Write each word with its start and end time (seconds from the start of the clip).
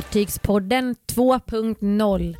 Fartygspodden 0.00 0.96
2.0 1.06 2.36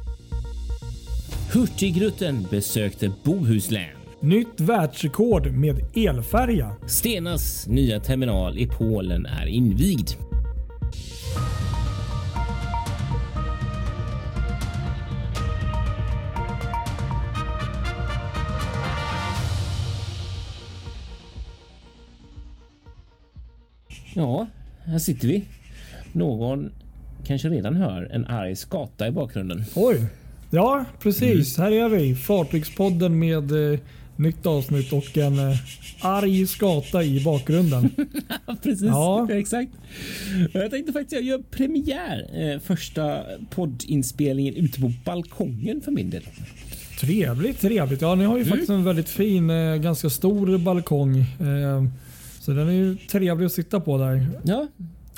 Hurtigruten 1.52 2.46
besökte 2.50 3.12
Bohuslän. 3.24 3.96
Nytt 4.20 4.60
världsrekord 4.60 5.52
med 5.52 5.96
elfärja. 5.96 6.76
Stenas 6.86 7.68
nya 7.68 8.00
terminal 8.00 8.58
i 8.58 8.66
Polen 8.66 9.26
är 9.26 9.46
invigd. 9.46 10.10
Ja, 24.14 24.46
här 24.84 24.98
sitter 24.98 25.28
vi. 25.28 25.44
Någon 26.12 26.70
kanske 27.26 27.48
redan 27.48 27.76
hör 27.76 28.08
en 28.12 28.24
arg 28.26 28.56
skata 28.56 29.08
i 29.08 29.10
bakgrunden. 29.10 29.64
Oj. 29.74 30.00
Ja, 30.50 30.84
precis. 31.02 31.58
Här 31.58 31.72
är 31.72 31.88
vi. 31.88 32.14
Fartygspodden 32.14 33.18
med 33.18 33.72
eh, 33.72 33.78
nytt 34.16 34.46
avsnitt 34.46 34.92
och 34.92 35.18
en 35.18 35.38
eh, 35.38 35.56
arg 36.00 36.46
skata 36.46 37.04
i 37.04 37.24
bakgrunden. 37.24 37.90
Precis, 38.62 38.82
Ja. 38.86 39.28
exakt. 39.32 39.72
Jag 40.52 40.70
tänkte 40.70 40.92
faktiskt 40.92 41.12
jag 41.12 41.22
gör 41.22 41.38
premiär. 41.50 42.26
Eh, 42.54 42.60
första 42.60 43.20
poddinspelningen 43.50 44.54
ute 44.54 44.80
på 44.80 44.92
balkongen 45.04 45.80
för 45.80 45.90
min 45.92 46.10
del. 46.10 46.22
Trevligt, 47.00 47.60
trevligt. 47.60 48.00
Ja, 48.02 48.14
ni 48.14 48.24
har 48.24 48.38
ju 48.38 48.44
faktiskt 48.44 48.70
en 48.70 48.84
väldigt 48.84 49.08
fin, 49.08 49.50
eh, 49.50 49.76
ganska 49.76 50.10
stor 50.10 50.58
balkong. 50.58 51.18
Eh, 51.18 51.84
så 52.40 52.52
den 52.52 52.68
är 52.68 52.72
ju 52.72 52.96
trevlig 52.96 53.46
att 53.46 53.52
sitta 53.52 53.80
på 53.80 53.98
där. 53.98 54.26
Ja, 54.42 54.66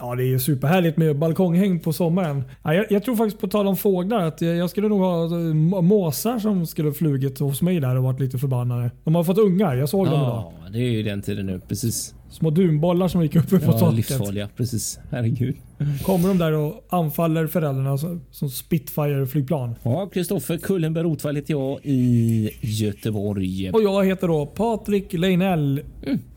Ja, 0.04 0.14
det 0.14 0.22
är 0.22 0.26
ju 0.26 0.38
superhärligt 0.38 0.96
med 0.96 1.18
balkonghäng 1.18 1.80
på 1.80 1.92
sommaren. 1.92 2.44
Ja, 2.62 2.74
jag, 2.74 2.86
jag 2.90 3.02
tror 3.02 3.16
faktiskt 3.16 3.40
på 3.40 3.46
tal 3.48 3.66
om 3.66 3.76
fåglar 3.76 4.18
att 4.26 4.40
jag, 4.40 4.70
skulle 4.70 4.88
nog 4.88 5.00
ha 5.00 5.24
eh, 5.24 5.30
må- 5.54 5.80
måsar 5.82 6.38
som 6.38 6.66
skulle 6.66 6.92
flugit 6.92 7.38
hos 7.38 7.62
mig 7.62 7.80
där 7.80 7.96
och 7.96 8.02
varit 8.04 8.20
lite 8.20 8.38
förbannade. 8.38 8.90
De 9.04 9.14
har 9.14 9.24
fått 9.24 9.38
ungar. 9.38 9.74
Jag 9.76 9.88
såg 9.88 10.06
dem 10.06 10.14
idag. 10.14 10.52
ja 10.64 10.70
det 10.72 10.78
är 10.78 10.90
ju 10.90 11.02
den 11.02 11.22
tiden 11.22 11.46
nu. 11.46 11.60
Precis. 11.68 12.14
Små 12.30 12.50
dunbollar 12.50 13.08
som 13.08 13.22
gick 13.22 13.36
uppe 13.36 13.58
på 13.58 13.64
Ja, 13.72 13.78
taket. 13.78 13.96
livsfarliga. 13.96 14.48
Precis. 14.56 14.98
Herregud. 15.10 15.56
Kommer 16.02 16.28
de 16.28 16.38
där 16.38 16.52
och 16.52 16.86
anfaller 16.88 17.46
föräldrarna 17.46 17.98
som 18.30 18.48
Spitfire-flygplan. 18.50 19.74
Ja, 19.82 20.06
Kristoffer 20.12 20.58
Kullenberg 20.58 21.04
Rotvall 21.04 21.36
heter 21.36 21.54
jag 21.54 21.78
i 21.82 22.50
Göteborg. 22.60 23.70
Och 23.70 23.82
jag 23.82 24.06
heter 24.06 24.28
då 24.28 24.46
Patrik 24.46 25.12
Leinell 25.12 25.80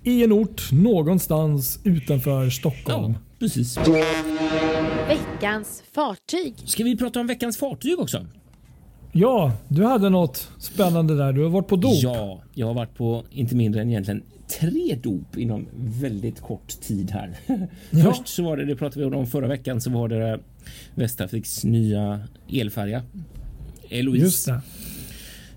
i 0.03 0.23
en 0.23 0.33
ort 0.33 0.69
någonstans 0.71 1.79
utanför 1.83 2.49
Stockholm. 2.49 3.13
Ja, 3.13 3.19
precis. 3.45 3.77
Veckans 5.07 5.83
fartyg. 5.91 6.53
Ska 6.65 6.83
vi 6.83 6.97
prata 6.97 7.19
om 7.19 7.27
veckans 7.27 7.57
fartyg 7.57 7.99
också? 7.99 8.25
Ja, 9.11 9.53
du 9.67 9.83
hade 9.83 10.09
något 10.09 10.51
spännande 10.59 11.17
där. 11.17 11.33
Du 11.33 11.43
har 11.43 11.49
varit 11.49 11.67
på 11.67 11.75
dop. 11.75 11.93
Ja, 11.95 12.41
jag 12.53 12.67
har 12.67 12.73
varit 12.73 12.95
på 12.95 13.23
inte 13.31 13.55
mindre 13.55 13.81
än 13.81 13.89
egentligen 13.89 14.23
tre 14.59 14.95
dop 15.03 15.37
inom 15.37 15.67
väldigt 15.75 16.41
kort 16.41 16.81
tid 16.81 17.11
här. 17.11 17.37
Ja. 17.89 18.03
Först 18.03 18.27
så 18.27 18.43
var 18.43 18.57
det, 18.57 18.65
det 18.65 18.75
pratade 18.75 19.09
vi 19.09 19.15
om 19.15 19.27
förra 19.27 19.47
veckan, 19.47 19.81
så 19.81 19.89
var 19.89 20.07
det 20.07 20.39
Västtrafiks 20.95 21.63
nya 21.63 22.19
elfärja. 22.49 23.03
Eloise. 23.89 24.25
Just 24.25 24.45
det. 24.45 24.53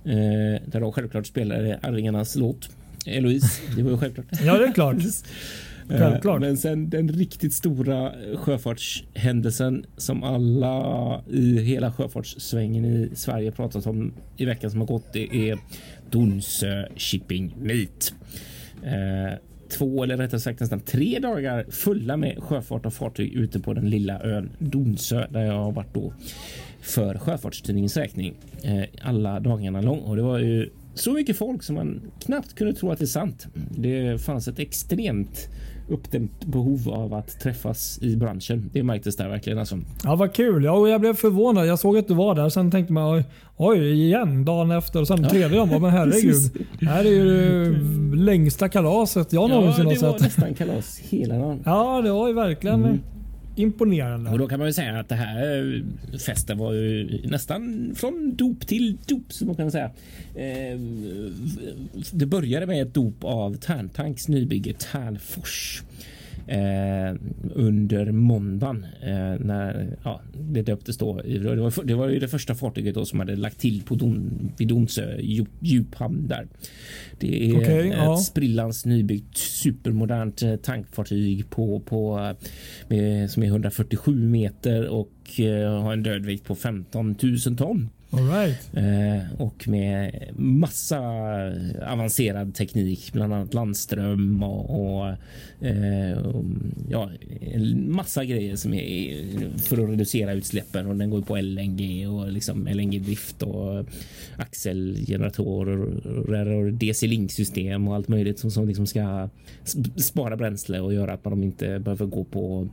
Eh, 0.04 0.70
där 0.70 0.80
de 0.80 0.92
självklart 0.92 1.26
spelade 1.26 1.78
Arvingarnas 1.82 2.36
låt. 2.36 2.68
Eloise, 3.06 3.62
det 3.76 3.82
var 3.82 3.90
ju 3.90 3.98
självklart. 3.98 4.26
Ja, 4.44 4.58
det 4.58 4.64
är 4.64 4.72
klart. 4.72 4.96
Eh, 5.90 5.98
Självklart. 5.98 6.40
Men 6.40 6.56
sen 6.56 6.90
den 6.90 7.08
riktigt 7.08 7.52
stora 7.52 8.12
sjöfartshändelsen 8.36 9.86
som 9.96 10.22
alla 10.22 11.22
i 11.30 11.58
hela 11.58 11.92
sjöfartssvängen 11.92 12.84
i 12.84 13.10
Sverige 13.14 13.52
pratat 13.52 13.86
om 13.86 14.12
i 14.36 14.44
veckan 14.44 14.70
som 14.70 14.80
har 14.80 14.86
gått. 14.86 15.12
Det 15.12 15.50
är 15.50 15.58
Donsö 16.10 16.84
Shipping 16.96 17.54
Meet. 17.60 18.14
Eh, 18.82 19.38
två 19.70 20.02
eller 20.04 20.16
rättare 20.16 20.40
sagt 20.40 20.60
nästan 20.60 20.80
tre 20.80 21.18
dagar 21.18 21.66
fulla 21.70 22.16
med 22.16 22.42
sjöfart 22.42 22.86
och 22.86 22.94
fartyg 22.94 23.32
ute 23.32 23.60
på 23.60 23.74
den 23.74 23.90
lilla 23.90 24.20
ön 24.22 24.50
Donsö 24.58 25.26
där 25.30 25.42
jag 25.42 25.52
har 25.52 25.72
varit 25.72 25.94
då 25.94 26.12
för 26.80 27.18
Sjöfartstidningens 27.18 27.96
räkning 27.96 28.34
eh, 28.62 28.84
alla 29.02 29.40
dagarna 29.40 29.80
lång 29.80 29.98
och 29.98 30.16
det 30.16 30.22
var 30.22 30.38
ju 30.38 30.70
så 30.94 31.12
mycket 31.12 31.36
folk 31.36 31.62
som 31.62 31.74
man 31.74 32.00
knappt 32.20 32.54
kunde 32.54 32.72
tro 32.72 32.90
att 32.90 32.98
det 32.98 33.04
är 33.04 33.06
sant. 33.06 33.46
Det 33.70 34.22
fanns 34.22 34.48
ett 34.48 34.58
extremt 34.58 35.48
uppdämt 35.88 36.44
behov 36.46 36.88
av 36.88 37.14
att 37.14 37.40
träffas 37.40 37.98
i 38.02 38.16
branschen. 38.16 38.70
Det 38.72 38.82
märktes 38.82 39.16
där 39.16 39.28
verkligen 39.28 39.58
alltså. 39.58 39.78
Ja, 40.04 40.16
vad 40.16 40.32
kul. 40.34 40.64
Ja, 40.64 40.72
och 40.72 40.88
jag 40.88 41.00
blev 41.00 41.14
förvånad. 41.14 41.66
Jag 41.66 41.78
såg 41.78 41.98
att 41.98 42.08
du 42.08 42.14
var 42.14 42.34
där. 42.34 42.48
Sen 42.48 42.70
tänkte 42.70 42.92
man 42.92 43.14
oj, 43.16 43.24
oj 43.56 43.92
igen 44.04 44.44
dagen 44.44 44.70
efter. 44.70 45.00
Och 45.00 45.06
sen 45.08 45.28
tredje 45.28 45.48
dagen. 45.58 45.82
Men 45.82 45.90
herregud. 45.90 46.66
Det 46.80 46.86
här 46.86 47.04
är 47.04 47.10
ju 47.10 47.24
det 48.10 48.16
längsta 48.16 48.68
kalaset 48.68 49.32
jag 49.32 49.50
Ja, 49.50 49.54
någonsin 49.54 49.86
har 49.86 49.94
det 49.94 50.02
var 50.02 50.12
sett. 50.12 50.20
nästan 50.22 50.54
kalas 50.54 50.98
hela 50.98 51.38
dagen. 51.38 51.62
Ja, 51.64 52.00
det 52.02 52.10
var 52.12 52.28
ju 52.28 52.34
verkligen 52.34 52.84
Mm 52.84 52.98
imponerande. 53.58 54.30
Och 54.30 54.38
då 54.38 54.48
kan 54.48 54.58
man 54.58 54.68
ju 54.68 54.72
säga 54.72 55.00
att 55.00 55.08
det 55.08 55.14
här 55.14 55.82
eh, 56.12 56.18
festen 56.18 56.58
var 56.58 56.72
ju 56.72 57.20
nästan 57.24 57.92
från 57.96 58.34
dop 58.36 58.66
till 58.66 58.96
dop 59.06 59.32
som 59.32 59.46
man 59.46 59.56
kan 59.56 59.70
säga. 59.70 59.90
Eh, 60.34 60.78
det 62.12 62.26
började 62.26 62.66
med 62.66 62.82
ett 62.82 62.94
dop 62.94 63.24
av 63.24 63.56
Tärntanks 63.56 64.28
nybygge 64.28 64.72
Tärnfors. 64.72 65.82
Eh, 66.48 67.14
under 67.54 68.12
måndagen 68.12 68.86
eh, 69.02 69.40
när 69.40 69.96
ja, 70.04 70.20
det 70.34 70.62
döptes 70.62 70.98
då. 70.98 71.20
Det 71.22 71.38
var, 71.38 71.84
det 71.84 71.94
var 71.94 72.08
ju 72.08 72.18
det 72.18 72.28
första 72.28 72.54
fartyget 72.54 72.94
då 72.94 73.04
som 73.04 73.18
hade 73.18 73.36
lagt 73.36 73.60
till 73.60 73.82
på 73.82 73.94
Don, 73.94 74.52
vid 74.58 74.68
Donsö 74.68 75.20
djup, 75.20 75.48
djuphamn 75.60 76.28
där. 76.28 76.48
Det 77.18 77.50
är 77.50 77.56
Okej, 77.56 77.88
ett 77.88 77.96
ja. 77.96 78.16
sprillans 78.16 78.86
nybyggt 78.86 79.36
supermodernt 79.36 80.42
eh, 80.42 80.56
tankfartyg 80.56 81.50
på, 81.50 81.80
på, 81.80 82.18
eh, 82.18 82.48
med, 82.88 83.30
som 83.30 83.42
är 83.42 83.46
147 83.46 84.28
meter 84.28 84.88
och 84.88 85.40
eh, 85.40 85.82
har 85.82 85.92
en 85.92 86.02
dödvikt 86.02 86.44
på 86.44 86.54
15 86.54 87.16
000 87.46 87.56
ton. 87.56 87.88
All 88.10 88.28
right. 88.28 88.70
Eh, 88.74 89.40
och 89.40 89.68
med 89.68 90.28
massa 90.36 91.00
avancerad 91.86 92.54
teknik, 92.54 93.12
bland 93.12 93.34
annat 93.34 93.54
landström 93.54 94.42
och, 94.42 94.70
och, 94.70 95.06
eh, 95.66 96.18
och 96.18 96.44
ja, 96.90 97.10
en 97.40 97.92
massa 97.92 98.24
grejer 98.24 98.56
som 98.56 98.74
är 98.74 99.58
för 99.58 99.84
att 99.84 99.90
reducera 99.90 100.32
utsläppen 100.32 100.86
och 100.86 100.96
den 100.96 101.10
går 101.10 101.22
på 101.22 101.36
LNG 101.36 102.08
och 102.08 102.32
liksom 102.32 102.68
LNG-drift 102.68 103.42
och 103.42 103.86
axelgeneratorer 104.36 106.50
och 106.50 106.72
DC-link 106.72 107.32
system 107.32 107.88
och 107.88 107.94
allt 107.94 108.08
möjligt 108.08 108.38
som, 108.38 108.50
som 108.50 108.68
liksom 108.68 108.86
ska 108.86 109.28
spara 109.96 110.36
bränsle 110.36 110.80
och 110.80 110.94
göra 110.94 111.12
att 111.12 111.24
man 111.24 111.42
inte 111.42 111.78
behöver 111.78 112.06
gå 112.06 112.24
på 112.24 112.68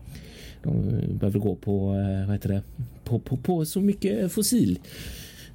de 0.66 1.02
behöver 1.20 1.40
gå 1.40 1.56
på, 1.56 1.96
eh, 1.96 2.26
vad 2.28 2.36
heter 2.36 2.50
det, 2.50 2.62
på, 3.04 3.20
på, 3.20 3.38
på 3.38 3.66
så 3.66 3.82
mycket 3.82 4.32
fossil 4.32 4.80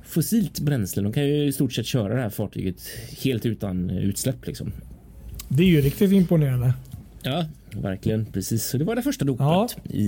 fossilt 0.03 0.61
bränsle. 0.61 1.03
De 1.03 1.13
kan 1.13 1.27
ju 1.29 1.45
i 1.45 1.53
stort 1.53 1.73
sett 1.73 1.87
köra 1.87 2.15
det 2.15 2.21
här 2.23 2.31
fartyget 2.31 2.83
helt 3.25 3.47
utan 3.47 3.91
utsläpp 3.91 4.47
liksom. 4.47 4.73
Det 5.49 5.63
är 5.63 5.67
ju 5.67 5.81
riktigt 5.81 6.13
imponerande. 6.13 6.75
Ja, 7.23 7.47
verkligen 7.77 8.27
precis. 8.27 8.65
Så 8.65 8.79
det 8.79 8.85
var 8.85 8.97
det 8.97 9.03
första 9.03 9.25
dopet 9.25 9.41
Ja. 9.47 9.69
i, 9.91 10.07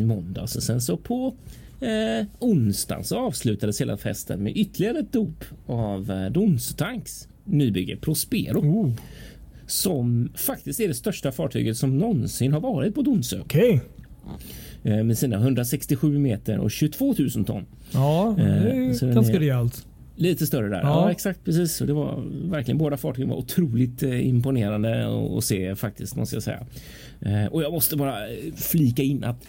i 0.00 0.04
måndags 0.04 0.56
och 0.56 0.62
sen 0.62 0.80
så 0.80 0.96
på 0.96 1.34
eh, 1.80 2.26
onsdagen 2.38 3.04
så 3.04 3.18
avslutades 3.18 3.80
hela 3.80 3.96
festen 3.96 4.42
med 4.42 4.56
ytterligare 4.56 4.98
ett 4.98 5.12
dop 5.12 5.44
av 5.66 6.10
eh, 6.10 6.30
Donsötanks 6.30 7.28
nybygge 7.44 7.96
Prospero 7.96 8.58
Oh, 8.60 8.92
som 9.66 10.32
faktiskt 10.34 10.80
är 10.80 10.88
det 10.88 10.94
största 10.94 11.32
fartyget 11.32 11.76
som 11.76 11.98
någonsin 11.98 12.52
har 12.52 12.60
varit 12.60 12.94
på 12.94 13.02
Donsö 13.02 13.40
Okej. 13.40 13.80
Eh, 14.82 15.04
med 15.04 15.18
sina 15.18 15.36
167 15.36 16.18
meter 16.18 16.58
och 16.58 16.70
22 16.70 17.14
000 17.36 17.44
ton. 17.44 17.64
Ja, 17.92 18.34
det 18.36 18.42
är 18.42 18.66
Eh, 18.90 18.94
den 19.00 19.14
ganska 19.14 19.34
är- 19.34 19.38
rejält. 19.40 19.86
Lite 20.16 20.46
större 20.46 20.68
där. 20.68 20.80
Ja. 20.82 20.88
Ja. 21.04 21.10
exakt 21.10 21.44
precis. 21.44 21.80
Och 21.80 21.86
det 21.86 21.92
var 21.92 22.22
verkligen 22.50 22.78
båda 22.78 22.96
fartygen 22.96 23.28
var 23.30 23.36
otroligt 23.36 24.02
eh, 24.02 24.28
imponerande 24.28 25.06
att 25.38 25.44
se 25.44 25.74
faktiskt 25.76 26.16
måste 26.16 26.36
jag 26.36 26.42
säga. 26.42 26.66
Och 27.50 27.62
jag 27.62 27.72
måste 27.72 27.96
bara 27.96 28.14
flika 28.56 29.02
in 29.02 29.24
att 29.24 29.46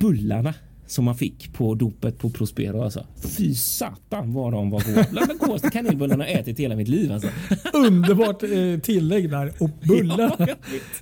bullarna 0.00 0.54
som 0.90 1.04
man 1.04 1.14
fick 1.14 1.52
på 1.52 1.74
dopet 1.74 2.18
på 2.18 2.30
Prospero 2.30 2.82
alltså. 2.82 3.06
Fy 3.36 3.54
satan 3.54 4.32
vad 4.32 4.52
de 4.52 4.70
var 4.70 4.80
goda. 4.86 5.06
Bland 5.10 5.28
de 5.28 5.38
godaste 5.46 5.70
kanelbullarna 5.70 6.28
jag 6.30 6.38
ätit 6.40 6.58
hela 6.60 6.76
mitt 6.76 6.88
liv 6.88 7.12
alltså. 7.12 7.28
Underbart 7.74 8.42
eh, 8.42 8.80
tillägg 8.82 9.30
där. 9.30 9.52
Och 9.60 9.70
bullar. 9.88 10.34
Ja. 10.38 10.46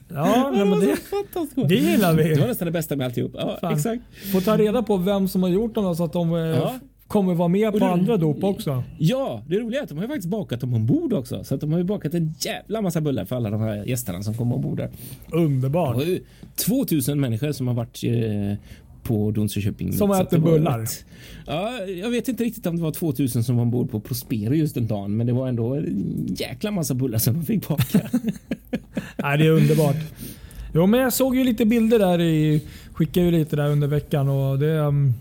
Ja, 0.08 0.50
nej, 0.54 0.64
men 0.64 0.80
det, 0.80 0.86
gott. 1.34 1.68
det 1.68 1.74
gillar 1.74 2.14
Det 2.16 2.22
var 2.22 2.30
vi. 2.40 2.46
nästan 2.46 2.66
det 2.66 2.72
bästa 2.72 2.96
med 2.96 3.04
alltihop. 3.04 3.32
Ja, 3.34 3.58
Fan. 3.60 3.72
exakt. 3.74 4.02
Får 4.32 4.40
ta 4.40 4.56
reda 4.56 4.82
på 4.82 4.96
vem 4.96 5.28
som 5.28 5.42
har 5.42 5.50
gjort 5.50 5.74
dem 5.74 5.96
så 5.96 6.04
att 6.04 6.12
de 6.12 6.32
eh, 6.34 6.38
Ja. 6.40 6.78
kommer 7.06 7.34
vara 7.34 7.48
med 7.48 7.72
på 7.72 7.78
det- 7.78 7.86
andra 7.86 8.16
dop 8.16 8.44
också. 8.44 8.82
Ja, 8.98 9.42
det 9.48 9.58
roliga 9.58 9.80
är 9.80 9.82
att 9.82 9.88
de 9.88 9.98
har 9.98 10.04
ju 10.04 10.08
faktiskt 10.08 10.28
bakat 10.28 10.60
dem 10.60 10.74
ombord 10.74 11.12
också. 11.12 11.44
Så 11.44 11.54
att 11.54 11.60
de 11.60 11.72
har 11.72 11.78
ju 11.78 11.84
bakat 11.84 12.14
en 12.14 12.34
jävla 12.40 12.82
massa 12.82 13.00
bullar 13.00 13.24
för 13.24 13.36
alla 13.36 13.50
de 13.50 13.60
här 13.60 13.84
gästerna 13.84 14.22
som 14.22 14.34
kommer 14.34 14.54
ombord 14.54 14.76
där. 14.76 14.90
Det 15.30 15.36
Underbart. 15.36 15.96
var 15.96 16.02
ju 16.02 16.20
2000 16.66 17.20
människor 17.20 17.52
som 17.52 17.66
har 17.68 17.74
varit 17.74 18.04
eh, 18.04 18.58
på 19.08 19.30
Donsö 19.30 19.60
Shipping. 19.60 19.92
Som 19.92 20.10
äter 20.10 20.26
det 20.30 20.38
var 20.38 20.50
bullar. 20.52 20.82
ett- 20.82 21.04
Ja, 21.46 21.72
jag 22.02 22.10
vet 22.10 22.28
inte 22.28 22.44
riktigt 22.44 22.66
om 22.66 22.76
det 22.76 22.82
var 22.82 22.92
2000 22.92 23.44
som 23.44 23.56
var 23.56 23.62
ombord 23.62 23.90
på 23.90 24.00
Prospero 24.00 24.54
just 24.54 24.74
den 24.74 24.86
dagen, 24.86 25.16
men 25.16 25.26
det 25.26 25.32
var 25.32 25.48
ändå 25.48 25.74
en 25.74 26.26
jäkla 26.38 26.70
massa 26.70 26.94
bullar 26.94 27.18
som 27.18 27.34
de 27.34 27.44
fick 27.46 27.68
baka. 27.68 28.00
Nej, 29.16 29.38
det 29.38 29.46
är 29.46 29.50
underbart. 29.50 29.96
Jo, 30.74 30.86
men 30.86 31.00
jag 31.00 31.12
såg 31.12 31.36
ju 31.36 31.44
lite 31.44 31.64
bilder 31.64 31.98
där 31.98 32.20
i... 32.20 32.62
Skickade 32.92 33.26
ju 33.26 33.32
lite 33.32 33.56
där 33.56 33.70
under 33.70 33.88
veckan 33.88 34.28
och 34.28 34.58
det... 34.58 34.78
um, 34.78 35.14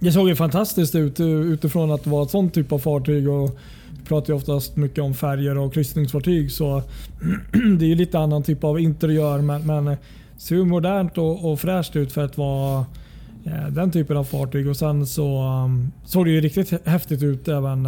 Det 0.00 0.12
såg 0.12 0.28
ju 0.28 0.34
fantastiskt 0.36 0.94
ut 0.94 1.20
uh, 1.20 1.26
utifrån 1.52 1.90
att 1.90 2.06
vara 2.06 2.24
ett 2.24 2.30
sånt 2.30 2.54
typ 2.54 2.72
av 2.72 2.78
fartyg. 2.78 3.28
Och 3.28 3.58
vi 3.98 4.04
pratar 4.08 4.32
ju 4.32 4.36
oftast 4.36 4.76
mycket 4.76 4.98
om 5.04 5.14
färger 5.14 5.58
och 5.58 5.74
kryssningsfartyg 5.74 6.52
så 6.52 6.82
det 7.78 7.84
är 7.84 7.88
ju 7.88 7.94
lite 7.94 8.18
annan 8.18 8.42
typ 8.42 8.64
av 8.64 8.80
interiör 8.80 9.40
men, 9.40 9.66
men 9.66 9.84
det 9.84 9.96
ser 10.38 10.56
ju 10.56 10.64
modernt 10.64 11.18
och, 11.18 11.52
och 11.52 11.60
fräscht 11.60 11.96
ut 11.96 12.12
för 12.12 12.24
att 12.24 12.36
vara 12.38 12.78
eh, 12.80 12.84
den 13.70 13.90
typen 13.90 14.16
av 14.16 14.24
fartyg. 14.24 14.68
Och 14.68 14.76
sen 14.76 15.06
så 15.06 15.42
um, 15.42 15.92
såg 16.04 16.26
det 16.26 16.30
ju 16.30 16.40
riktigt 16.40 16.86
häftigt 16.86 17.22
ut 17.22 17.48
även 17.48 17.86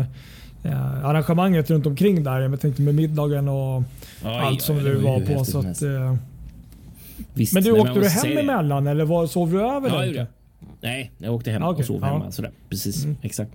eh, 0.64 1.04
arrangemanget 1.04 1.70
runt 1.70 1.86
omkring 1.86 2.24
där. 2.24 2.40
Jag 2.40 2.60
tänkte 2.60 2.82
med 2.82 2.94
middagen 2.94 3.48
och 3.48 3.82
Ja, 4.24 4.40
allt 4.40 4.62
som 4.62 4.76
ja, 4.76 4.82
du 4.82 4.94
var 4.94 5.20
hur 5.20 5.34
på. 5.34 5.44
Så 5.44 5.58
att, 5.58 5.82
eh, 5.82 6.16
Visst, 7.34 7.54
men 7.54 7.62
du, 7.62 7.72
nej, 7.72 7.80
åkte 7.80 8.00
du 8.00 8.08
hem 8.08 8.34
det. 8.34 8.40
emellan 8.40 8.86
eller 8.86 9.04
var, 9.04 9.26
sov 9.26 9.52
du 9.52 9.62
över? 9.62 9.88
Ja, 9.88 10.06
jag. 10.06 10.26
Nej, 10.80 11.10
jag 11.18 11.34
åkte 11.34 11.50
hem 11.50 11.62
Ja, 11.62 11.70
okej, 11.70 11.80
och 11.80 11.86
sov 11.86 11.98
ja. 12.00 12.06
hemma. 12.06 12.30
Sådär. 12.30 12.50
Precis, 12.70 13.06
exakt. 13.22 13.50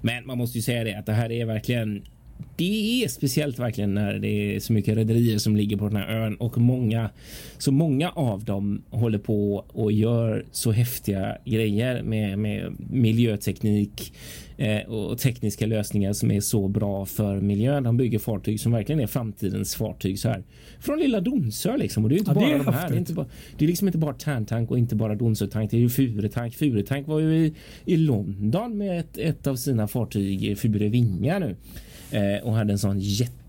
Men 0.00 0.26
man 0.26 0.38
måste 0.38 0.58
ju 0.58 0.62
säga 0.62 0.84
det 0.84 0.94
att 0.94 1.06
det 1.06 1.12
här 1.12 1.32
är 1.32 1.44
verkligen 1.44 2.02
det 2.56 3.04
är 3.04 3.08
speciellt 3.08 3.58
verkligen 3.58 3.94
när 3.94 4.14
det 4.14 4.56
är 4.56 4.60
så 4.60 4.72
mycket 4.72 4.96
rederier 4.96 5.38
som 5.38 5.56
ligger 5.56 5.76
på 5.76 5.88
den 5.88 5.96
här 5.96 6.08
ön 6.08 6.34
och 6.34 6.58
många, 6.58 7.10
så 7.58 7.72
många 7.72 8.10
av 8.10 8.44
dem 8.44 8.82
håller 8.90 9.18
på 9.18 9.64
och 9.68 9.92
gör 9.92 10.44
så 10.50 10.72
häftiga 10.72 11.38
grejer 11.44 12.02
med, 12.02 12.38
med 12.38 12.76
miljöteknik 12.90 14.12
eh, 14.56 14.80
och 14.80 15.18
tekniska 15.18 15.66
lösningar 15.66 16.12
som 16.12 16.30
är 16.30 16.40
så 16.40 16.68
bra 16.68 17.06
för 17.06 17.40
miljön. 17.40 17.82
De 17.82 17.96
bygger 17.96 18.18
fartyg 18.18 18.60
som 18.60 18.72
verkligen 18.72 19.00
är 19.00 19.06
framtidens 19.06 19.74
fartyg 19.74 20.18
så 20.18 20.28
här 20.28 20.42
från 20.80 20.98
lilla 20.98 21.20
Donsö 21.20 21.76
liksom. 21.76 22.04
Och 22.04 22.10
det 22.10 22.16
är 22.16 22.18
inte 22.18 22.30
Ja, 22.30 22.34
det 22.34 22.40
bara 22.40 22.54
är 22.54 22.58
de 22.58 22.74
här. 22.74 22.88
Det 22.88 22.94
är, 22.94 22.98
inte 22.98 23.14
bara, 23.14 23.26
det 23.58 23.64
är 23.64 23.68
liksom 23.68 23.88
inte 23.88 23.98
bara 23.98 24.14
Tärntank 24.14 24.70
och 24.70 24.78
inte 24.78 24.96
bara 24.96 25.14
Donsö-tank. 25.14 25.70
Det 25.70 25.76
är 25.76 25.80
ju 25.80 25.90
Furetank. 25.90 26.54
Furetank 26.54 27.06
var 27.06 27.20
ju 27.20 27.36
i, 27.36 27.54
i 27.84 27.96
London 27.96 28.78
med 28.78 29.00
ett, 29.00 29.18
ett 29.18 29.46
av 29.46 29.56
sina 29.56 29.88
fartyg, 29.88 30.58
Fure 30.58 30.88
Vinga 30.88 31.38
nu 31.38 31.56
Eh, 32.14 32.42
och 32.42 32.54
hade 32.54 32.72
en 32.72 32.78
sån 32.78 33.00
jätte 33.00 33.43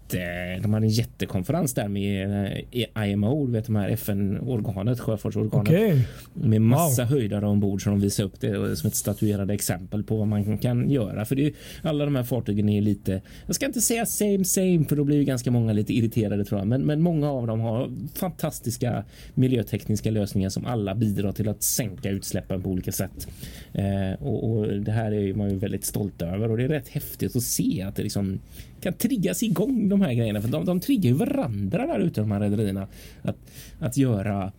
de 0.62 0.74
hade 0.74 0.86
en 0.86 0.90
jättekonferens 0.90 1.74
där 1.74 1.88
med 1.88 2.66
eh, 2.72 3.10
IMO, 3.10 3.46
vet 3.46 3.66
de 3.66 3.76
här 3.76 3.90
FN-organet, 3.90 5.00
sjöfartsorganet 5.00 5.70
Okej. 5.70 6.08
med 6.34 6.62
massa 6.62 7.04
höjdare 7.04 7.48
ombord 7.48 7.84
som 7.84 7.92
de 7.92 8.02
visar 8.02 8.24
upp 8.24 8.40
det 8.40 8.76
som 8.76 8.88
ett 8.88 8.96
statuerade 8.96 9.54
exempel 9.54 10.04
på 10.04 10.18
vad 10.18 10.28
man 10.28 10.58
kan 10.58 10.90
göra. 10.90 11.26
För 11.26 11.36
det 11.36 11.46
är, 11.46 11.54
alla 11.82 12.06
de 12.06 12.16
här 12.16 12.24
fartygen 12.24 12.70
är 12.70 12.82
lite, 12.82 13.22
jag 13.46 13.56
ska 13.56 13.66
inte 13.66 13.82
säga 13.82 14.06
same 14.06 14.46
same 14.46 14.86
för 14.86 14.96
då 14.96 15.04
blir 15.04 15.18
ju 15.18 15.24
ganska 15.24 15.52
många 15.52 15.74
lite 15.74 15.94
irriterade 15.94 16.46
tror 16.46 16.60
jag. 16.60 16.68
Men, 16.68 16.82
men 16.82 17.02
många 17.02 17.32
av 17.32 17.48
dem 17.48 17.60
har 17.60 17.92
fantastiska 18.16 19.04
miljötekniska 19.34 20.12
lösningar 20.12 20.50
som 20.50 20.66
alla 20.66 20.96
bidrar 20.96 21.32
till 21.32 21.50
att 21.50 21.64
sänka 21.64 22.10
utsläppen 22.10 22.62
på 22.62 22.70
olika 22.70 22.92
sätt. 22.92 23.28
Eh, 23.74 24.24
och, 24.24 24.52
och 24.52 24.68
det 24.68 24.92
här 24.92 25.12
är 25.12 25.34
man 25.34 25.50
ju 25.50 25.56
väldigt 25.56 25.86
stolt 25.86 26.22
över 26.22 26.52
och 26.52 26.58
det 26.58 26.64
är 26.64 26.68
rätt 26.68 26.90
häftigt 26.90 27.36
att 27.36 27.44
se 27.44 27.82
att 27.82 27.96
det 27.96 28.04
liksom 28.04 28.40
kan 28.86 28.94
triggas 28.94 29.44
igång 29.44 29.90
de 29.90 30.02
här 30.02 30.14
grejerna. 30.14 30.42
För 30.42 30.48
de, 30.48 30.66
de 30.66 30.80
triggar 30.80 31.10
ju 31.10 31.14
varandra 31.14 31.88
där 31.88 32.00
ute 32.00 32.22
de 32.22 32.32
här 32.32 32.40
rederierna 32.40 32.88
att, 33.22 33.38
att 33.80 33.98
göra 33.98 34.52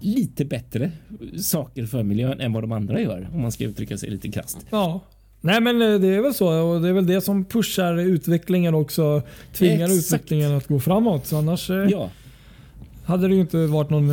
lite 0.00 0.44
bättre 0.44 0.90
saker 1.40 1.86
för 1.86 2.02
miljön 2.02 2.40
än 2.40 2.52
vad 2.52 2.62
de 2.62 2.72
andra 2.72 3.00
gör 3.00 3.28
om 3.34 3.42
man 3.42 3.52
ska 3.52 3.64
uttrycka 3.64 3.98
sig 3.98 4.10
lite 4.10 4.28
krasst. 4.28 4.66
Ja. 4.70 5.00
Nej 5.40 5.60
men 5.60 5.82
eh, 5.82 6.00
det 6.00 6.08
är 6.08 6.20
väl 6.20 6.34
så 6.34 6.62
och 6.62 6.82
det 6.82 6.88
är 6.88 6.92
väl 6.92 7.06
det 7.06 7.20
som 7.20 7.44
pushar 7.44 7.98
utvecklingen 7.98 8.74
också. 8.74 9.22
Tvingar 9.52 9.84
Exakt. 9.84 9.98
utvecklingen 9.98 10.56
att 10.56 10.66
gå 10.66 10.80
framåt. 10.80 11.26
Så 11.26 11.36
annars 11.36 11.70
eh, 11.70 11.76
Ja, 11.76 12.10
hade 13.04 13.28
det 13.28 13.34
ju 13.34 13.40
inte 13.40 13.66
varit 13.66 13.90
någon 13.90 14.10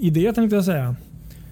idé 0.00 0.32
tänkte 0.32 0.56
jag 0.56 0.64
säga. 0.64 0.96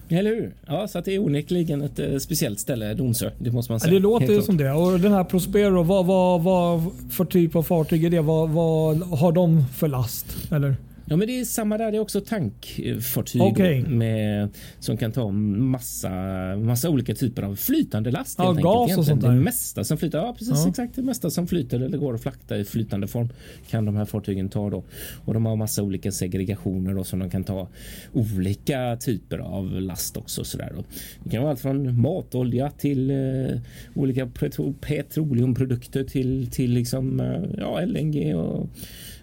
Eller 0.08 0.30
hur? 0.30 0.52
Ja, 0.66 0.88
så 0.88 0.98
att 0.98 1.04
det 1.04 1.14
är 1.14 1.18
onekligen 1.18 1.82
ett 1.82 1.98
eh, 1.98 2.16
speciellt 2.18 2.60
ställe, 2.60 2.94
Donsö. 2.94 3.30
Det 3.38 3.50
måste 3.50 3.72
man 3.72 3.76
Ja, 3.76 3.80
säga. 3.80 3.92
det 3.92 3.98
låter 4.00 4.26
ju 4.32 4.42
som 4.42 4.56
det. 4.56 4.72
Och 4.72 5.00
den 5.00 5.12
här 5.12 5.24
Prospero, 5.24 5.82
vad, 5.82 6.06
vad, 6.06 6.42
vad 6.42 6.82
för 7.10 7.24
typ 7.24 7.56
av 7.56 7.62
fartyg 7.62 8.04
är 8.04 8.10
det? 8.10 8.20
Vad, 8.20 8.48
vad 8.50 8.96
har 9.02 9.32
de 9.32 9.64
för 9.76 9.88
last? 9.88 10.26
Eller? 10.52 10.76
Ja, 11.10 11.16
men 11.16 11.26
det 11.26 11.40
är 11.40 11.44
samma 11.44 11.78
där. 11.78 11.90
Det 11.90 11.96
är 11.96 12.00
också 12.00 12.20
tankfartyg 12.20 13.40
då, 13.84 13.90
med, 13.90 14.48
som 14.78 14.96
kan 14.96 15.12
ta 15.12 15.30
massa, 15.30 16.10
massa 16.56 16.90
olika 16.90 17.14
typer 17.14 17.42
av 17.42 17.56
flytande 17.56 18.10
last. 18.10 18.38
Ja, 18.38 18.44
helt 18.44 18.60
gas 18.62 18.74
och 18.76 18.88
enkelt, 18.90 19.06
sånt 19.06 19.20
där. 19.20 19.28
Det 19.28 19.40
mesta 19.40 19.84
som 19.84 19.98
flyter. 19.98 20.18
Ja, 20.18 20.34
precis 20.38 20.54
Ja. 20.64 20.68
exakt. 20.68 20.96
Det 20.96 21.02
mesta 21.02 21.30
som 21.30 21.46
flyter 21.46 21.80
eller 21.80 21.98
går 21.98 22.14
att 22.14 22.22
frakta 22.22 22.56
i 22.58 22.64
flytande 22.64 23.06
form 23.06 23.28
kan 23.70 23.84
de 23.84 23.96
här 23.96 24.04
fartygen 24.04 24.48
ta 24.48 24.70
då. 24.70 24.84
Och 25.24 25.34
de 25.34 25.46
har 25.46 25.56
massa 25.56 25.82
olika 25.82 26.12
segregationer 26.12 26.94
då 26.94 27.04
som 27.04 27.18
de 27.18 27.30
kan 27.30 27.44
ta 27.44 27.68
olika 28.12 28.96
typer 28.96 29.38
av 29.38 29.80
last 29.80 30.16
också. 30.16 30.44
Så 30.44 30.58
där 30.58 30.72
då. 30.76 30.84
Det 31.24 31.30
kan 31.30 31.42
vara 31.42 31.50
allt 31.50 31.60
från 31.60 32.00
matolja 32.00 32.70
till 32.70 33.10
eh, 33.10 33.60
olika 33.94 34.26
petro 34.26 34.74
petroleumprodukter 34.80 36.04
till, 36.04 36.50
till 36.50 36.70
liksom, 36.72 37.20
eh, 37.20 37.42
ja, 37.58 37.80
LNG 37.80 38.34
och 38.34 38.68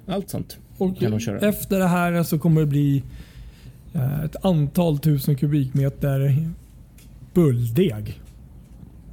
allt 0.05 0.29
sånt. 0.29 0.57
Och 0.77 1.00
Kan 1.00 1.12
de 1.12 1.19
köra. 1.19 1.39
efter 1.50 1.80
det 1.80 1.88
här 1.88 2.24
så 2.24 2.39
kommer 2.39 2.62
det 2.62 2.68
bli 2.68 3.04
eh, 3.94 4.24
ett 4.24 4.45
antal 4.45 5.00
tusen 5.00 5.36
kubikmeter 5.36 6.48
bulldeg. 7.33 8.21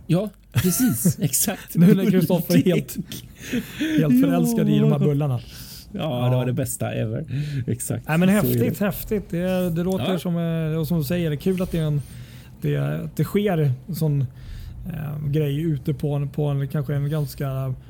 Ja, 0.07 0.31
precis. 0.53 1.19
Exakt. 1.21 1.75
Nu 1.77 1.95
när 1.95 2.11
Kristoffer 2.11 2.55
är 2.57 2.65
helt, 2.65 2.97
helt 3.99 4.21
förälskad 4.25 4.69
i 4.69 4.79
de 4.79 4.93
här 4.93 4.99
bullarna. 4.99 5.41
Ja, 5.93 6.25
det 6.31 6.37
var 6.37 6.47
det 6.47 6.53
bästa 6.53 6.93
ever. 6.93 7.25
Exakt. 7.67 8.09
Nej, 8.09 8.19
men 8.19 8.29
är 8.29 8.33
häftigt, 8.33 8.79
det. 8.79 8.85
häftigt. 8.85 9.31
Det, 9.31 9.71
det 9.71 9.83
låter 9.83 10.13
Ja. 10.13 10.19
som, 10.19 10.37
eh, 10.77 10.85
som 10.85 10.99
du 10.99 11.05
säger, 11.05 11.31
det 11.31 11.37
är 11.37 11.41
kul 11.41 11.63
att 11.63 11.71
det, 11.71 11.79
är 11.79 11.83
en, 11.85 12.03
det, 12.61 12.77
att 12.77 13.17
det 13.17 13.25
sker 13.25 13.59
en 13.89 13.95
sån 13.95 14.21
eh, 14.93 15.27
grej 15.29 15.61
ute 15.63 15.95
på 15.95 16.15
en, 16.15 16.29
på 16.29 16.45
en 16.47 16.69
kanske 16.69 16.95
en 16.95 17.11
ganska, 17.11 17.45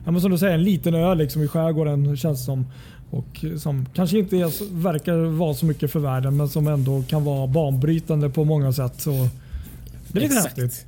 ja, 0.05 0.11
men 0.11 0.21
som 0.21 0.31
du 0.31 0.39
säger, 0.39 0.55
en 0.55 0.63
liten 0.65 0.95
ö 0.95 1.15
liksom 1.15 1.43
i 1.43 1.49
skärgården 1.49 2.17
känns 2.17 2.45
som. 2.45 2.67
Och 3.13 3.45
som 3.59 3.87
kanske 3.95 4.19
inte 4.19 4.37
är, 4.37 4.75
verkar 4.83 5.17
vara 5.17 5.55
så 5.55 5.67
mycket 5.67 5.91
för 5.93 6.01
världen 6.01 6.37
men 6.37 6.49
som 6.49 6.69
ändå 6.69 7.03
kan 7.09 7.25
vara 7.25 7.47
banbrytande 7.47 8.31
på 8.31 8.45
många 8.45 8.73
sätt. 8.73 9.01
Så 9.01 9.11
det 9.11 10.19
är 10.19 10.23
lite 10.23 10.25
Exakt. 10.35 10.59
häftigt. 10.59 10.87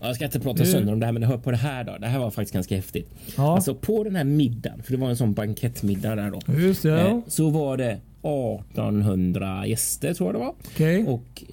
Ja, 0.00 0.06
jag 0.06 0.16
ska 0.16 0.24
inte 0.24 0.40
prata 0.40 0.64
sönder 0.64 0.92
om 0.92 1.00
det 1.00 1.06
här, 1.06 1.12
men 1.12 1.22
hör 1.22 1.38
på 1.38 1.50
det 1.50 1.56
här 1.56 1.84
då. 1.84 1.96
Det 2.00 2.06
här 2.06 2.18
var 2.18 2.30
faktiskt 2.30 2.54
ganska 2.54 2.76
häftigt. 2.76 3.10
Ja, 3.36 3.54
Alltså 3.54 3.74
på 3.74 4.04
den 4.04 4.16
här 4.16 4.24
middagen, 4.24 4.82
för 4.82 4.92
det 4.92 4.98
var 4.98 5.08
en 5.10 5.16
sån 5.16 5.32
bankettmiddag 5.34 6.14
där 6.14 6.30
då. 6.30 6.52
just 6.60 6.82
det. 6.82 7.00
Eh, 7.00 7.06
Ja. 7.06 7.22
så 7.28 7.50
var 7.50 7.76
det 7.76 8.00
1800 8.22 9.66
gäster 9.66 10.14
tror 10.14 10.28
jag 10.28 10.34
det 10.34 10.38
var. 10.46 10.54
Okej. 10.74 11.04
Och 11.06 11.44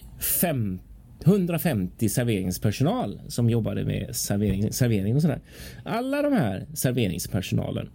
fem, 0.41 0.79
150 1.25 2.09
serveringspersonal 2.09 3.21
som 3.27 3.49
jobbade 3.49 3.85
med 3.85 4.15
servering, 4.15 4.71
servering 4.73 5.15
och 5.15 5.21
sådär. 5.21 5.39
Alla 5.85 6.21
de 6.21 6.33
här 6.33 6.65
serveringspersonalen, 6.73 7.85
eh, 7.85 7.91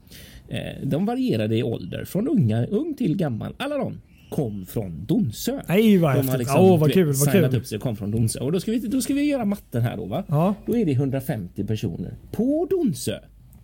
de 0.82 1.06
varierade 1.06 1.56
i 1.56 1.62
ålder 1.62 2.04
från 2.04 2.28
unga, 2.28 2.66
ung 2.66 2.94
till 2.94 3.16
gammal. 3.16 3.54
Alla 3.58 3.78
de 3.78 4.00
kom 4.30 4.66
från 4.66 5.04
Donsö. 5.06 5.60
Nej 5.68 5.98
vad 5.98 6.12
häftigt. 6.12 6.38
liksom 6.38 6.60
Åh 6.60 6.80
vad 6.80 6.92
kul. 6.92 7.12
Vad 7.12 7.32
kul. 7.32 7.56
upp 7.56 7.66
sig 7.66 7.76
och 7.76 7.82
kom 7.82 7.96
från 7.96 8.10
Donsö. 8.10 8.40
Och 8.40 8.52
då 8.52 8.60
ska, 8.60 8.70
vi, 8.70 8.78
då 8.78 9.00
ska 9.00 9.14
vi 9.14 9.22
göra 9.22 9.44
matten 9.44 9.82
här 9.82 9.96
då 9.96 10.04
va? 10.04 10.24
Ja. 10.28 10.54
Då 10.66 10.76
är 10.76 10.84
det 10.84 10.92
150 10.92 11.64
personer 11.64 12.14
på 12.32 12.66
Donsö. 12.70 13.18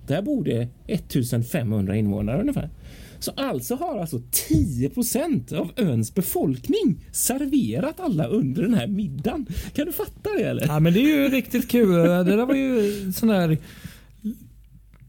Där 0.06 0.22
bor 0.22 0.44
det 0.44 0.68
1500 0.86 1.96
invånare 1.96 2.40
ungefär. 2.40 2.70
Så 3.18 3.30
alltså 3.36 3.74
har 3.74 3.98
alltså 3.98 4.22
10% 4.50 5.54
av 5.54 5.70
öns 5.76 6.14
befolkning 6.14 7.04
serverat 7.12 8.00
alla 8.00 8.26
under 8.26 8.62
den 8.62 8.74
här 8.74 8.86
middagen. 8.86 9.46
Kan 9.74 9.86
du 9.86 9.92
fatta 9.92 10.30
det 10.38 10.44
eller? 10.44 10.66
Ja, 10.66 10.80
men 10.80 10.92
det 10.92 11.00
är 11.00 11.22
ju 11.22 11.28
riktigt 11.28 11.70
kul. 11.70 11.92
Det 11.92 12.24
där 12.24 12.46
var 12.46 12.54
ju 12.54 13.12
sån 13.12 13.30
här 13.30 13.58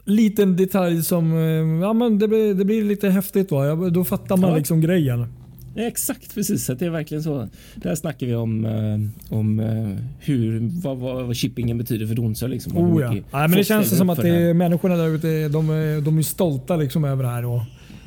liten 0.05 0.55
detalj 0.55 1.03
som 1.03 1.33
eh, 1.33 1.81
ja, 1.85 1.93
men 1.93 2.19
det, 2.19 2.27
blir, 2.27 2.53
det 2.53 2.65
blir 2.65 2.83
lite 2.83 3.09
häftigt. 3.09 3.49
Då, 3.49 3.65
ja, 3.65 3.75
då 3.75 4.03
fattar 4.03 4.37
man 4.37 4.49
Ja. 4.49 4.57
liksom 4.57 4.81
grejen. 4.81 5.27
Exakt 5.75 6.35
precis, 6.35 6.67
det 6.67 6.81
är 6.85 6.89
verkligen 6.89 7.23
så. 7.23 7.47
Där 7.75 7.95
snackar 7.95 8.27
vi 8.27 8.35
om, 8.35 8.65
eh, 8.65 9.33
om 9.37 9.59
eh, 9.59 9.89
hur, 10.19 10.59
vad, 10.83 10.97
vad, 10.97 11.25
vad 11.25 11.37
shippingen 11.37 11.77
betyder 11.77 12.07
för 12.07 12.15
Donsö. 12.15 12.47
Liksom, 12.47 12.77
Oh, 12.77 13.01
ja. 13.01 13.15
Ja, 13.15 13.21
men 13.47 13.51
det 13.51 13.63
känns 13.63 13.97
som 13.97 14.09
att 14.09 14.21
det 14.21 14.29
är, 14.29 14.53
människorna 14.53 14.95
där 14.95 15.07
ute 15.15 15.47
de 15.49 15.69
är, 15.69 16.01
de 16.01 16.17
är 16.17 16.21
stolta 16.21 16.75
liksom 16.75 17.05
över 17.05 17.23
det 17.23 17.29
här. 17.29 17.45
Och, 17.45 17.61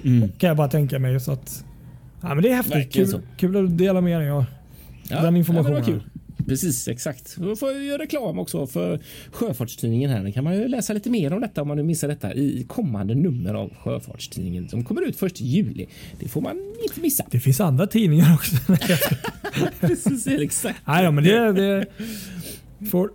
Mm. 0.05 0.29
kan 0.39 0.49
jag 0.49 0.57
bara 0.57 0.69
tänka 0.69 0.99
mig. 0.99 1.21
Så 1.21 1.33
att, 1.33 1.65
ja, 2.23 2.35
men 2.35 2.43
det 2.43 2.49
är 2.49 2.55
häftigt. 2.55 2.77
Verkligen 2.77 3.07
Kul, 3.07 3.21
så. 3.21 3.21
kul 3.37 3.65
att 3.65 3.79
dela 3.79 4.01
med 4.01 4.21
dig 4.21 4.31
av 4.31 4.45
Ja, 5.09 5.23
den 5.23 5.35
ja, 5.35 5.39
informationen. 5.39 5.85
kul. 5.85 6.03
Precis, 6.47 6.89
exakt. 6.89 7.37
Då 7.37 7.57
får 7.57 7.73
jag 7.73 7.85
göra 7.85 8.03
reklam 8.03 8.39
också 8.39 8.67
för 8.67 9.01
Sjöfartstidningen 9.31 10.11
här. 10.11 10.23
Nu 10.23 10.33
kan 10.33 10.45
man 10.45 10.55
ju 10.57 10.69
läsa 10.69 10.93
lite 10.93 11.11
mer 11.11 11.33
om 11.33 11.41
detta 11.41 11.63
om 11.63 11.69
man 11.69 11.77
nu 11.77 11.83
missar 11.83 12.09
detta 12.09 12.35
i 12.35 12.65
kommande 12.69 13.15
nummer 13.15 13.55
av 13.55 13.75
Sjöfartstidningen 13.75 14.69
som 14.69 14.85
kommer 14.85 15.03
ut 15.03 15.17
först 15.17 15.41
i 15.41 15.45
juli. 15.45 15.87
Det 16.21 16.29
får 16.29 16.41
man 16.41 16.75
inte 16.83 17.01
missa. 17.01 17.25
Det 17.31 17.41
finns 17.41 17.61
andra 17.61 17.87
tidningar 17.87 18.35
också. 18.35 18.57
Precis, 19.81 20.27
exakt. 20.27 20.81
Nej, 20.85 21.05
ja, 21.05 21.11
men 21.11 21.25
det, 21.25 21.53
det 21.53 21.87
får 22.91 23.11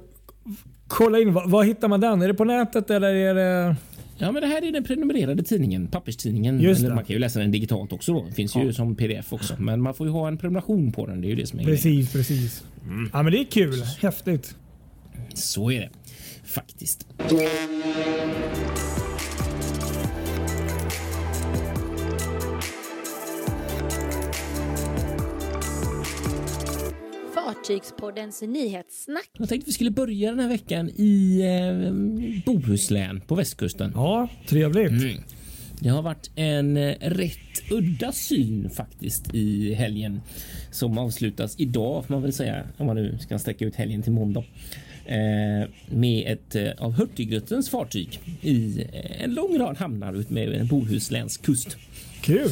kolla 0.88 1.20
in. 1.20 1.34
Vad, 1.34 1.50
vad 1.50 1.66
hittar 1.66 1.88
man 1.88 2.02
den? 2.02 2.22
Är 2.22 2.28
det 2.28 2.34
på 2.34 2.46
nätet 2.46 2.90
eller 2.90 3.14
är 3.14 3.36
det? 3.36 3.76
Ja, 4.22 4.32
men 4.32 4.42
det 4.42 4.48
här 4.48 4.64
är 4.64 4.72
den 4.72 4.84
prenumererade 4.84 5.44
tidningen, 5.44 5.88
papperstidningen. 5.88 6.60
Just 6.60 6.84
Eller 6.84 6.96
man 6.96 7.04
kan 7.04 7.14
ju 7.14 7.20
läsa 7.20 7.40
den 7.40 7.52
digitalt 7.52 7.94
också. 7.94 8.14
Då. 8.14 8.26
Finns 8.36 8.56
ju 8.56 8.74
som 8.74 8.96
pdf 8.96 9.34
också, 9.34 9.56
men 9.60 9.82
man 9.82 9.94
får 9.94 10.08
ju 10.08 10.14
ha 10.14 10.28
en 10.28 10.38
prenumeration 10.38 10.92
på 10.92 11.06
den. 11.08 11.22
Det 11.22 11.28
är 11.28 11.30
ju 11.30 11.36
det 11.36 11.48
som 11.48 11.60
är 11.60 11.64
grejen. 11.64 11.78
Precis, 11.78 12.14
precis. 12.14 12.64
Ja, 13.14 13.24
men 13.24 13.32
det 13.32 13.40
är 13.40 13.46
kul. 13.46 13.84
Häftigt. 14.02 14.56
Så 15.34 15.72
är 15.72 15.80
det 15.80 15.90
faktiskt. 16.44 17.08
Fartygspoddens 27.62 28.42
nyhetssnack. 28.42 29.30
Jag 29.38 29.50
tänkte 29.50 29.70
vi 29.70 29.74
skulle 29.74 29.92
börja 29.92 30.30
den 30.30 30.40
här 30.40 30.48
veckan 30.48 30.90
i 30.90 31.42
eh, 31.42 31.94
Bohuslän 32.46 33.22
på 33.22 33.36
västkusten. 33.36 33.92
Ja, 33.96 34.30
trevligt. 34.48 34.92
Mm. 34.92 35.24
Det 35.80 35.90
har 35.90 36.02
varit 36.02 36.32
en 36.36 36.78
eh, 36.78 36.96
rätt 37.00 37.72
udda 37.72 38.12
syn 38.12 38.70
faktiskt 38.70 39.34
i 39.34 39.74
helgen 39.74 40.22
som 40.72 40.98
avslutas 40.98 41.60
idag 41.60 42.06
får 42.06 42.14
man 42.14 42.22
väl 42.22 42.34
säga 42.34 42.64
om 42.78 42.86
man 42.86 42.96
nu 42.96 43.18
ska 43.18 43.40
sträcka 43.40 43.66
ut 43.66 43.76
helgen 43.76 44.02
till 44.02 44.12
måndag. 44.12 44.44
Eh, 45.06 45.70
med 45.90 46.32
ett 46.32 46.56
eh, 46.56 46.72
av 46.78 46.92
Hurtigrutens 46.92 47.70
fartyg 47.70 48.20
i 48.42 48.88
en 49.20 49.34
lång 49.34 49.58
rad 49.58 49.78
hamnar 49.78 50.14
ut 50.14 50.30
med 50.30 50.54
en 50.54 50.68
bohuslänsk 50.68 51.42
kust. 51.42 51.78
Kul. 52.22 52.50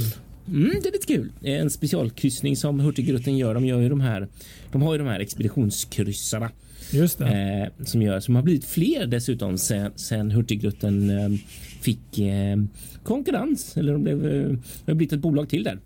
Mm, 0.51 0.69
det 0.83 0.87
är 0.89 0.91
lite 0.91 1.07
kul. 1.07 1.31
En 1.41 1.69
specialkryssning 1.69 2.55
som 2.55 2.79
Hurtigruten 2.79 3.37
gör. 3.37 3.53
De 3.53 3.65
gör 3.65 3.79
ju 3.81 3.89
de 3.89 4.01
här. 4.01 4.27
De 4.71 4.81
har 4.81 4.93
ju 4.93 4.97
de 4.97 5.07
här 5.07 5.19
expeditionskryssarna 5.19 6.51
Just 6.91 7.17
det. 7.17 7.71
eh, 7.79 7.85
som 7.85 8.01
gör 8.01 8.19
som 8.19 8.35
har 8.35 8.41
blivit 8.43 8.65
fler 8.65 9.07
dessutom 9.07 9.57
sen, 9.57 9.91
sen 9.95 10.31
Hurtigruten 10.31 11.09
eh, 11.09 11.29
fick 11.81 12.19
eh, 12.19 12.57
konkurrens 13.03 13.77
eller 13.77 13.93
de 13.93 14.03
blev, 14.03 14.25
eh, 14.25 14.49
det 14.85 14.91
har 14.91 14.93
blivit 14.95 15.13
ett 15.13 15.19
bolag 15.19 15.49
till 15.49 15.63
där. 15.63 15.79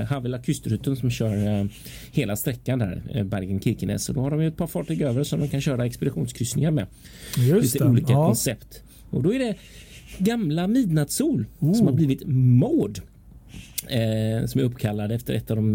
Eh, 0.00 0.04
Havila 0.06 0.38
Kustruten 0.38 0.96
som 0.96 1.10
kör 1.10 1.46
eh, 1.60 1.66
hela 2.12 2.36
sträckan 2.36 2.78
där 2.78 3.02
eh, 3.14 3.24
Bergen 3.24 3.60
Kirkenes 3.60 4.08
och 4.08 4.14
då 4.14 4.20
har 4.20 4.30
de 4.30 4.40
ett 4.40 4.56
par 4.56 4.66
fartyg 4.66 5.02
över 5.02 5.24
som 5.24 5.40
de 5.40 5.48
kan 5.48 5.60
köra 5.60 5.86
expeditionskryssningar 5.86 6.70
med. 6.70 6.86
Just 7.38 7.74
Lite 7.74 7.84
det. 7.84 7.90
olika 7.90 8.12
Ja. 8.12 8.26
koncept 8.26 8.82
och 9.10 9.22
då 9.22 9.34
är 9.34 9.38
det 9.38 9.54
gamla 10.18 10.66
Midnattssol 10.66 11.46
som 11.60 11.68
Oh. 11.70 11.84
har 11.84 11.92
blivit 11.92 12.22
Maud. 12.26 13.00
Eh, 13.88 14.46
som 14.46 14.60
är 14.60 14.64
uppkallad 14.64 15.12
efter 15.12 15.34
ett 15.34 15.50
av 15.50 15.56
de 15.56 15.70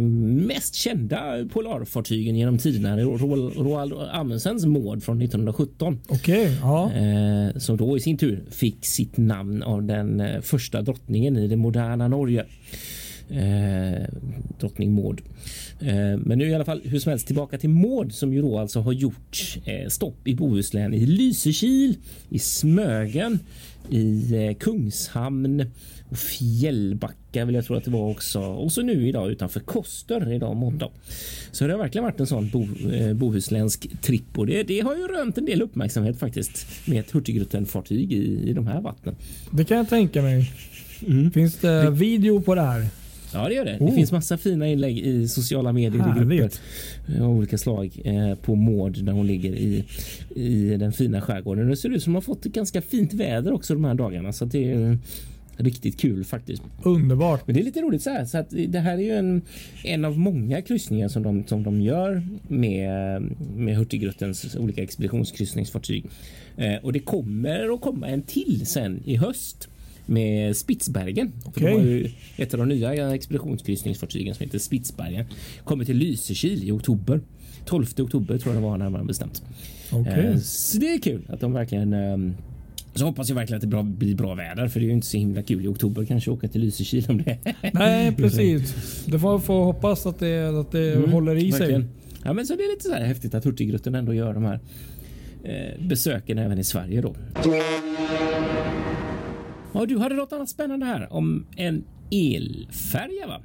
mest 0.48 0.76
kända 0.76 1.46
polarfartygen 1.54 2.36
genom 2.36 2.58
tiderna. 2.58 2.98
Roald, 2.98 3.94
Amundsens 4.12 4.66
Maud 4.66 5.04
från 5.04 5.22
1917. 5.22 6.00
Okej. 6.08 6.58
Ja. 6.62 6.92
Eh, 6.92 7.58
som 7.58 7.78
då 7.78 7.98
i 7.98 8.00
sin 8.00 8.18
tur 8.18 8.44
fick 8.52 8.86
sitt 8.86 9.18
namn 9.18 9.64
av 9.64 9.84
den 9.84 10.20
eh, 10.20 10.42
första 10.42 10.82
drottningen 10.82 11.38
i 11.38 11.48
det 11.48 11.56
moderna 11.56 12.08
Norge. 12.08 12.46
Eh, 13.30 14.04
drottning 14.60 14.94
Maud. 14.94 15.22
Eh, 15.80 16.18
men 16.18 16.38
nu 16.38 16.48
i 16.50 16.54
alla 16.54 16.66
fall 16.66 16.82
hur 16.84 17.00
som 17.00 17.10
helst 17.10 17.28
tillbaka 17.28 17.58
till 17.58 17.70
Maud 17.70 18.14
som 18.14 18.34
ju 18.34 18.42
då 18.42 18.60
alltså 18.60 18.80
har 18.80 18.94
gjort 18.94 19.58
eh, 19.66 19.88
stopp 19.90 20.28
i 20.28 20.36
Bohuslän 20.36 20.94
i 20.94 21.06
Lysekil, 21.06 21.98
i 22.30 22.40
Smögen, 22.40 23.40
i 23.90 24.36
eh, 24.36 24.56
Kungshamn 24.56 25.66
och 26.10 26.18
Fjällbacka 26.18 27.46
vill 27.46 27.56
jag 27.56 27.66
tro 27.66 27.76
att 27.76 27.84
det 27.84 27.92
var 27.92 28.10
också. 28.10 28.40
Och 28.40 28.72
så 28.72 28.82
nu 28.82 29.08
idag 29.08 29.32
utanför 29.32 29.60
Koster 29.60 30.34
idag 30.34 30.56
måndag. 30.56 30.90
Så 31.52 31.68
det 31.68 31.74
har 31.74 31.80
verkligen 31.80 32.04
varit 32.04 32.20
en 32.20 32.28
sån 32.28 32.50
bo, 32.50 32.68
eh, 32.92 33.14
bohuslänsk 33.14 34.02
tripp 34.02 34.38
och 34.38 34.48
det, 34.48 34.64
det 34.64 34.80
har 34.80 34.96
ju 34.96 35.08
rönt 35.08 35.38
en 35.38 35.46
del 35.46 35.62
uppmärksamhet 35.62 36.20
faktiskt 36.20 36.68
med 36.88 37.00
ett 37.00 37.12
Hurtigruten-fartyg 37.12 38.14
i, 38.14 38.50
i 38.50 38.54
de 38.54 38.68
här 38.68 38.82
vattnen. 38.82 39.16
Det 39.52 39.64
kan 39.64 39.78
jag 39.78 39.90
tänka 39.90 40.22
mig. 40.22 40.52
Mm. 41.08 41.32
Finns 41.32 41.58
det 41.58 41.92
video 41.92 42.42
på 42.42 42.56
det 42.56 42.62
här? 42.62 42.88
Ja, 43.34 43.48
det 43.48 43.54
gör 43.54 43.66
det. 43.66 43.78
Oh. 43.80 43.86
Det 43.86 43.92
finns 43.92 44.12
massa 44.12 44.38
fina 44.38 44.68
inlägg 44.68 44.98
i 45.00 45.28
sociala 45.28 45.74
medier 45.74 46.18
i 46.18 46.20
grupper 46.20 46.50
av 47.22 47.30
olika 47.30 47.58
slag 47.58 48.02
eh, 48.04 48.36
på 48.36 48.56
Maud 48.56 49.06
där 49.06 49.14
hon 49.14 49.28
ligger 49.28 49.54
i, 49.54 49.86
i 50.36 50.78
den 50.78 50.94
fina 50.94 51.22
skärgården. 51.22 51.70
Det 51.70 51.78
ser 51.78 51.90
ut 51.90 52.04
som 52.04 52.16
att 52.16 52.26
de 52.26 52.30
har 52.30 52.36
fått 52.36 52.44
ganska 52.44 52.82
fint 52.82 53.14
väder 53.14 53.54
också 53.54 53.74
de 53.74 53.86
här 53.86 53.94
dagarna 53.94 54.34
så 54.34 54.46
det 54.46 54.72
är 54.72 54.98
riktigt 55.60 56.00
kul 56.00 56.26
faktiskt. 56.26 56.64
Underbart. 56.84 57.48
Men 57.48 57.56
det 57.56 57.62
är 57.62 57.64
lite 57.64 57.82
roligt 57.82 58.02
så 58.02 58.10
här 58.10 58.26
så 58.26 58.38
att 58.38 58.50
det 58.68 58.80
här 58.80 58.94
är 58.94 59.02
ju 59.02 59.12
en, 59.12 59.42
en 59.84 60.06
av 60.06 60.20
många 60.20 60.62
kryssningar 60.62 61.08
som 61.08 61.24
de, 61.24 61.48
som 61.48 61.64
de 61.64 61.82
gör 61.82 62.28
med, 62.48 63.22
med 63.56 63.78
Hurtigrutens 63.78 64.56
olika 64.56 64.84
expeditionskryssningsfartyg. 64.84 66.06
Eh, 66.58 66.76
och 66.76 66.94
det 66.94 67.00
kommer 67.00 67.74
att 67.74 67.82
komma 67.82 68.08
en 68.08 68.22
till 68.22 68.66
sen 68.66 69.04
i 69.06 69.16
höst 69.16 69.70
med 70.10 70.58
Spitsbergen. 70.58 71.32
För 71.54 71.62
de 71.62 71.72
har 71.72 71.80
ju 71.80 72.10
ett 72.38 72.54
av 72.54 72.60
de 72.60 72.68
nya 72.70 73.16
expeditionskryssningsfartygen 73.16 74.36
som 74.36 74.44
heter 74.46 74.60
Spitsbergen 74.60 75.26
kommer 75.64 75.86
till 75.86 75.98
Lysekil 75.98 76.64
i 76.64 76.72
oktober. 76.72 77.22
12 77.66 77.86
oktober 78.00 78.38
tror 78.38 78.54
jag 78.56 78.64
det 78.64 78.68
var 78.68 78.78
närmare 78.78 79.04
bestämt. 79.04 79.44
Okej. 79.92 80.26
Eh, 80.26 80.38
Så 80.38 80.78
det 80.78 80.94
är 80.94 81.00
kul 81.00 81.22
att 81.30 81.40
de 81.40 81.54
verkligen 81.54 81.94
ehm, 81.94 82.34
så 82.96 83.06
hoppas 83.06 83.30
jag 83.30 83.36
verkligen 83.36 83.58
att 83.58 83.62
det 83.62 83.68
bra, 83.68 83.84
blir 83.84 84.16
bra 84.16 84.34
väder 84.36 84.68
för 84.68 84.80
det 84.80 84.86
är 84.86 84.88
ju 84.88 84.94
inte 84.94 85.08
så 85.08 85.18
himla 85.18 85.42
kul 85.44 85.66
i 85.66 85.68
oktober 85.68 86.06
kanske 86.06 86.32
åka 86.32 86.48
till 86.48 86.62
Lysekil 86.62 87.06
om 87.10 87.18
det 87.24 87.38
Nej, 87.74 88.16
precis. 88.16 88.76
Det 89.06 89.20
får, 89.20 89.40
får 89.40 89.64
hoppas 89.64 90.06
att 90.06 90.20
det, 90.20 90.60
att 90.60 90.72
det 90.72 90.94
Mm, 90.94 91.12
håller 91.12 91.36
i 91.36 91.52
sig. 91.52 91.60
verkligen. 91.60 91.90
Ja, 92.24 92.34
men 92.34 92.46
så 92.48 92.56
det 92.56 92.64
är 92.64 92.72
lite 92.72 92.84
så 92.84 92.94
här 92.94 93.06
häftigt 93.06 93.34
att 93.34 93.46
Hurtigruten 93.46 93.96
ändå 93.96 94.14
gör 94.14 94.34
de 94.34 94.44
här 94.44 94.60
eh, 95.44 95.86
besöken 95.88 96.38
även 96.38 96.60
i 96.60 96.64
Sverige 96.64 97.02
då. 97.02 97.16
Ja, 99.74 99.86
du 99.86 99.98
hade 99.98 100.16
något 100.16 100.34
annat 100.34 100.50
spännande 100.50 100.86
här 100.86 101.14
om 101.14 101.46
en 101.56 101.84
elfärja 102.12 103.28
va? 103.28 103.42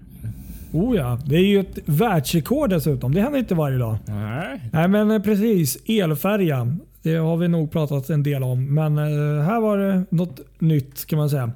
Oh 0.73 0.97
ja, 0.97 1.19
det 1.27 1.37
är 1.37 1.47
ju 1.47 1.61
ett 1.61 1.79
världsrekord 1.85 2.71
dessutom. 2.71 3.15
Det 3.15 3.21
händer 3.21 3.39
inte 3.39 3.55
varje 3.55 3.79
dag. 3.79 3.97
Nej. 4.07 4.61
Nej 4.73 4.89
men 4.89 5.11
eh, 5.11 5.23
precis, 5.23 5.79
elfärja. 5.87 6.77
Det 7.03 7.15
har 7.15 7.37
vi 7.37 7.49
nog 7.49 7.71
pratat 7.71 8.11
en 8.11 8.23
del 8.23 8.43
om. 8.43 8.75
Men 8.75 8.99
eh, 8.99 9.45
här 9.45 9.61
var 9.61 9.79
det 9.79 10.05
något 10.11 10.41
nytt 10.59 11.07
kan 11.07 11.19
man 11.19 11.31
säga. 11.31 11.53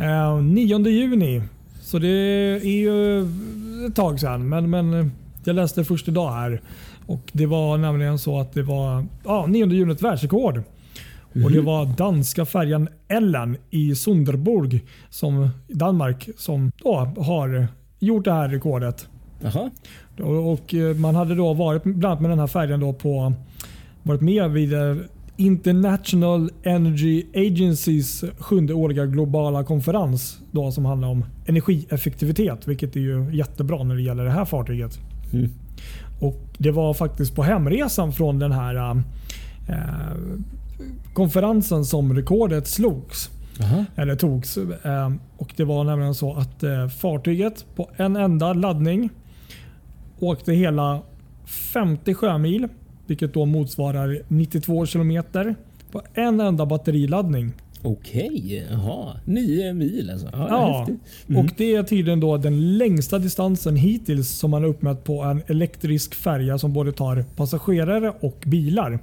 Eh, 0.00 0.42
9 0.42 0.78
juni. 0.88 1.42
Så 1.80 1.98
det 1.98 2.08
är 2.08 2.64
ju 2.66 3.20
ett 3.86 3.94
tag 3.96 4.20
sedan. 4.20 4.48
Men, 4.48 4.70
men 4.70 4.94
eh, 4.94 5.06
jag 5.44 5.56
läste 5.56 5.84
först 5.84 6.08
idag 6.08 6.32
här. 6.32 6.60
Och 7.06 7.30
Det 7.32 7.46
var 7.46 7.78
nämligen 7.78 8.18
så 8.18 8.40
att 8.40 8.52
det 8.52 8.62
var 8.62 9.06
ja, 9.24 9.46
9 9.48 9.66
juni 9.66 9.92
ett 9.92 10.02
världsrekord. 10.02 10.62
Och 11.42 11.52
Det 11.52 11.60
var 11.60 11.86
danska 11.86 12.44
färjan 12.44 12.88
Ellen 13.08 13.56
i 13.70 13.94
Sunderborg 13.94 14.84
som 15.10 15.48
Danmark 15.68 16.28
som 16.36 16.72
då 16.82 16.94
har 17.18 17.68
gjort 17.98 18.24
det 18.24 18.32
här 18.32 18.48
rekordet. 18.48 19.08
Och, 20.20 20.52
och 20.52 20.74
eh, 20.74 20.96
man 20.96 21.14
hade 21.14 21.34
då 21.34 21.54
varit 21.54 21.82
bland 21.82 22.04
annat 22.04 22.20
med 22.20 22.30
den 22.30 22.38
här 22.38 22.46
färjan 22.46 22.80
då 22.80 22.92
på 22.92 23.32
varit 24.02 24.20
med 24.20 24.50
vid 24.50 24.72
eh, 24.72 24.96
International 25.36 26.50
Energy 26.62 27.26
Agencys 27.34 28.24
sjunde 28.38 28.74
årliga 28.74 29.06
globala 29.06 29.64
konferens 29.64 30.38
då 30.50 30.72
som 30.72 30.84
handlar 30.84 31.08
om 31.08 31.24
energieffektivitet, 31.46 32.68
vilket 32.68 32.96
är 32.96 33.00
ju 33.00 33.36
jättebra 33.36 33.84
när 33.84 33.94
det 33.94 34.02
gäller 34.02 34.24
det 34.24 34.30
här 34.30 34.44
fartyget. 34.44 34.98
Mm. 35.32 35.50
Och 36.20 36.40
Det 36.58 36.70
var 36.70 36.94
faktiskt 36.94 37.36
på 37.36 37.42
hemresan 37.42 38.12
från 38.12 38.38
den 38.38 38.52
här 38.52 38.74
eh, 39.68 40.16
konferensen 41.14 41.84
som 41.84 42.14
rekordet 42.16 42.66
slogs. 42.66 43.30
Jaha. 43.58 43.84
Eller 43.96 44.16
togs. 44.16 44.56
Eh, 44.56 45.12
och 45.36 45.52
Det 45.56 45.64
var 45.64 45.84
nämligen 45.84 46.14
så 46.14 46.32
att 46.34 46.62
eh, 46.62 46.88
fartyget 46.88 47.66
på 47.76 47.90
en 47.96 48.16
enda 48.16 48.52
laddning 48.52 49.10
åkte 50.20 50.52
hela 50.52 51.02
50 51.46 52.14
sjömil, 52.14 52.68
vilket 53.06 53.34
då 53.34 53.44
motsvarar 53.44 54.20
92 54.28 54.86
kilometer 54.86 55.54
på 55.92 56.02
en 56.14 56.40
enda 56.40 56.66
batteriladdning. 56.66 57.52
Okej, 57.82 58.66
jaha. 58.70 59.16
Nio 59.24 59.72
mil 59.72 60.10
alltså. 60.10 60.28
Ja, 60.32 60.46
Ja, 60.50 60.78
häftigt. 60.78 61.36
och 61.38 61.46
det 61.56 61.74
är 61.74 61.82
tydligen 61.82 62.20
då 62.20 62.36
den 62.36 62.78
längsta 62.78 63.18
distansen 63.18 63.76
hittills 63.76 64.28
som 64.30 64.50
man 64.50 64.62
har 64.62 64.70
uppmätt 64.70 65.04
på 65.04 65.22
en 65.22 65.42
elektrisk 65.46 66.14
färja 66.14 66.58
som 66.58 66.72
både 66.72 66.92
tar 66.92 67.24
passagerare 67.36 68.12
och 68.20 68.42
bilar. 68.46 68.98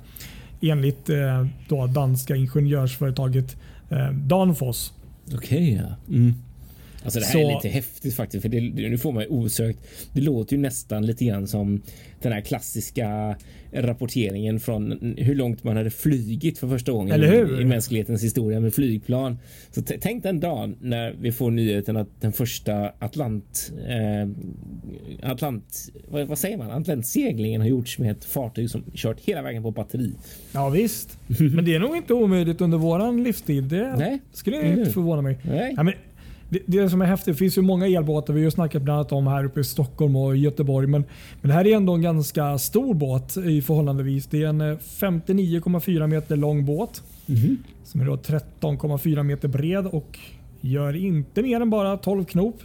Enligt 0.61 1.09
eh, 1.09 1.45
då 1.69 1.87
danska 1.87 2.35
ingenjörsföretaget 2.35 3.57
eh, 3.89 4.11
Danfoss. 4.11 4.93
Okej, 5.35 5.73
ja. 5.73 6.15
Mm. 6.15 6.33
Alltså 7.03 7.19
det 7.19 7.25
här 7.25 7.33
Så- 7.33 7.49
är 7.49 7.55
lite 7.55 7.69
häftigt 7.69 8.15
faktiskt, 8.15 8.41
för 8.41 8.49
det, 8.49 8.61
nu 8.89 8.97
får 8.97 9.11
man 9.11 9.23
ju 9.23 9.29
osökt. 9.29 9.79
Det 10.13 10.21
låter 10.21 10.55
ju 10.55 10.61
nästan 10.61 11.05
lite 11.05 11.25
grann 11.25 11.47
som 11.47 11.81
den 12.21 12.31
här 12.31 12.41
klassiska 12.41 13.35
rapporteringen 13.73 14.59
från 14.59 15.13
hur 15.17 15.35
långt 15.35 15.63
man 15.63 15.77
hade 15.77 15.89
flygit 15.89 16.57
för 16.57 16.67
första 16.67 16.91
gången 16.91 17.21
hur? 17.21 17.61
i 17.61 17.65
mänsklighetens 17.65 18.23
historia 18.23 18.59
med 18.59 18.73
flygplan. 18.73 19.37
Så 19.71 19.81
tänk 20.01 20.23
den 20.23 20.39
dagen 20.39 20.75
när 20.81 21.15
vi 21.21 21.31
får 21.31 21.51
nyheten 21.51 21.97
att 21.97 22.21
den 22.21 22.31
första 22.33 22.91
Atlant, 22.99 23.71
eh, 23.87 25.31
Atlant, 25.31 25.89
vad, 26.07 26.27
vad 26.27 26.37
säger 26.37 26.57
man? 26.57 26.71
Atlantseglingen 26.71 27.61
har 27.61 27.67
gjorts 27.67 27.99
med 27.99 28.11
ett 28.11 28.25
fartyg 28.25 28.69
som 28.69 28.83
kört 28.93 29.19
hela 29.19 29.41
vägen 29.41 29.63
på 29.63 29.71
batteri. 29.71 30.11
Ja 30.53 30.69
visst. 30.69 31.17
Men 31.27 31.65
det 31.65 31.75
är 31.75 31.79
nog 31.79 31.95
inte 31.97 32.13
omöjligt 32.13 32.61
under 32.61 32.77
våran 32.77 33.23
livstid. 33.23 33.63
Det 33.63 33.95
Nej. 33.97 34.19
skulle 34.31 34.67
inte 34.79 34.91
förvåna 34.91 35.21
mig. 35.21 35.37
Nej. 35.43 35.73
Ja, 35.77 35.83
men 35.83 35.93
det, 36.51 36.59
det 36.65 36.89
som 36.89 37.01
är 37.01 37.05
häftigt, 37.05 37.33
det 37.33 37.37
finns 37.37 37.57
ju 37.57 37.61
många 37.61 37.87
elbåtar. 37.87 38.33
Vi 38.33 38.39
har 38.39 38.45
ju 38.45 38.51
snackat 38.51 38.81
bland 38.81 38.99
annat 38.99 39.11
om 39.11 39.27
här 39.27 39.45
uppe 39.45 39.59
i 39.59 39.63
Stockholm 39.63 40.15
och 40.15 40.37
Göteborg. 40.37 40.87
Men, 40.87 41.03
men 41.41 41.49
det 41.49 41.53
här 41.53 41.67
är 41.67 41.75
ändå 41.75 41.93
en 41.93 42.01
ganska 42.01 42.57
stor 42.57 42.93
båt 42.93 43.37
i 43.37 43.61
förhållandevis. 43.61 44.27
Det 44.27 44.43
är 44.43 44.47
en 44.47 44.61
eh, 44.61 44.77
59,4 44.77 46.07
meter 46.07 46.35
lång 46.35 46.65
båt. 46.65 47.03
Som 47.83 48.01
är 48.01 48.05
då 48.05 48.15
13,4 48.15 49.23
meter 49.23 49.47
bred 49.47 49.87
och 49.87 50.19
gör 50.61 50.95
inte 50.95 51.41
mer 51.41 51.61
än 51.61 51.69
bara 51.69 51.97
12 51.97 52.25
knop. 52.25 52.59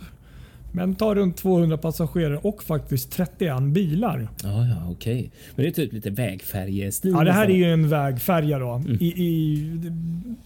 Men 0.76 0.94
tar 0.94 1.14
runt 1.14 1.36
200 1.36 1.78
passagerare 1.78 2.36
och 2.36 2.62
faktiskt 2.62 3.12
31 3.12 3.62
bilar. 3.62 4.28
Ja, 4.42 4.66
ja, 4.66 4.90
okej. 4.90 5.30
Men 5.54 5.64
det 5.64 5.70
är 5.70 5.72
typ 5.72 5.92
lite 5.92 6.10
vägfärjestil. 6.10 7.10
Ja, 7.10 7.24
det 7.24 7.32
här 7.32 7.42
är 7.42 7.48
nästan. 7.48 7.60
ju 7.60 7.72
en 7.72 7.88
vägfärja. 7.88 8.58
Då. 8.58 8.82
I, 9.00 9.06
i, 9.06 9.56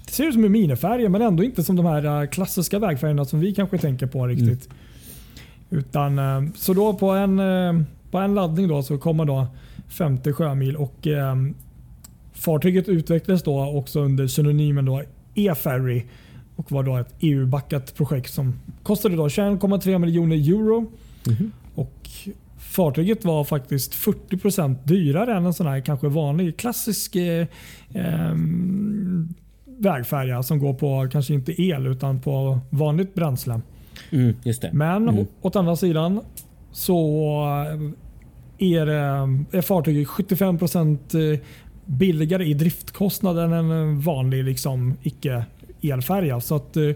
det 0.07 0.13
ser 0.13 0.25
ut 0.25 0.35
som 0.35 0.45
en 0.45 0.53
minifärja 0.53 1.09
men 1.09 1.23
ändå 1.23 1.45
inte 1.45 1.65
som 1.65 1.77
de 1.77 1.87
här 1.87 2.23
eh, 2.23 2.29
klassiska 2.29 2.79
vägfärjorna 2.79 3.25
som 3.25 3.41
vi 3.41 3.55
kanske 3.55 3.79
tänker 3.79 4.07
på 4.07 4.27
riktigt. 4.27 4.69
Utan, 5.71 6.19
eh, 6.19 6.53
så 6.55 6.75
då 6.75 6.95
på 6.95 7.11
en, 7.11 7.39
eh, 7.39 7.83
på 8.11 8.19
en 8.19 8.35
laddning 8.35 8.69
då 8.69 8.83
så 8.83 8.99
kommer 8.99 9.25
då 9.25 9.47
50 9.89 10.33
sjömil 10.33 10.77
och 10.77 11.07
eh, 11.07 11.37
fartyget 12.33 12.89
utvecklades 12.89 13.43
då 13.43 13.61
också 13.61 14.01
under 14.01 14.27
synonymen 14.27 14.85
då 14.85 15.03
e-ferry 15.35 16.03
och 16.61 16.73
var 16.73 16.83
då 16.83 16.97
ett 16.97 17.15
EU-backat 17.21 17.95
projekt 17.95 18.33
som 18.33 18.55
kostade 18.83 19.17
då 19.17 19.27
21,3 19.29 19.99
miljoner 19.99 20.37
euro. 20.37 20.87
Och 21.75 22.09
Fartyget 22.59 23.25
var 23.25 23.45
faktiskt 23.45 23.95
40% 23.95 24.77
dyrare 24.85 25.37
än 25.37 25.47
en 25.47 25.55
sån 25.55 25.67
här 25.67 25.81
kanske 25.81 26.09
vanlig 26.09 26.57
klassisk 26.57 27.17
eh, 27.17 27.47
ehm, 27.95 29.29
vägfärja 29.79 30.43
som 30.43 30.59
går 30.59 30.75
på 30.75 31.09
kanske 31.13 31.35
inte 31.35 31.63
el 31.63 31.87
utan 31.87 32.21
på 32.21 32.59
vanligt 32.71 33.15
bränsle. 33.15 33.61
Mm. 34.11 34.35
Men 34.73 35.09
Mm. 35.09 35.27
åt 35.41 35.57
andra 35.57 35.77
sidan 35.77 36.21
så 36.73 36.97
är, 38.59 38.87
det- 38.87 39.59
är 39.59 39.63
fartyget 39.63 40.09
75% 40.09 41.39
billigare 41.87 42.45
i 42.45 42.55
driftkostnad 42.55 43.39
än 43.39 43.53
en 43.53 44.01
vanlig 44.01 44.45
liksom, 44.45 44.95
icke 45.03 45.45
elfärja. 45.83 46.41
Så 46.41 46.57
att, 46.57 46.77
eh, 46.77 46.91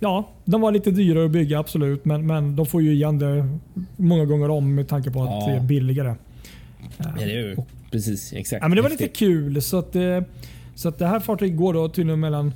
ja, 0.00 0.28
de 0.44 0.60
var 0.60 0.72
lite 0.72 0.90
dyrare 0.90 1.24
att 1.24 1.30
bygga 1.30 1.58
absolut, 1.58 2.04
men, 2.04 2.26
men 2.26 2.56
de 2.56 2.66
får 2.66 2.82
ju 2.82 2.92
igen 2.92 3.18
det 3.18 3.48
många 3.96 4.24
gånger 4.24 4.50
om 4.50 4.74
med 4.74 4.88
tanke 4.88 5.10
på 5.10 5.22
att 5.22 5.30
Ja. 5.30 5.46
det 5.52 5.56
är 5.56 5.60
billigare. 5.60 6.14
Ja, 6.98 7.04
det 7.18 7.22
är 7.24 7.28
ju 7.28 7.56
precis 7.90 8.32
exakt. 8.32 8.62
Ja, 8.62 8.68
men 8.68 8.76
det 8.76 8.82
var 8.82 8.90
lite 8.90 9.08
kul. 9.08 9.62
Så 9.62 9.78
att, 9.78 9.96
eh, 9.96 10.20
så 10.74 10.88
att 10.88 10.98
det 10.98 11.06
här 11.06 11.20
fartyget 11.20 11.56
går 11.58 11.74
då 11.74 11.88
tydligen 11.88 12.20
mellan, 12.20 12.52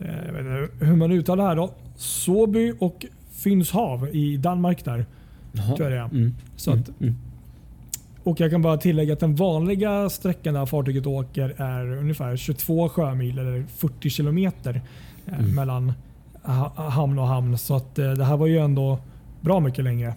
eh, 0.00 0.06
jag 0.26 0.32
vet 0.32 0.40
inte 0.70 0.84
hur 0.84 0.96
man 0.96 1.12
uttalar 1.12 1.44
det 1.44 1.48
här 1.48 1.56
då, 1.56 1.74
Såby 1.96 2.72
och 2.78 3.06
Fynshav 3.32 4.08
i 4.12 4.36
Danmark 4.36 4.84
där. 4.84 5.06
Tror 5.76 5.90
jag. 5.90 6.12
Mm. 6.12 6.34
Så 6.56 6.70
att, 6.72 7.00
Mm. 7.00 7.14
och 8.24 8.40
jag 8.40 8.50
kan 8.50 8.62
bara 8.62 8.76
tillägga 8.76 9.12
att 9.12 9.20
den 9.20 9.34
vanliga 9.36 10.10
sträckan 10.10 10.54
där 10.54 10.66
fartyget 10.66 11.06
åker 11.06 11.54
är 11.56 11.96
ungefär 11.96 12.36
22 12.36 12.88
sjömil 12.88 13.38
eller 13.38 13.64
40 13.76 14.10
kilometer 14.10 14.74
eh, 14.74 14.80
Mm. 15.38 15.54
mellan 15.54 15.92
ha- 16.42 16.88
hamn 16.90 17.18
och 17.18 17.26
hamn. 17.26 17.58
Så 17.58 17.74
att 17.76 17.98
eh, 17.98 18.10
det 18.12 18.24
här 18.24 18.36
var 18.36 18.46
ju 18.46 18.58
ändå 18.58 18.98
bra 19.40 19.60
mycket 19.60 19.84
längre. 19.84 20.14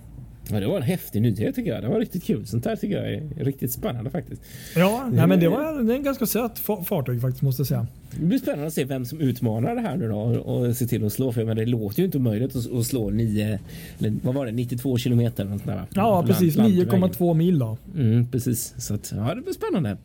Ja, 0.49 0.59
det 0.59 0.67
var 0.67 0.75
en 0.77 0.81
häftig 0.81 1.21
nyhet 1.21 1.55
tycker 1.55 1.73
jag. 1.73 1.83
Det 1.83 1.87
var 1.89 1.99
riktigt 1.99 2.23
kul. 2.23 2.45
Sånt 2.47 2.65
här 2.65 2.75
tycker 2.75 2.95
jag 3.03 3.13
är 3.13 3.45
riktigt 3.45 3.71
spännande 3.71 4.09
faktiskt. 4.09 4.41
Ja, 4.75 5.07
nej, 5.11 5.27
men 5.27 5.39
det 5.39 5.47
var 5.49 5.83
det 5.83 5.93
är 5.93 5.97
en 5.97 6.03
ganska 6.03 6.25
söt 6.25 6.59
fa- 6.59 6.83
fartyg 6.83 7.21
faktiskt 7.21 7.41
måste 7.41 7.59
jag 7.61 7.67
säga. 7.67 7.87
Det 8.19 8.25
blir 8.25 8.37
spännande 8.39 8.67
att 8.67 8.73
se 8.73 8.83
vem 8.83 9.05
som 9.05 9.19
utmanar 9.19 9.75
det 9.75 9.81
här 9.81 9.97
nu 9.97 10.07
då 10.09 10.17
och 10.19 10.75
se 10.75 10.85
till 10.87 11.05
att 11.05 11.13
slå. 11.13 11.31
För 11.31 11.45
men 11.45 11.57
det 11.57 11.65
låter 11.65 11.99
ju 11.99 12.05
inte 12.05 12.17
omöjligt 12.17 12.55
att, 12.55 12.71
att 12.73 12.85
slå 12.85 13.09
9, 13.09 13.59
eller 13.99 14.13
vad 14.23 14.35
var 14.35 14.45
det, 14.45 14.51
92 14.51 14.97
kilometer. 14.97 15.43
eller 15.43 15.51
sånt 15.51 15.65
där? 15.65 15.85
Ja, 15.95 16.11
Land- 16.15 16.27
precis. 16.27 16.55
landvägen. 16.55 17.03
9,2 17.03 17.33
mil 17.33 17.59
då. 17.59 17.77
Mm, 17.95 18.27
precis. 18.31 18.73
Så 18.77 18.93
att, 18.93 19.13
ja, 19.15 19.35
det 19.35 19.41
blir 19.41 19.53
spännande. 19.53 19.97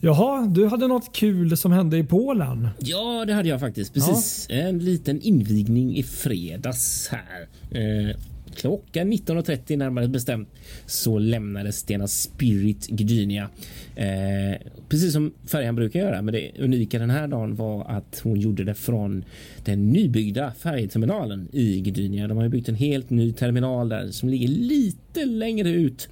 Jaha, 0.00 0.46
du 0.46 0.66
hade 0.66 0.86
något 0.86 1.16
kul 1.16 1.56
som 1.56 1.72
hände 1.72 1.98
i 1.98 2.04
Polen. 2.04 2.68
Ja, 2.78 3.24
det 3.26 3.32
hade 3.32 3.48
jag 3.48 3.60
faktiskt. 3.60 3.94
Precis. 3.94 4.46
En 4.50 4.78
liten 4.78 5.20
invigning 5.20 5.96
i 5.96 6.02
fredags 6.02 7.08
här. 7.08 7.48
Eh, 7.70 8.16
klockan 8.56 9.12
19.30 9.12 9.76
närmare 9.76 10.08
bestämt 10.08 10.48
så 10.86 11.18
lämnade 11.18 11.72
Stena 11.72 12.08
Spirit 12.08 12.86
Gdynia. 12.86 13.48
Eh, 13.96 14.60
precis 14.88 15.12
som 15.12 15.32
färjan 15.46 15.76
brukar 15.76 16.00
göra. 16.00 16.22
Men 16.22 16.34
det 16.34 16.50
unika 16.58 16.98
den 16.98 17.10
här 17.10 17.28
dagen 17.28 17.54
var 17.54 17.84
att 17.84 18.20
hon 18.24 18.40
gjorde 18.40 18.64
det 18.64 18.74
från 18.74 19.24
den 19.64 19.90
nybyggda 19.92 20.52
färjeterminalen 20.58 21.48
i 21.52 21.80
Gdynia. 21.80 22.28
De 22.28 22.36
har 22.36 22.44
ju 22.44 22.50
byggt 22.50 22.68
en 22.68 22.74
helt 22.74 23.10
ny 23.10 23.32
terminal 23.32 23.88
där 23.88 24.10
som 24.10 24.28
ligger 24.28 24.48
lite 24.48 25.24
längre 25.24 25.70
ut. 25.70 26.08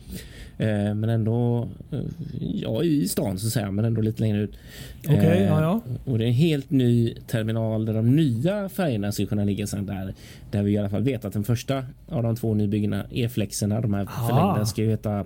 Eh, 0.58 0.94
men 0.94 1.04
ändå 1.08 1.68
eh, 1.90 2.00
ja, 2.40 2.82
i 2.82 3.08
stan 3.08 3.38
så 3.38 3.46
att 3.46 3.52
säga, 3.52 3.70
men 3.70 3.84
ändå 3.84 4.00
lite 4.00 4.22
längre 4.22 4.38
ut. 4.42 4.54
Eh, 5.08 5.42
ja, 5.42 5.60
ja. 5.60 5.80
och 6.04 6.18
det 6.18 6.24
är 6.24 6.28
en 6.28 6.34
helt 6.34 6.70
ny 6.70 7.14
terminal 7.26 7.84
där 7.84 7.94
de 7.94 8.16
nya 8.16 8.68
färgerna 8.68 9.12
ska 9.12 9.26
kunna 9.26 9.44
ligga 9.44 9.66
sen 9.66 9.86
där. 9.86 10.14
Där 10.50 10.62
vi 10.62 10.72
i 10.72 10.78
alla 10.78 10.88
fall 10.90 11.02
vet 11.02 11.24
att 11.24 11.32
den 11.32 11.44
första 11.44 11.84
av 12.08 12.22
de 12.22 12.36
två 12.36 12.54
nybyggena, 12.54 13.04
E-flexerna, 13.10 13.80
de 13.80 13.94
här 13.94 14.08
Ah. 14.10 14.28
förlängda 14.28 14.66
ska 14.66 14.82
ju 14.82 14.90
heta 14.90 15.24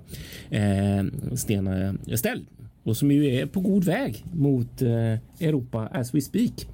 eh, 0.49 1.03
Stena 1.35 1.95
Estelle. 2.07 2.41
Och 2.83 2.97
som 2.97 3.11
ju 3.11 3.35
är 3.35 3.45
på 3.45 3.59
god 3.59 3.83
väg 3.83 4.25
mot 4.33 4.81
eh, 4.81 5.47
Europa 5.47 5.89
as 5.93 6.13
we 6.13 6.21
speak. 6.21 6.67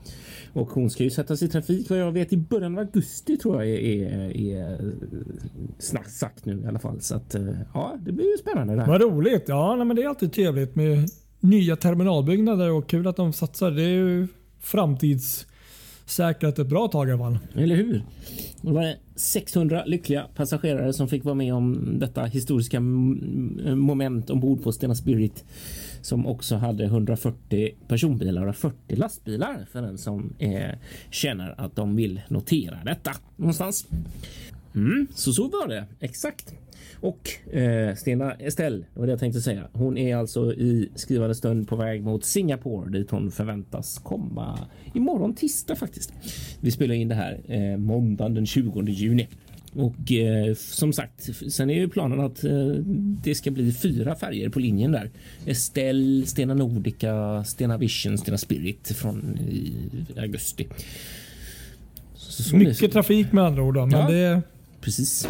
Och 0.53 0.69
hon 0.69 0.89
ska 0.89 1.03
ju 1.03 1.09
sättas 1.09 1.41
i 1.41 1.47
trafik 1.47 1.89
vad 1.89 1.99
jag 1.99 2.11
vet 2.11 2.33
i 2.33 2.37
början 2.37 2.73
av 2.73 2.79
augusti 2.79 3.37
tror 3.37 3.63
jag 3.63 3.69
är, 3.69 3.77
är, 3.77 4.37
är 4.37 4.93
snack 5.79 6.09
sagt 6.09 6.45
nu 6.45 6.61
i 6.63 6.67
alla 6.67 6.79
fall. 6.79 7.01
Så 7.01 7.15
att 7.15 7.35
eh, 7.35 7.47
ja, 7.73 7.97
det 8.05 8.11
blir 8.11 8.31
ju 8.31 8.37
spännande 8.37 8.75
det 8.75 8.81
här. 8.81 8.87
Vad 8.87 9.01
roligt. 9.01 9.43
Ja, 9.47 9.75
nej, 9.75 9.85
men 9.85 9.95
det 9.95 10.03
är 10.03 10.07
alltid 10.07 10.33
trevligt 10.33 10.75
med 10.75 11.09
nya 11.39 11.75
terminalbyggnader 11.75 12.71
och 12.71 12.89
kul 12.89 13.07
att 13.07 13.15
de 13.15 13.33
satsar. 13.33 13.71
Det 13.71 13.83
är 13.83 13.87
ju 13.87 14.27
framtidssäkrat 14.59 16.59
ett 16.59 16.67
bra 16.67 16.87
tag 16.87 17.09
i 17.09 17.11
alla 17.11 17.23
fall. 17.23 17.39
Eller 17.55 17.75
hur? 17.75 18.03
Det 18.61 18.71
var 18.71 18.93
600 19.15 19.85
lyckliga 19.85 20.25
passagerare 20.35 20.93
som 20.93 21.07
fick 21.07 21.23
vara 21.23 21.35
med 21.35 21.53
om 21.53 21.95
detta 21.99 22.23
historiska 22.23 22.79
moment 22.79 24.29
ombord 24.29 24.63
på 24.63 24.71
Stena 24.71 24.95
Spirit 24.95 25.45
som 26.01 26.27
också 26.27 26.55
hade 26.55 26.85
140 26.85 27.75
personbilar 27.87 28.47
och 28.47 28.55
40 28.55 28.95
lastbilar 28.95 29.65
för 29.71 29.81
den 29.81 29.97
som 29.97 30.33
eh, 30.39 30.71
känner 31.09 31.61
att 31.61 31.75
de 31.75 31.95
vill 31.95 32.21
notera 32.29 32.77
detta 32.85 33.11
någonstans. 33.35 33.87
Mm, 34.75 35.07
så 35.15 35.33
så 35.33 35.47
var 35.47 35.67
det 35.67 35.85
exakt. 35.99 36.53
Och 36.99 37.53
eh, 37.55 37.95
Stena 37.95 38.33
Estelle, 38.33 38.77
det 38.77 38.99
var 38.99 39.05
det 39.05 39.11
jag 39.11 39.19
tänkte 39.19 39.41
säga. 39.41 39.67
Hon 39.73 39.97
är 39.97 40.15
alltså 40.15 40.53
i 40.53 40.89
skrivande 40.95 41.35
stund 41.35 41.67
på 41.67 41.75
väg 41.75 42.03
mot 42.03 42.25
Singapore 42.25 42.91
dit 42.91 43.11
hon 43.11 43.31
förväntas 43.31 43.99
komma 44.03 44.59
imorgon 44.93 45.35
tisdag 45.35 45.75
faktiskt. 45.75 46.13
Vi 46.61 46.71
spelar 46.71 46.95
in 46.95 47.07
det 47.07 47.15
här 47.15 47.41
eh, 47.47 47.77
måndagen 47.77 48.33
den 48.33 48.45
20 48.45 48.81
juni. 48.81 49.27
Och 49.73 50.11
eh, 50.11 50.53
som 50.55 50.93
sagt, 50.93 51.29
sen 51.51 51.69
är 51.69 51.73
ju 51.73 51.89
planen 51.89 52.19
att 52.19 52.43
eh, 52.43 52.67
det 53.23 53.35
ska 53.35 53.51
bli 53.51 53.73
fyra 53.73 54.15
färger 54.15 54.49
på 54.49 54.59
linjen 54.59 54.91
där. 54.91 55.09
Estelle, 55.45 56.25
Stena 56.25 56.53
Nordica, 56.53 57.43
Stena 57.43 57.77
Vision, 57.77 58.17
Stena 58.17 58.37
Spirit 58.37 58.91
från 58.95 59.37
i 59.51 59.73
augusti. 60.19 60.67
Så, 62.15 62.43
så 62.43 62.55
Mycket 62.55 62.91
trafik 62.91 63.31
med 63.31 63.43
andra 63.43 63.63
ord. 63.63 63.73
Då, 63.75 63.85
men 63.85 63.99
Ja. 63.99 64.07
det, 64.09 64.41
Precis. 64.81 65.27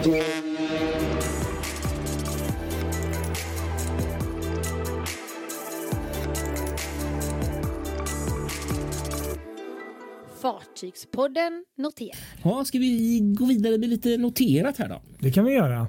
Fartygspodden 10.78 11.66
noterar. 11.78 12.16
Ja, 12.44 12.66
ska 12.66 12.80
vi 12.80 13.20
gå 13.20 13.46
vidare 13.46 13.78
med 13.78 13.90
lite 13.90 14.18
noterat 14.18 14.78
här 14.78 14.90
då? 14.90 15.02
det 15.20 15.32
kan 15.32 15.46
vi 15.46 15.54
göra. 15.54 15.88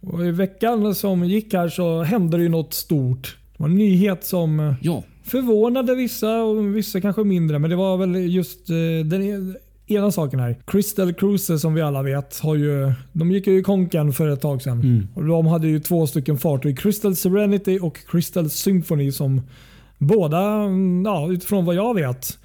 Och 0.00 0.26
I 0.26 0.30
veckan 0.30 0.94
som 0.94 1.24
gick 1.24 1.54
här 1.54 1.68
så 1.68 2.02
hände 2.02 2.36
det 2.36 2.42
ju 2.42 2.48
något 2.48 2.74
stort. 2.74 3.38
Det 3.52 3.62
var 3.62 3.68
en 3.68 3.74
nyhet 3.74 4.24
som 4.24 4.60
eh, 4.60 4.74
Ja, 4.82 5.02
förvånade 5.24 5.94
vissa 5.94 6.42
och 6.42 6.76
vissa 6.76 7.00
kanske 7.00 7.24
mindre. 7.24 7.58
Men 7.58 7.70
det 7.70 7.76
var 7.76 7.96
väl 7.96 8.34
just 8.34 8.70
eh, 8.70 8.76
den 9.04 9.54
ena 9.86 10.10
saken 10.10 10.40
här. 10.40 10.56
Crystal 10.66 11.14
Cruises 11.14 11.60
som 11.60 11.74
vi 11.74 11.82
alla 11.82 12.02
vet, 12.02 12.38
har 12.38 12.54
ju, 12.54 12.92
de 13.12 13.30
gick 13.30 13.46
ju 13.46 13.58
i 13.58 13.62
konken 13.62 14.12
för 14.12 14.28
ett 14.28 14.40
tag 14.40 14.62
sedan. 14.62 14.80
Mm. 14.80 15.08
Och 15.14 15.24
de 15.24 15.46
hade 15.46 15.68
ju 15.68 15.80
två 15.80 16.06
stycken 16.06 16.38
fartyg. 16.38 16.78
Crystal 16.78 17.16
Serenity 17.16 17.78
och 17.78 17.98
Crystal 18.06 18.50
Symphony 18.50 19.12
som 19.12 19.42
båda, 19.98 20.40
mm, 20.40 21.02
ja, 21.04 21.32
utifrån 21.32 21.64
vad 21.64 21.74
jag 21.74 21.94
vet, 21.94 22.38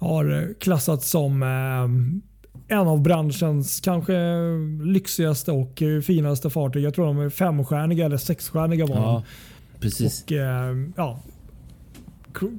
har 0.00 0.54
klassats 0.60 1.10
som 1.10 1.42
eh, 1.42 2.76
en 2.78 2.88
av 2.88 3.02
branschens 3.02 3.80
kanske 3.80 4.12
lyxigaste 4.84 5.52
och 5.52 5.82
eh, 5.82 6.00
finaste 6.00 6.50
fartyg. 6.50 6.84
Jag 6.84 6.94
tror 6.94 7.06
de 7.06 7.18
är 7.18 7.28
femstjärniga 7.28 8.06
eller 8.06 8.16
sexstjärniga 8.16 8.86
var. 8.86 8.96
Ja, 8.96 9.22
precis. 9.80 10.24
Och, 10.24 10.32
eh, 10.32 10.76
ja, 10.96 11.20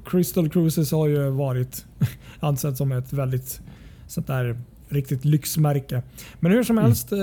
Crystal 0.04 0.48
Cruises 0.48 0.92
har 0.92 1.08
ju 1.08 1.30
varit 1.30 1.84
ansett 2.40 2.76
som 2.76 2.92
ett 2.92 3.12
väldigt 3.12 3.60
sånt 4.06 4.26
där 4.26 4.56
riktigt 4.88 5.24
lyxmärke. 5.24 6.02
Men 6.40 6.52
hur 6.52 6.62
som 6.62 6.78
helst, 6.78 7.12
eh, 7.12 7.18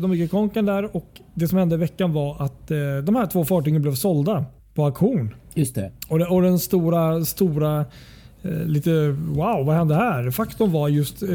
de 0.00 0.14
gick 0.14 0.26
i 0.26 0.28
konken 0.28 0.66
där 0.66 0.96
och 0.96 1.20
det 1.34 1.48
som 1.48 1.58
hände 1.58 1.74
i 1.74 1.78
veckan 1.78 2.12
var 2.12 2.42
att 2.42 2.70
eh, 2.70 2.78
de 3.04 3.16
här 3.16 3.26
två 3.26 3.44
fartygen 3.44 3.82
blev 3.82 3.94
sålda 3.94 4.44
på 4.74 4.84
auktion. 4.84 5.34
Just 5.54 5.74
det. 5.74 5.92
Och, 6.08 6.18
det, 6.18 6.26
och 6.26 6.42
den 6.42 6.58
stora, 6.58 7.24
stora 7.24 7.80
eh, 7.80 7.86
lite 8.66 9.08
wow, 9.08 9.66
vad 9.66 9.74
hände 9.76 9.94
här? 9.94 10.30
Faktorn 10.30 10.72
var 10.72 10.88
just 10.88 11.22
eh, 11.22 11.28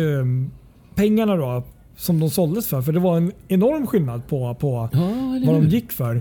pengarna 0.96 1.36
då 1.36 1.64
som 1.96 2.20
de 2.20 2.30
såldes 2.30 2.68
för. 2.68 2.82
För 2.82 2.92
det 2.92 3.00
var 3.00 3.18
en 3.18 3.32
enorm 3.48 3.88
skillnad 3.88 4.28
på, 4.28 4.56
på 4.56 4.90
Ja, 4.94 5.10
vad 5.46 5.56
de 5.56 5.68
gick 5.68 5.92
för. 5.92 6.16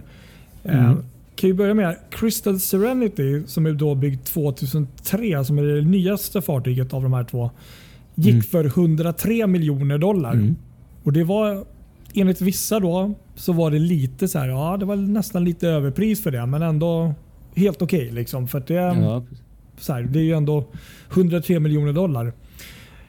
Eh, 0.65 0.85
Mm. 0.85 0.97
kan 1.37 1.49
ju 1.51 1.55
börja 1.55 1.75
med 1.75 1.97
Crystal 2.11 2.61
Serenity 2.61 3.43
som 3.47 3.67
är 3.67 3.73
då 3.73 3.95
byggd 3.95 4.25
2003 4.25 5.45
som 5.45 5.59
är 5.59 5.63
det 5.63 5.83
nyaste 5.83 6.43
fartyget 6.43 6.95
av 6.95 7.03
de 7.03 7.13
här 7.13 7.25
två. 7.25 7.51
Gick 8.15 8.33
Mm. 8.33 8.43
för 8.43 8.65
103 8.65 9.47
miljoner 9.47 9.99
dollar. 9.99 10.33
Mm. 10.33 10.57
Och 11.03 11.13
det 11.13 11.25
var 11.25 11.65
enligt 12.15 12.41
vissa 12.41 12.81
då 12.81 13.15
så 13.35 13.53
var 13.53 13.71
det 13.71 13.79
lite 13.79 14.29
så 14.29 14.39
här, 14.39 14.49
ja 14.49 14.77
det 14.77 14.85
var 14.85 14.97
nästan 14.97 15.45
lite 15.45 15.69
överpris 15.69 16.23
för 16.23 16.31
det 16.31 16.47
men 16.47 16.63
ändå 16.63 17.15
helt 17.55 17.83
okej 17.83 18.11
liksom. 18.13 18.49
För 18.49 18.63
det, 18.67 18.75
Ja, 18.75 19.25
så 19.79 19.93
här, 19.93 20.03
det 20.03 20.19
är 20.19 20.23
ju 20.23 20.33
ändå 20.33 20.65
103 21.13 21.61
miljoner 21.61 21.93
dollar. 21.93 22.33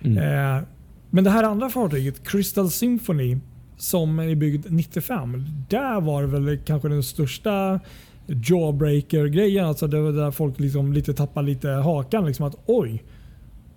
Mm. 0.04 0.18
Eh, 0.18 0.64
men 1.10 1.24
det 1.24 1.30
här 1.30 1.44
andra 1.44 1.70
fartyget, 1.70 2.28
Crystal 2.28 2.70
Symphony, 2.72 3.38
som 3.78 4.20
är 4.20 4.36
byggd 4.36 4.66
95. 4.70 5.46
Där 5.70 6.02
var 6.02 6.22
det 6.22 6.28
väl 6.28 6.58
kanske 6.66 6.88
den 6.90 7.04
största 7.04 7.80
jawbreaker-grejen. 8.28 9.66
Alltså 9.66 9.88
det 9.88 10.02
var 10.02 10.12
där 10.12 10.32
folk 10.32 10.60
liksom 10.60 10.94
lite 10.94 11.14
tappade 11.14 11.48
lite 11.48 11.70
hakan. 11.70 12.26
Liksom 12.26 12.46
att 12.46 12.56
oj, 12.66 13.04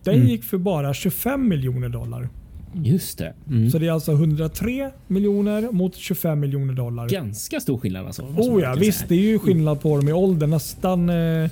den 0.04 0.14
Mm. 0.14 0.26
gick 0.26 0.44
för 0.44 0.58
bara 0.58 0.94
25 0.94 1.48
miljoner 1.48 1.88
dollar. 1.88 2.28
just 2.74 3.18
det. 3.18 3.34
Mm. 3.48 3.70
Så 3.70 3.78
det 3.78 3.86
är 3.86 3.92
alltså 3.92 4.12
103 4.12 4.90
miljoner 5.06 5.72
mot 5.72 5.96
25 5.96 6.40
miljoner 6.40 6.74
dollar. 6.74 7.08
Ganska 7.08 7.60
stor 7.60 7.78
skillnad 7.78 8.06
alltså. 8.06 8.22
Oh 8.22 8.62
ja, 8.62 8.74
visst. 8.78 9.08
Det 9.08 9.14
är 9.14 9.18
ju 9.20 9.38
skillnad 9.38 9.80
på 9.80 9.96
dem 9.96 10.08
i 10.08 10.12
ålder. 10.12 10.46
Nästan 10.46 11.08
eh, 11.08 11.50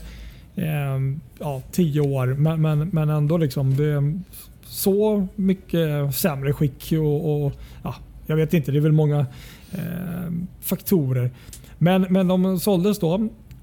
Ehm, 0.58 1.20
ja, 1.38 1.62
10 1.72 2.00
år. 2.00 2.26
Men, 2.26 2.62
men, 2.62 2.88
men 2.88 3.08
ändå 3.08 3.36
liksom. 3.36 3.76
Det 3.76 3.84
är 3.84 4.20
så 4.64 5.26
mycket 5.36 6.14
sämre 6.14 6.52
skick. 6.52 6.92
Och, 6.92 7.44
och, 7.44 7.52
ja, 7.82 7.94
jag 8.26 8.36
vet 8.36 8.54
inte, 8.54 8.72
det 8.72 8.78
är 8.78 8.82
väl 8.82 8.92
många 8.92 9.26
eh, 9.72 10.32
faktorer. 10.60 11.30
Men, 11.78 12.02
men 12.10 12.28
de 12.28 12.60
såldes 12.60 12.98
då. 12.98 13.14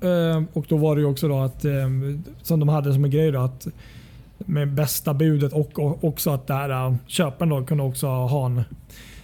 Eh, 0.01 0.43
och 0.53 0.65
då 0.69 0.77
var 0.77 0.95
det 0.95 1.01
ju 1.01 1.08
också 1.08 1.27
då 1.27 1.39
att, 1.39 1.65
eh, 1.65 1.89
som 2.41 2.60
de 2.60 2.69
hade 2.69 2.93
som 2.93 3.05
en 3.05 3.12
grej 3.12 3.31
då, 3.31 3.39
att 3.39 3.67
med 4.38 4.73
bästa 4.73 5.13
budet 5.13 5.53
och, 5.53 5.79
och 5.79 6.03
också 6.03 6.29
att 6.29 6.47
det 6.47 6.53
här 6.53 6.69
äh, 6.69 6.95
köparen 7.08 7.49
då 7.49 7.65
kunde 7.65 7.84
också 7.84 8.08
ha 8.08 8.45
en 8.45 8.63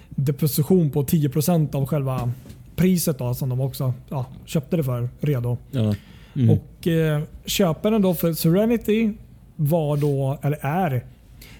deposition 0.09 0.89
på 0.89 1.03
10% 1.03 1.75
av 1.75 1.85
själva 1.85 2.31
priset 2.75 3.17
då, 3.17 3.33
som 3.33 3.49
de 3.49 3.61
också 3.61 3.93
ja, 4.09 4.25
köpte 4.45 4.77
det 4.77 4.83
för 4.83 5.09
redo. 5.19 5.57
Ja. 5.71 5.95
Mm. 6.35 6.49
Och 6.49 6.87
eh, 6.87 7.21
Köparen 7.45 8.01
då 8.01 8.13
för 8.13 8.33
Serenity 8.33 9.13
var 9.55 9.97
då, 9.97 10.39
eller 10.41 10.57
är 10.61 11.03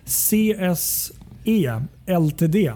CSE 0.06 1.82
Ltd. 2.20 2.72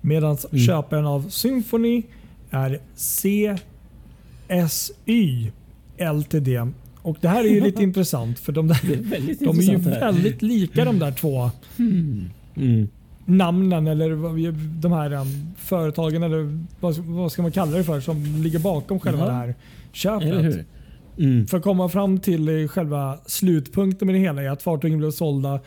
Medan 0.00 0.36
Mm. 0.52 0.66
köparen 0.66 1.06
av 1.06 1.28
Symphony 1.28 2.02
är 2.50 2.80
CSY 4.48 5.52
Ltd. 5.98 6.48
Och 7.02 7.16
Det 7.20 7.28
här 7.28 7.44
är 7.44 7.48
ju 7.48 7.60
lite 7.64 7.82
intressant 7.82 8.38
för 8.38 8.52
de, 8.52 8.68
där, 8.68 8.80
är 8.92 8.96
de 9.44 9.58
är 9.58 9.62
ju 9.62 9.76
väldigt 9.78 10.42
lika 10.42 10.84
de 10.84 10.98
där 10.98 11.12
två 11.12 11.50
Mm. 11.78 12.88
namnen 13.24 13.86
eller 13.86 14.10
de 14.80 14.92
här 14.92 15.12
um, 15.12 15.26
företagen 15.56 16.22
eller 16.22 16.58
vad, 16.80 16.96
vad 16.98 17.32
ska 17.32 17.42
man 17.42 17.52
kalla 17.52 17.76
det 17.76 17.84
för 17.84 18.00
som 18.00 18.42
ligger 18.42 18.58
bakom 18.58 19.00
själva 19.00 19.20
Ja. 19.20 19.26
det 19.26 19.32
här 19.32 19.54
köpet. 19.92 20.66
Mm. 21.20 21.46
För 21.46 21.56
att 21.56 21.62
komma 21.62 21.88
fram 21.88 22.18
till 22.18 22.48
eh, 22.48 22.68
själva 22.68 23.18
slutpunkten 23.26 24.06
med 24.06 24.14
det 24.14 24.18
hela 24.18 24.42
är 24.42 24.50
att 24.50 24.62
fartygen 24.62 24.98
blev 24.98 25.10
sålda. 25.10 25.60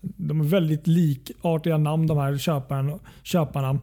De 0.00 0.40
är 0.40 0.44
väldigt 0.44 0.86
likartiga 0.86 1.78
namn 1.78 2.06
de 2.06 2.18
här 2.18 2.38
köparen, 2.38 2.98
köparna. 3.22 3.78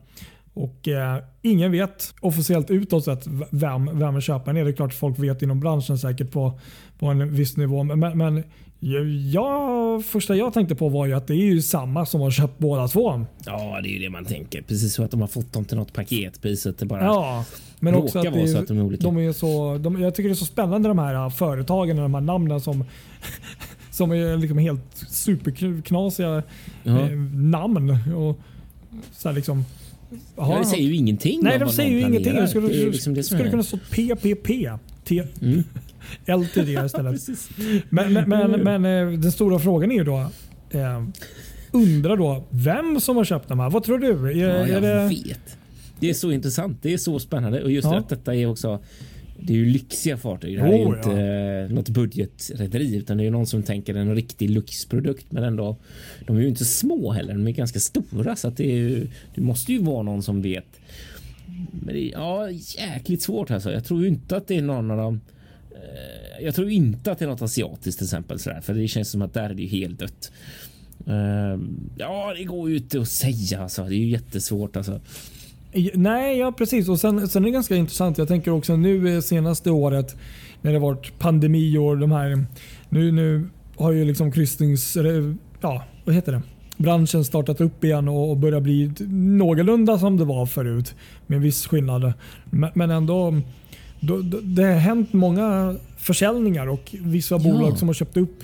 Och 0.53 0.87
eh, 0.87 1.23
Ingen 1.41 1.71
vet 1.71 2.13
officiellt 2.19 2.71
utåt 2.71 3.05
sett 3.05 3.27
vem, 3.51 3.99
vem 3.99 4.21
köparen 4.21 4.57
är. 4.57 4.63
Det 4.63 4.69
är 4.69 4.75
klart 4.75 4.93
folk 4.93 5.19
vet 5.19 5.41
inom 5.41 5.59
branschen 5.59 5.97
säkert 5.97 6.31
på, 6.31 6.59
på 6.99 7.07
en 7.07 7.35
viss 7.35 7.57
nivå. 7.57 7.83
Men, 7.83 8.17
men 8.17 8.43
jag, 9.31 10.05
första 10.05 10.35
jag 10.35 10.53
tänkte 10.53 10.75
på 10.75 10.89
var 10.89 11.05
ju 11.05 11.13
att 11.13 11.27
det 11.27 11.33
är 11.33 11.37
ju 11.45 11.61
samma 11.61 12.05
som 12.05 12.21
har 12.21 12.31
köpt 12.31 12.59
båda 12.59 12.87
två. 12.87 13.25
Ja, 13.45 13.79
det 13.83 13.89
är 13.89 13.91
ju 13.93 13.99
det 13.99 14.09
man 14.09 14.25
tänker. 14.25 14.61
Precis 14.61 14.93
så 14.93 15.03
att 15.03 15.11
de 15.11 15.21
har 15.21 15.27
fått 15.27 15.53
dem 15.53 15.65
till 15.65 15.77
något 15.77 15.93
paketpriset. 15.93 16.77
Det 16.77 16.85
bara 16.85 17.03
Ja, 17.03 17.45
men 17.79 17.95
också 17.95 18.19
att, 18.19 18.25
vara 18.35 18.47
så 18.47 18.57
att 18.57 18.67
de 18.67 18.77
är 18.77 18.81
olika. 18.83 19.03
de 19.03 19.17
är 19.17 19.31
så, 19.33 19.77
de, 19.77 20.01
jag 20.01 20.15
tycker 20.15 20.29
det 20.29 20.33
är 20.33 20.35
så 20.35 20.45
spännande 20.45 20.87
de 20.89 20.99
här 20.99 21.29
företagen 21.29 21.97
och 21.97 22.03
de 22.03 22.13
här 22.13 22.21
namnen 22.21 22.61
som, 22.61 22.83
som 23.91 24.11
är 24.11 24.37
liksom 24.37 24.57
helt 24.57 25.05
superknasiga 25.09 26.43
Ja. 26.83 26.99
eh, 26.99 27.09
namn. 27.33 27.97
Och 28.15 28.39
så 29.11 29.31
liksom, 29.31 29.65
Ja, 30.35 30.57
det 30.59 30.65
säger 30.65 30.83
ju 30.87 30.95
ingenting 30.95 31.39
Nej, 31.43 31.59
de 31.59 31.69
säger 31.69 31.91
ju 31.91 31.99
ingenting. 32.01 32.35
Det 32.35 32.47
skulle, 32.47 32.67
Det 32.67 32.85
liksom 32.85 33.13
det 33.13 33.23
skulle 33.23 33.49
kunna 33.49 33.63
stå 33.63 33.77
PPP. 33.77 34.47
T, 35.05 35.23
Mm. 35.41 35.63
LTD 36.27 36.69
istället. 36.85 37.21
men 37.89 38.13
men, 38.13 38.29
men, 38.29 38.51
men 38.81 38.85
eh, 38.85 39.19
den 39.19 39.31
stora 39.31 39.59
frågan 39.59 39.91
är 39.91 39.95
ju 39.95 40.03
då. 40.03 40.17
Eh, 40.71 41.03
undrar 41.71 42.17
då 42.17 42.43
vem 42.49 42.99
som 42.99 43.17
har 43.17 43.23
köpt 43.23 43.47
de 43.49 43.59
här. 43.59 43.69
Vad 43.69 43.83
tror 43.83 43.99
du? 43.99 44.07
Är, 44.07 44.31
Ja, 44.35 44.47
är 44.47 44.67
jag 44.67 44.81
det, 44.81 45.07
vet. 45.25 45.57
Det 45.99 46.09
är 46.09 46.13
så 46.13 46.31
intressant. 46.31 46.77
Det 46.81 46.93
är 46.93 46.97
så 46.97 47.19
spännande 47.19 47.63
och 47.63 47.71
just 47.71 47.85
Ja. 47.85 47.97
att 47.97 48.09
detta 48.09 48.35
är 48.35 48.45
också. 48.45 48.83
Det 49.39 49.53
är 49.53 49.57
ju 49.57 49.65
lyxiga 49.65 50.17
fartyg. 50.17 50.55
Det 50.57 50.61
här 50.61 50.69
Oh, 50.69 50.73
är 50.73 50.77
ju 50.77 50.83
ja. 50.83 50.97
inte 50.97 51.21
eh, 51.69 51.75
något 51.75 51.89
budgetrederi 51.89 52.95
utan 52.95 53.17
det 53.17 53.23
är 53.23 53.25
ju 53.25 53.31
någon 53.31 53.47
som 53.47 53.63
tänker 53.63 53.95
en 53.95 54.15
riktig 54.15 54.49
lyxprodukt. 54.49 55.25
Men 55.31 55.43
ändå, 55.43 55.77
de 56.27 56.37
är 56.37 56.41
ju 56.41 56.47
inte 56.47 56.65
små 56.65 57.11
heller. 57.11 57.33
De 57.33 57.47
är 57.47 57.51
ganska 57.51 57.79
stora 57.79 58.35
så 58.35 58.47
att 58.47 58.57
det, 58.57 58.71
är 58.71 58.75
ju, 58.75 59.07
det 59.35 59.41
måste 59.41 59.73
ju 59.73 59.79
vara 59.83 60.03
någon 60.03 60.23
som 60.23 60.41
vet. 60.41 60.65
Men 61.71 61.93
det 61.93 61.99
är 62.07 62.11
ja, 62.11 62.49
jäkligt 62.51 63.21
svårt 63.21 63.51
alltså. 63.51 63.71
Jag 63.71 63.85
tror 63.85 64.01
ju 64.01 64.07
inte 64.07 64.37
att 64.37 64.47
det 64.47 64.57
är 64.57 64.61
någon 64.61 64.91
av 64.91 64.97
dem. 64.97 65.21
Eh, 65.75 66.45
jag 66.45 66.55
tror 66.55 66.69
inte 66.69 67.11
att 67.11 67.19
det 67.19 67.25
är 67.25 67.29
något 67.29 67.41
asiatiskt 67.41 67.97
till 67.97 68.05
exempel 68.05 68.39
sådär, 68.39 68.61
för 68.61 68.73
det 68.73 68.87
känns 68.87 69.11
som 69.11 69.21
att 69.21 69.33
där 69.33 69.49
är 69.49 69.53
det 69.53 69.61
ju 69.61 69.67
helt 69.67 69.99
dött. 69.99 70.31
Eh, 71.07 71.59
ja, 71.97 72.33
det 72.37 72.43
går 72.43 72.69
ju 72.69 72.77
inte 72.77 73.01
att 73.01 73.07
säga 73.07 73.61
alltså. 73.61 73.83
Det 73.83 73.95
är 73.95 73.97
ju 73.97 74.09
jättesvårt 74.09 74.77
alltså. 74.77 75.01
Nej, 75.93 76.37
ja 76.37 76.51
precis. 76.51 76.89
Och 76.89 76.99
sen, 76.99 77.27
sen 77.27 77.43
är 77.43 77.47
det 77.47 77.51
ganska 77.53 77.75
intressant. 77.75 78.17
Jag 78.17 78.27
tänker 78.27 78.51
också 78.51 78.75
nu 78.75 79.15
eh, 79.15 79.21
senaste 79.21 79.71
året 79.71 80.15
när 80.61 80.73
det 80.73 80.79
varit 80.79 81.19
pandemi 81.19 81.77
och 81.77 81.97
de 81.97 82.11
här. 82.11 82.45
Nu, 82.89 83.11
nu 83.11 83.49
har 83.75 83.91
ju 83.91 84.05
liksom 84.05 84.31
kryssnings... 84.31 84.97
Ja, 85.61 85.83
vad 86.05 86.15
heter 86.15 86.31
det? 86.31 86.41
Branschen 86.77 87.25
startat 87.25 87.61
upp 87.61 87.83
igen 87.83 88.07
och 88.07 88.29
och 88.29 88.37
börjar 88.37 88.61
bli 88.61 88.91
någorlunda 89.09 89.99
som 89.99 90.17
det 90.17 90.25
var 90.25 90.45
förut. 90.45 90.95
Med 91.27 91.41
viss 91.41 91.67
skillnad. 91.67 92.13
Men, 92.45 92.71
men 92.75 92.91
ändå. 92.91 93.41
Då, 94.07 94.21
då, 94.21 94.39
det 94.43 94.63
har 94.63 94.73
hänt 94.73 95.13
många 95.13 95.75
försäljningar 95.97 96.67
och 96.67 96.95
vissa 97.01 97.35
Ja. 97.35 97.39
bolag 97.39 97.77
som 97.77 97.87
har 97.89 97.93
köpt 97.93 98.17
upp 98.17 98.43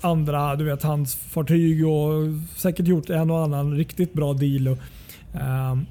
andra 0.00 0.56
du 0.56 0.64
vet, 0.64 0.82
handelsfartyg 0.82 1.86
och 1.86 2.12
säkert 2.56 2.86
gjort 2.86 3.10
en 3.10 3.30
och 3.30 3.44
annan 3.44 3.76
riktigt 3.76 4.12
bra 4.12 4.32
deal. 4.32 4.68
Och, 4.68 4.78
ehm, 5.40 5.86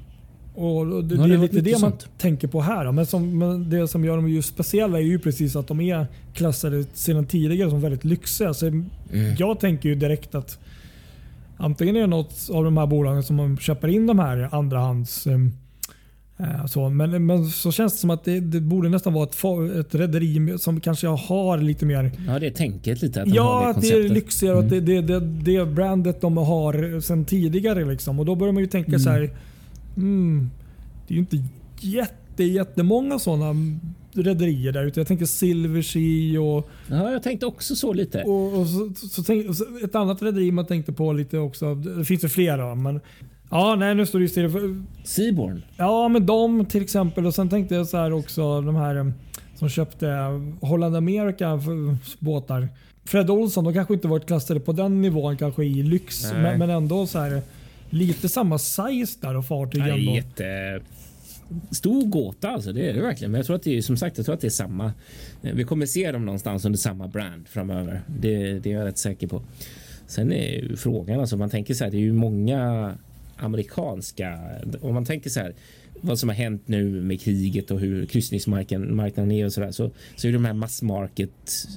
och 0.54 1.04
det, 1.04 1.14
Ja, 1.14 1.26
det 1.26 1.34
är 1.34 1.38
lite 1.38 1.60
det 1.60 1.80
man 1.80 1.92
tänker 2.18 2.48
på 2.48 2.60
här. 2.60 2.84
då. 2.84 2.92
Men, 2.92 3.06
som, 3.06 3.38
men 3.38 3.70
det 3.70 3.88
som 3.88 4.04
gör 4.04 4.16
dem 4.16 4.28
just 4.28 4.48
speciella 4.48 4.98
är 4.98 5.02
ju 5.02 5.18
precis 5.18 5.56
att 5.56 5.68
de 5.68 5.80
är 5.80 6.06
klassade 6.34 6.84
sedan 6.94 7.26
tidigare 7.26 7.70
som 7.70 7.80
väldigt 7.80 8.04
lyxiga. 8.04 8.54
Så 8.54 8.66
Mm. 8.66 9.34
Jag 9.38 9.60
tänker 9.60 9.88
ju 9.88 9.94
direkt 9.94 10.34
att 10.34 10.58
antingen 11.56 11.96
är 11.96 12.00
det 12.00 12.06
något 12.06 12.48
av 12.52 12.64
de 12.64 12.76
här 12.76 12.86
bolagen 12.86 13.22
som 13.22 13.58
köper 13.58 13.88
in 13.88 14.06
de 14.06 14.18
här 14.18 14.48
andrahands 14.54 15.26
Eh, 15.26 15.38
Så, 16.68 16.88
men, 16.88 17.26
men 17.26 17.46
så 17.46 17.72
känns 17.72 17.92
det 17.92 17.98
som 17.98 18.10
att 18.10 18.24
det, 18.24 18.40
det 18.40 18.60
borde 18.60 18.88
nästan 18.88 19.12
vara 19.12 19.24
ett, 19.24 19.86
ett 19.86 19.94
rederi 19.94 20.58
som 20.58 20.80
kanske 20.80 21.06
har 21.06 21.58
lite 21.58 21.86
mer 21.86 22.12
Ja, 22.26 22.38
det 22.38 22.46
är 22.46 22.50
tänket 22.50 23.02
lite. 23.02 23.22
Att 23.22 23.28
de 23.28 23.34
Ja, 23.34 23.62
det 23.62 23.70
att 23.70 23.80
det 23.80 23.92
är 23.92 24.08
lyxigare 24.08 24.56
och 24.56 24.64
att 24.64 24.70
det, 24.70 24.80
det, 24.80 25.00
det, 25.00 25.20
det 25.20 25.66
brandet 25.66 26.20
de 26.20 26.36
har 26.36 27.00
sedan 27.00 27.24
tidigare. 27.24 27.84
Liksom. 27.84 28.20
Och 28.20 28.26
Då 28.26 28.34
börjar 28.34 28.52
man 28.52 28.62
ju 28.62 28.66
tänka 28.66 28.98
så 28.98 29.10
här. 29.10 29.30
Mm, 29.96 30.50
det 31.08 31.14
är 31.14 31.16
ju 31.16 31.20
inte 31.20 31.42
jätte, 31.80 32.44
jättemånga 32.44 33.18
sådana 33.18 33.54
rederier 34.12 34.72
där 34.72 34.84
ute. 34.84 35.00
Jag 35.00 35.06
tänker 35.06 35.26
Silversea 35.26 36.40
och, 36.40 36.70
Ja, 36.88 37.12
jag 37.12 37.22
tänkte 37.22 37.46
också 37.46 37.76
så 37.76 37.92
lite. 37.92 38.22
och, 38.22 38.60
och, 38.60 38.66
så, 38.66 38.92
så 39.08 39.22
tänk, 39.22 39.48
och 39.48 39.56
ett 39.84 39.94
annat 39.94 40.22
rederi 40.22 40.50
man 40.50 40.66
tänkte 40.66 40.92
på 40.92 41.12
lite 41.12 41.38
också. 41.38 41.74
Det 41.74 42.04
finns 42.04 42.24
ju 42.24 42.28
flera. 42.28 42.74
Men, 42.74 43.00
ja, 43.50 43.76
nej, 43.78 43.94
nu 43.94 44.06
står 44.06 44.18
det 44.18 44.22
ju 44.24 44.28
still. 44.28 44.82
Seaborn. 45.04 45.62
Ja, 45.76 46.08
men 46.08 46.26
de 46.26 46.64
till 46.66 46.82
exempel. 46.82 47.26
Och 47.26 47.34
Sen 47.34 47.48
tänkte 47.48 47.74
jag 47.74 47.86
så 47.86 47.96
här 47.96 48.12
också 48.12 48.60
de 48.60 48.76
här 48.76 48.96
eh, 48.96 49.06
som 49.54 49.68
köpte 49.68 50.06
Holland 50.60 50.96
America 50.96 51.60
båtar. 52.18 52.68
Fred 53.04 53.30
Olsson, 53.30 53.64
de 53.64 53.74
kanske 53.74 53.94
inte 53.94 54.08
varit 54.08 54.26
klassade 54.26 54.60
på 54.60 54.72
den 54.72 55.02
nivån 55.02 55.36
kanske 55.36 55.64
i 55.64 55.82
lyx. 55.82 56.32
Men, 56.32 56.58
men 56.58 56.70
ändå 56.70 57.06
så 57.06 57.18
här 57.18 57.42
lite 57.90 58.28
samma 58.28 58.58
size 58.58 59.18
där 59.20 59.36
och 59.36 59.46
fartyg 59.46 59.80
ändå. 59.80 60.14
jätte 60.14 60.80
stor 61.70 62.06
gåta 62.06 62.48
alltså. 62.48 62.72
Det 62.72 62.90
är 62.90 62.94
det 62.94 63.00
verkligen. 63.02 63.30
Men 63.30 63.38
jag 63.38 63.46
tror 63.46 63.56
att 63.56 63.62
det 63.62 63.76
är 63.78 63.82
som 63.82 63.96
sagt, 63.96 64.16
jag 64.16 64.26
tror 64.26 64.34
att 64.34 64.40
det 64.40 64.48
är 64.48 64.50
samma. 64.50 64.92
Eh, 65.42 65.52
Vi 65.54 65.64
kommer 65.64 65.86
se 65.86 66.12
dem 66.12 66.24
någonstans 66.24 66.64
under 66.64 66.78
samma 66.78 67.08
brand 67.08 67.48
framöver. 67.48 68.02
Det, 68.06 68.58
det 68.58 68.72
är 68.72 68.78
jag 68.78 68.86
rätt 68.86 68.98
säker 68.98 69.26
på. 69.26 69.42
Sen 70.06 70.32
är 70.32 70.50
ju 70.52 70.76
frågan 70.76 71.20
alltså. 71.20 71.36
Man 71.36 71.50
tänker 71.50 71.74
så 71.74 71.84
här. 71.84 71.90
Det 71.90 71.96
är 71.96 72.00
ju 72.00 72.12
många 72.12 72.92
amerikanska. 73.36 74.38
Om 74.80 74.94
man 74.94 75.04
tänker 75.04 75.30
så 75.30 75.40
här 75.40 75.54
vad 76.00 76.18
som 76.18 76.28
har 76.28 76.36
hänt 76.36 76.68
nu 76.68 77.02
med 77.02 77.20
kriget 77.20 77.70
och 77.70 77.80
hur 77.80 78.06
kryssningsmarknaden 78.06 79.30
är 79.30 79.44
och 79.44 79.52
så 79.52 79.60
där 79.60 79.70
så, 79.70 79.90
så 80.16 80.28
är 80.28 80.32
de 80.32 80.44
här 80.44 80.52
massmarket 80.52 81.68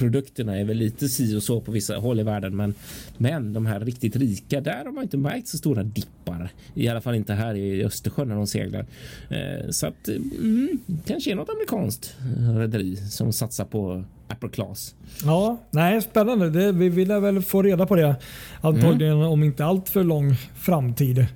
produkterna 0.00 0.58
är 0.58 0.64
väl 0.64 0.76
lite 0.76 1.08
si 1.08 1.36
och 1.36 1.42
så 1.42 1.60
på 1.60 1.72
vissa 1.72 1.96
håll 1.96 2.20
i 2.20 2.22
världen, 2.22 2.56
men, 2.56 2.74
men 3.18 3.52
de 3.52 3.66
här 3.66 3.80
riktigt 3.80 4.16
rika, 4.16 4.60
där 4.60 4.84
har 4.84 4.92
man 4.92 5.02
inte 5.02 5.16
märkt 5.16 5.48
så 5.48 5.58
stora 5.58 5.82
dippar. 5.82 6.48
I 6.74 6.88
alla 6.88 7.00
fall 7.00 7.14
inte 7.14 7.34
här 7.34 7.54
i 7.54 7.84
Östersjön 7.84 8.28
när 8.28 8.34
de 8.36 8.46
seglar. 8.46 8.86
Eh, 9.28 9.70
så 9.70 9.86
att 9.86 10.08
mm, 10.08 10.78
kanske 11.06 11.30
är 11.30 11.34
något 11.34 11.48
amerikanskt 11.48 12.16
rederi 12.56 12.96
som 12.96 13.32
satsar 13.32 13.64
på 13.64 14.04
upper 14.32 14.48
class. 14.48 14.94
Ja, 15.24 15.60
nej, 15.70 16.02
spännande. 16.02 16.50
Det, 16.50 16.72
vi 16.72 16.88
vill 16.88 17.08
väl 17.08 17.42
få 17.42 17.62
reda 17.62 17.86
på 17.86 17.96
det 17.96 18.14
antagligen 18.60 19.16
Mm. 19.16 19.28
om 19.28 19.42
inte 19.42 19.64
allt 19.64 19.88
för 19.88 20.04
lång 20.04 20.34
framtid. 20.56 21.26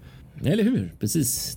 Eller 0.45 0.65
hur? 0.65 0.93
Precis. 1.01 1.57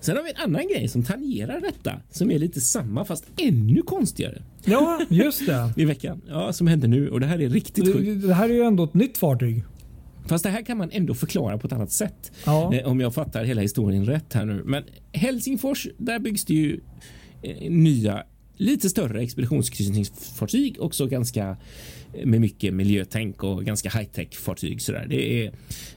Sen 0.00 0.16
har 0.16 0.22
vi 0.24 0.30
en 0.30 0.36
annan 0.36 0.68
grej 0.68 0.88
som 0.88 1.02
tangerar 1.02 1.60
detta 1.60 1.92
som 2.10 2.30
är 2.30 2.38
lite 2.38 2.60
samma 2.60 3.04
fast 3.04 3.24
ännu 3.36 3.82
konstigare 3.82 4.42
Ja, 4.64 5.00
just 5.08 5.46
det. 5.46 5.72
i 5.82 5.84
veckan. 5.84 6.20
Ja, 6.28 6.52
som 6.52 6.66
händer 6.66 6.88
nu 6.88 7.08
och 7.10 7.20
det 7.20 7.26
här 7.26 7.40
är 7.40 7.48
riktigt 7.48 7.84
sjukt. 7.84 8.22
Det, 8.22 8.28
det 8.28 8.34
här 8.34 8.48
är 8.48 8.54
ju 8.54 8.62
ändå 8.62 8.84
ett 8.84 8.94
nytt 8.94 9.18
fartyg. 9.18 9.64
Fast 10.26 10.44
det 10.44 10.50
här 10.50 10.62
kan 10.62 10.78
man 10.78 10.90
ändå 10.90 11.14
förklara 11.14 11.58
på 11.58 11.66
ett 11.66 11.72
annat 11.72 11.92
sätt. 11.92 12.32
Ja. 12.46 12.74
Eh, 12.74 12.86
Om 12.88 13.00
jag 13.00 13.14
fattar 13.14 13.44
hela 13.44 13.60
historien 13.62 14.06
rätt 14.06 14.32
här 14.34 14.44
nu. 14.44 14.62
Men 14.66 14.82
Helsingfors, 15.12 15.86
där 15.98 16.18
byggs 16.18 16.44
det 16.44 16.54
ju 16.54 16.80
eh, 17.42 17.70
nya 17.70 18.24
lite 18.60 18.90
större 18.90 19.22
expeditionskryssningsfartyg 19.22 20.76
också 20.80 21.06
ganska 21.06 21.56
med 22.24 22.40
mycket 22.40 22.74
miljötänk 22.74 23.44
och 23.44 23.64
ganska 23.64 23.88
high-tech 23.88 24.34
fartyg 24.34 24.82
sådär. 24.82 25.06
Det 25.08 25.44
är, 25.44 25.46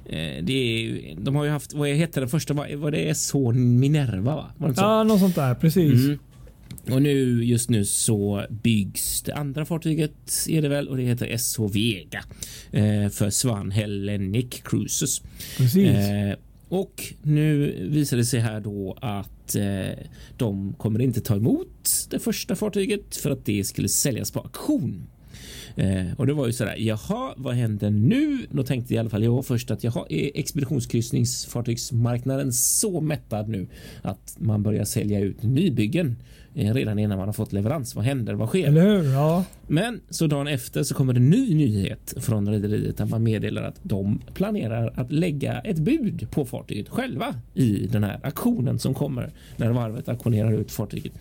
eh, 0.05 0.43
det 0.43 0.53
är, 0.53 1.15
de 1.19 1.35
har 1.35 1.43
ju 1.43 1.49
haft, 1.49 1.73
vad 1.73 1.89
heter 1.89 2.21
den 2.21 2.29
första, 2.29 2.53
var, 2.53 2.91
det 2.91 3.15
SH 3.15 3.35
Minerva 3.53 4.35
va? 4.35 4.51
Var 4.57 4.69
det 4.69 4.75
så? 4.75 4.81
Ja, 4.81 5.03
något 5.03 5.19
sånt 5.19 5.35
där. 5.35 5.55
Precis. 5.55 6.05
Mm. 6.05 6.19
Och 6.91 7.01
nu 7.01 7.43
just 7.43 7.69
nu 7.69 7.85
så 7.85 8.45
byggs 8.49 9.21
det 9.21 9.33
andra 9.33 9.65
fartyget 9.65 10.47
är 10.49 10.61
det 10.61 10.69
väl 10.69 10.87
och 10.87 10.97
det 10.97 11.03
heter 11.03 11.37
SH 11.37 11.61
Vega 11.73 12.23
eh, 12.71 13.09
för 13.09 13.29
Swan 13.29 13.71
Hellenic 13.71 14.61
Cruises. 14.63 15.21
Precis. 15.57 15.87
Eh, 15.87 16.35
och 16.69 17.03
nu 17.21 17.75
visar 17.89 18.17
det 18.17 18.25
sig 18.25 18.39
här 18.39 18.59
då 18.59 18.97
att 19.01 19.32
eh, 19.55 20.05
de 20.37 20.73
kommer 20.73 21.01
inte 21.01 21.21
ta 21.21 21.35
emot 21.35 21.89
det 22.09 22.19
första 22.19 22.55
fartyget 22.55 23.15
för 23.15 23.31
att 23.31 23.45
det 23.45 23.63
skulle 23.63 23.89
säljas 23.89 24.31
på 24.31 24.39
auktion. 24.39 25.07
Eh, 25.75 26.05
och 26.17 26.27
det 26.27 26.33
var 26.33 26.47
ju 26.47 26.53
sådär, 26.53 26.75
jaha, 26.77 27.33
vad 27.37 27.55
händer 27.55 27.89
nu? 27.89 28.37
Då 28.51 28.63
tänkte 28.63 28.93
i 28.93 28.97
alla 28.97 29.09
fall 29.09 29.23
jag 29.23 29.45
först 29.45 29.71
att 29.71 29.83
jaha, 29.83 30.05
är 30.09 30.31
expeditionskryssningsfartygsmarknaden 30.35 32.53
så 32.53 33.01
mättad 33.01 33.49
nu 33.49 33.67
att 34.01 34.35
man 34.39 34.63
börjar 34.63 34.85
sälja 34.85 35.19
ut 35.19 35.43
nybyggen 35.43 36.15
eh, 36.55 36.73
redan 36.73 36.99
innan 36.99 37.17
man 37.17 37.27
har 37.27 37.33
fått 37.33 37.53
leverans? 37.53 37.95
Vad 37.95 38.05
händer? 38.05 38.33
Vad 38.33 38.49
sker? 38.49 38.67
Eller 38.67 38.81
hur? 38.81 39.03
Ja. 39.03 39.45
Men 39.67 40.01
så 40.09 40.27
dagen 40.27 40.47
efter 40.47 40.83
så 40.83 40.95
kommer 40.95 41.13
det 41.13 41.19
en 41.19 41.29
ny 41.29 41.55
nyhet 41.55 42.13
från 42.17 42.49
rederiet 42.49 42.97
där 42.97 43.05
man 43.05 43.23
meddelar 43.23 43.63
att 43.63 43.79
de 43.83 44.21
planerar 44.33 44.93
att 44.95 45.11
lägga 45.11 45.59
ett 45.59 45.77
bud 45.77 46.27
på 46.31 46.45
fartyget 46.45 46.89
själva 46.89 47.35
i 47.53 47.87
den 47.87 48.03
här 48.03 48.19
aktionen 48.23 48.79
som 48.79 48.93
kommer 48.93 49.31
när 49.57 49.69
varvet 49.69 50.09
auktionerar 50.09 50.53
ut 50.53 50.71
fartyget. 50.71 51.13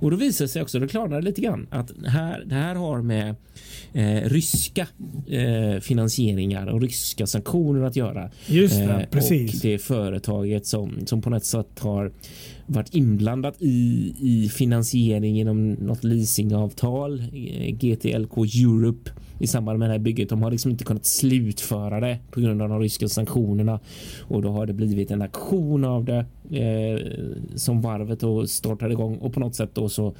Och 0.00 0.10
då 0.10 0.16
visar 0.16 0.44
det 0.44 0.48
sig 0.48 0.62
också, 0.62 0.78
det 0.78 0.88
klarnar 0.88 1.22
lite 1.22 1.40
grann 1.40 1.66
att 1.70 1.92
här, 2.06 2.44
det 2.46 2.54
här 2.54 2.74
har 2.74 3.02
med 3.02 3.34
eh, 3.92 4.28
ryska 4.28 4.86
eh, 5.28 5.80
finansieringar 5.80 6.66
och 6.66 6.80
ryska 6.80 7.26
sanktioner 7.26 7.86
att 7.86 7.96
göra. 7.96 8.30
Just 8.46 8.74
det, 8.74 8.84
Eh, 8.84 9.08
precis. 9.10 9.54
Och 9.54 9.60
det 9.62 9.74
är 9.74 9.78
företaget 9.78 10.66
som, 10.66 11.06
som 11.06 11.22
på 11.22 11.30
något 11.30 11.44
sätt 11.44 11.78
har 11.78 12.12
varit 12.66 12.94
inblandat 12.94 13.54
i, 13.58 14.14
i 14.20 14.48
finansiering 14.48 15.36
genom 15.36 15.72
något 15.72 16.04
leasingavtal, 16.04 17.20
eh, 17.20 17.74
GTLK 17.74 18.36
Europe 18.38 19.10
i 19.38 19.46
samband 19.46 19.78
med 19.78 19.88
det 19.88 19.92
här 19.92 19.98
bygget. 19.98 20.28
De 20.28 20.42
har 20.42 20.50
liksom 20.50 20.70
inte 20.70 20.84
kunnat 20.84 21.06
slutföra 21.06 22.00
det 22.00 22.18
på 22.30 22.40
grund 22.40 22.62
av 22.62 22.68
de 22.68 22.80
ryska 22.80 23.08
sanktionerna 23.08 23.80
och 24.20 24.42
då 24.42 24.48
har 24.48 24.66
det 24.66 24.72
blivit 24.72 25.10
en 25.10 25.22
aktion 25.22 25.84
av 25.84 26.04
det 26.04 26.26
eh, 26.50 27.00
som 27.54 27.80
varvet 27.80 28.20
då 28.20 28.46
startade 28.46 28.92
igång 28.92 29.16
och 29.16 29.34
på 29.34 29.40
något 29.40 29.54
sätt 29.54 29.70
då 29.74 29.88
så 29.88 30.14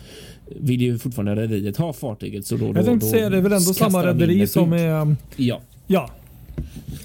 vill 0.60 0.80
ju 0.80 0.98
fortfarande 0.98 1.42
rederiet 1.42 1.76
ha 1.76 1.92
fartyget. 1.92 2.46
Så 2.46 2.56
då, 2.56 2.72
då, 2.72 2.78
Jag 2.78 2.84
tänkte 2.84 3.06
då 3.06 3.10
säga 3.10 3.30
det 3.30 3.36
är 3.36 3.42
väl 3.42 3.52
ändå 3.52 3.74
samma 3.74 4.06
rederi 4.06 4.46
som 4.46 4.72
är... 4.72 5.16
Ja, 5.36 5.60
Ja, 5.86 6.10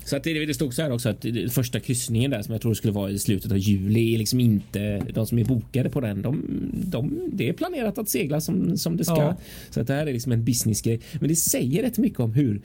så 0.05 0.15
att 0.15 0.23
det, 0.23 0.45
det 0.45 0.53
stod 0.53 0.73
så 0.73 0.81
här 0.81 0.91
också 0.91 1.09
att 1.09 1.25
första 1.51 1.79
kryssningen 1.79 2.31
där 2.31 2.41
som 2.41 2.51
jag 2.51 2.61
tror 2.61 2.73
skulle 2.73 2.93
vara 2.93 3.11
i 3.11 3.19
slutet 3.19 3.51
av 3.51 3.57
juli 3.57 4.13
är 4.13 4.17
liksom 4.17 4.39
inte 4.39 4.99
de 5.13 5.27
som 5.27 5.39
är 5.39 5.43
bokade 5.43 5.89
på 5.89 6.01
den. 6.01 6.21
De, 6.21 6.43
de, 6.73 7.29
det 7.33 7.49
är 7.49 7.53
planerat 7.53 7.97
att 7.97 8.09
segla 8.09 8.41
som, 8.41 8.77
som 8.77 8.97
det 8.97 9.05
ska. 9.05 9.21
Ja. 9.21 9.37
Så 9.69 9.81
att 9.81 9.87
det 9.87 9.93
här 9.93 10.07
är 10.07 10.13
liksom 10.13 10.31
en 10.31 10.43
businessgrej. 10.43 11.01
Men 11.19 11.29
det 11.29 11.35
säger 11.35 11.83
rätt 11.83 11.97
mycket 11.97 12.19
om 12.19 12.33
hur 12.33 12.61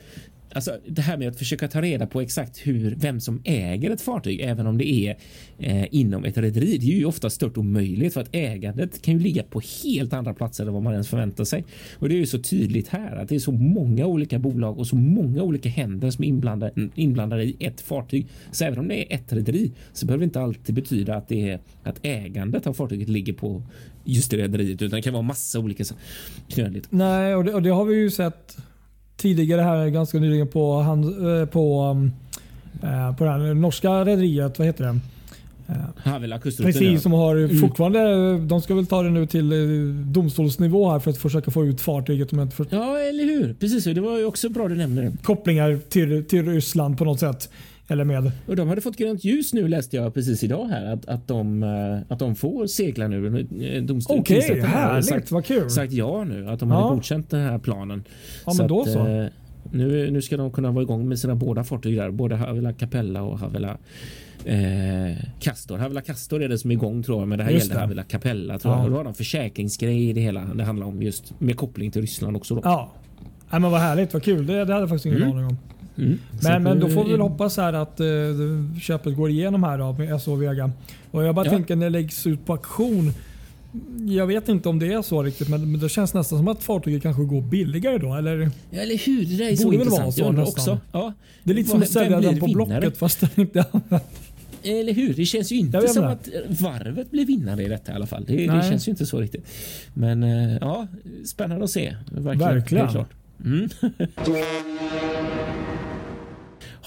Alltså 0.57 0.77
det 0.87 1.01
här 1.01 1.17
med 1.17 1.27
att 1.27 1.37
försöka 1.37 1.67
ta 1.67 1.81
reda 1.81 2.07
på 2.07 2.21
exakt 2.21 2.57
hur, 2.57 2.95
vem 2.95 3.19
som 3.19 3.41
äger 3.43 3.91
ett 3.91 4.01
fartyg, 4.01 4.41
även 4.41 4.67
om 4.67 4.77
det 4.77 4.87
är 4.89 5.17
eh, 5.59 5.87
inom 5.91 6.25
ett 6.25 6.37
rederi. 6.37 6.77
Det 6.77 6.85
är 6.85 6.97
ju 6.97 7.05
ofta 7.05 7.29
stört 7.29 7.57
omöjligt 7.57 8.13
för 8.13 8.21
att 8.21 8.29
ägandet 8.31 9.01
kan 9.01 9.13
ju 9.13 9.19
ligga 9.19 9.43
på 9.43 9.61
helt 9.83 10.13
andra 10.13 10.33
platser 10.33 10.65
än 10.65 10.73
vad 10.73 10.83
man 10.83 10.93
ens 10.93 11.07
förväntar 11.07 11.43
sig. 11.43 11.63
Och 11.99 12.09
det 12.09 12.15
är 12.15 12.19
ju 12.19 12.25
så 12.25 12.39
tydligt 12.39 12.87
här 12.87 13.15
att 13.15 13.29
det 13.29 13.35
är 13.35 13.39
så 13.39 13.51
många 13.51 14.05
olika 14.05 14.39
bolag 14.39 14.79
och 14.79 14.87
så 14.87 14.95
många 14.95 15.43
olika 15.43 15.69
händer 15.69 16.11
som 16.11 16.23
är 16.23 16.27
inblandade, 16.27 16.89
inblandade 16.95 17.43
i 17.43 17.55
ett 17.59 17.81
fartyg. 17.81 18.27
Så 18.51 18.65
även 18.65 18.79
om 18.79 18.87
det 18.87 19.13
är 19.13 19.15
ett 19.15 19.33
rederi 19.33 19.71
så 19.93 20.05
behöver 20.05 20.19
det 20.19 20.25
inte 20.25 20.41
alltid 20.41 20.75
betyda 20.75 21.15
att 21.15 21.27
det 21.27 21.49
är 21.49 21.59
att 21.83 21.99
ägandet 22.01 22.67
av 22.67 22.73
fartyget 22.73 23.09
ligger 23.09 23.33
på 23.33 23.63
just 24.03 24.31
det 24.31 24.37
rederiet, 24.37 24.81
utan 24.81 24.95
det 24.95 25.01
kan 25.01 25.13
vara 25.13 25.23
massa 25.23 25.59
olika 25.59 25.83
knöligt. 26.49 26.87
nej 26.89 27.35
och 27.35 27.43
det, 27.43 27.53
och 27.53 27.61
det 27.61 27.69
har 27.69 27.85
vi 27.85 27.95
ju 27.95 28.09
sett 28.09 28.57
tidigare 29.17 29.61
här 29.61 29.87
ganska 29.89 30.19
nyligen 30.19 30.47
på, 30.47 30.79
han, 30.81 31.03
eh, 31.41 31.45
på, 31.45 31.83
um, 31.91 32.11
eh, 32.83 33.15
på 33.17 33.23
det 33.23 33.29
här 33.29 33.53
norska 33.53 33.91
rederiet. 34.05 34.59
Vad 34.59 34.67
heter 34.67 34.83
det? 34.83 34.99
Kustrutten. 36.39 36.73
Precis, 36.73 37.01
som 37.01 37.11
har 37.11 37.35
Mm. 37.35 37.57
fortfarande, 37.59 38.37
de 38.47 38.61
ska 38.61 38.75
väl 38.75 38.85
ta 38.87 39.03
det 39.03 39.09
nu 39.09 39.25
till 39.27 39.51
eh, 39.51 39.57
domstolsnivå 40.05 40.91
här 40.91 40.99
för 40.99 41.11
att 41.11 41.17
försöka 41.17 41.51
få 41.51 41.65
ut 41.65 41.81
fartyget. 41.81 42.31
Om 42.31 42.39
jag 42.39 42.45
inte 42.45 42.55
för, 42.55 42.65
Ja, 42.69 42.99
eller 42.99 43.23
hur? 43.23 43.53
Precis, 43.53 43.83
det 43.83 44.01
var 44.01 44.17
ju 44.17 44.25
också 44.25 44.49
bra 44.49 44.67
du 44.67 44.75
nämnde 44.75 45.01
det. 45.01 45.11
kopplingar 45.23 45.79
till, 45.89 46.25
till 46.25 46.45
Ryssland 46.47 46.97
på 46.97 47.05
något 47.05 47.19
sätt. 47.19 47.49
Eller 47.89 48.03
med. 48.03 48.31
Och 48.47 48.55
de 48.55 48.67
hade 48.67 48.81
fått 48.81 48.97
grönt 48.97 49.23
ljus 49.23 49.53
nu 49.53 49.67
läste 49.67 49.95
jag 49.97 50.13
precis 50.13 50.43
idag 50.43 50.65
här 50.67 50.85
att, 50.93 51.05
att, 51.05 51.27
de, 51.27 51.63
eh, 51.63 51.99
att 52.13 52.19
de 52.19 52.35
får 52.35 52.67
segla 52.67 53.07
nu. 53.07 53.47
Eh, 53.61 53.83
Domstolen 53.83 54.21
Okej, 54.21 54.59
har 54.59 54.67
härligt. 54.67 55.05
sagt, 55.05 55.31
Vad 55.31 55.45
kul. 55.45 55.69
sagt 55.69 55.93
ja 55.93 56.23
nu. 56.23 56.49
Att 56.49 56.59
de 56.59 56.69
Ja. 56.69 56.75
hade 56.81 56.95
godkänt 56.95 57.29
den 57.29 57.39
här 57.41 57.57
planen. 57.59 58.03
Ja, 58.45 58.53
men 58.57 58.67
då 58.67 58.85
så. 58.85 59.07
eh, 59.07 59.27
nu, 59.71 60.11
nu 60.11 60.21
ska 60.21 60.37
de 60.37 60.51
kunna 60.51 60.71
vara 60.71 60.83
igång 60.83 61.07
med 61.07 61.19
sina 61.19 61.35
båda 61.35 61.63
fartyg 61.63 61.97
där. 61.97 62.11
Både 62.11 62.35
Havila 62.35 62.73
Capella 62.73 63.21
och 63.21 63.39
Havila 63.39 63.77
eh, 64.45 65.17
Castor. 65.39 65.77
Havila 65.77 66.01
Castor 66.01 66.43
är 66.43 66.49
det 66.49 66.57
som 66.57 66.71
är 66.71 66.75
igång 66.75 67.03
tror 67.03 67.19
jag. 67.21 67.27
Men 67.27 67.37
det 67.37 67.43
här 67.43 67.51
Just 67.51 67.63
gällde 67.65 67.75
det. 67.75 67.81
Havila 67.81 68.03
Capella 68.03 68.59
tror 68.59 68.73
Ja. 68.73 68.77
jag. 68.79 68.85
Och 68.85 68.91
då 68.91 68.97
har 68.97 69.03
de 69.03 69.13
försäkringsgrej 69.13 70.09
i 70.09 70.13
det 70.13 70.21
hela. 70.21 70.45
Det 70.45 70.63
handlar 70.63 70.87
om 70.87 71.01
just 71.03 71.33
med 71.39 71.57
koppling 71.57 71.91
till 71.91 72.01
Ryssland 72.01 72.37
också. 72.37 72.55
Då. 72.55 72.61
Ja. 72.63 72.91
Nej, 73.51 73.61
men 73.61 73.71
vad 73.71 73.79
härligt, 73.81 74.13
vad 74.13 74.23
kul. 74.23 74.45
Det, 74.47 74.53
det 74.53 74.59
hade 74.59 74.71
jag 74.73 74.89
faktiskt 74.89 75.05
ingen 75.05 75.21
Mm. 75.21 75.31
aning 75.33 75.45
om. 75.45 75.57
Mm. 75.97 76.19
Men, 76.43 76.63
men 76.63 76.79
då 76.79 76.89
får 76.89 77.03
vi 77.03 77.11
väl 77.11 77.19
hoppas 77.21 77.57
här 77.57 77.73
att 77.73 77.99
eh, 77.99 78.07
köpet 78.81 79.15
går 79.15 79.29
igenom 79.29 79.63
här 79.63 79.77
då 79.77 79.93
med 79.93 80.21
SO 80.21 80.35
Vega. 80.35 80.71
Och 81.11 81.23
jag 81.23 81.35
bara 81.35 81.45
Ja. 81.45 81.51
tänker 81.51 81.75
när 81.75 81.85
det 81.85 81.89
läggs 81.89 82.27
ut 82.27 82.45
på 82.45 82.53
auktion. 82.53 83.13
Jag 84.07 84.27
vet 84.27 84.49
inte 84.49 84.69
om 84.69 84.79
det 84.79 84.93
är 84.93 85.01
så 85.01 85.23
riktigt 85.23 85.49
men, 85.49 85.71
men 85.71 85.79
det 85.81 85.89
känns 85.89 86.13
nästan 86.13 86.37
som 86.39 86.47
att 86.47 86.63
fartyget 86.63 87.03
kanske 87.03 87.23
går 87.23 87.41
billigare 87.41 87.97
då. 87.97 88.13
Eller? 88.15 88.51
Ja, 88.69 88.81
eller 88.81 89.05
hur? 89.05 89.25
Det 89.25 89.37
där 89.37 89.51
är 89.51 89.55
så 89.55 89.65
vara 89.65 89.75
intressant. 89.75 90.13
så 90.13 90.21
Jag 90.21 90.27
undrar 90.29 90.43
nästan. 90.45 90.73
också. 90.73 90.85
Ja. 90.91 91.13
Det 91.43 91.51
är 91.51 91.55
lite 91.55 91.69
som 91.69 91.81
att 91.81 91.89
sälja 91.89 92.19
den 92.21 92.39
på 92.39 92.45
vinnare? 92.45 92.79
Blocket 92.81 92.97
fast 92.97 93.19
den 93.19 93.29
inte 93.35 93.65
använd. 93.71 94.01
Eller 94.63 94.93
hur? 94.93 95.13
Det 95.13 95.25
känns 95.25 95.51
ju 95.51 95.55
inte 95.55 95.87
som 95.87 96.03
att 96.07 96.29
varvet 96.59 97.11
blir 97.11 97.25
vinnare 97.25 97.63
i 97.63 97.67
detta 97.67 97.91
i 97.91 97.95
alla 97.95 98.05
fall. 98.07 98.23
Det, 98.27 98.35
det 98.47 98.63
känns 98.69 98.87
ju 98.87 98.89
inte 98.89 99.05
så 99.05 99.19
riktigt. 99.19 99.45
Men 99.93 100.23
eh, 100.23 100.57
ja, 100.61 100.87
spännande 101.25 101.63
att 101.63 101.69
se. 101.69 101.95
Verkligen. 102.11 102.85
Verkligen. 102.85 103.05
Mm. 103.45 103.69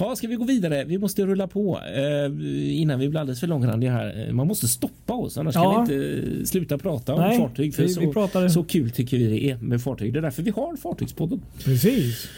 Ja, 0.00 0.16
ska 0.16 0.26
vi 0.28 0.34
gå 0.34 0.44
vidare? 0.44 0.84
Vi 0.84 0.98
måste 0.98 1.26
rulla 1.26 1.46
på 1.46 1.78
eh, 1.96 2.80
innan 2.80 2.98
vi 3.00 3.08
blir 3.08 3.20
alldeles 3.20 3.40
för 3.40 3.46
långrandiga 3.46 3.92
här. 3.92 4.26
Eh, 4.28 4.34
Man 4.34 4.46
måste 4.46 4.68
stoppa 4.68 5.12
oss, 5.14 5.38
annars 5.38 5.54
Ja. 5.54 5.74
kan 5.74 5.86
vi 5.86 5.94
inte 5.94 6.38
eh, 6.40 6.44
sluta 6.44 6.78
prata 6.78 7.14
om 7.14 7.20
Nej, 7.20 7.38
fartyg. 7.38 7.74
För 7.74 7.82
vi- 7.82 7.88
så, 7.88 8.00
vi 8.00 8.06
pratar- 8.12 8.48
så 8.48 8.64
kul 8.64 8.90
tycker 8.90 9.16
vi 9.18 9.26
det 9.26 9.50
är 9.50 9.56
med 9.56 9.82
fartyg. 9.82 10.12
Det 10.12 10.18
är 10.18 10.22
därför 10.22 10.42
vi 10.42 10.50
har 10.50 10.76
Fartygspodden. 10.76 11.40
Precis. 11.64 12.28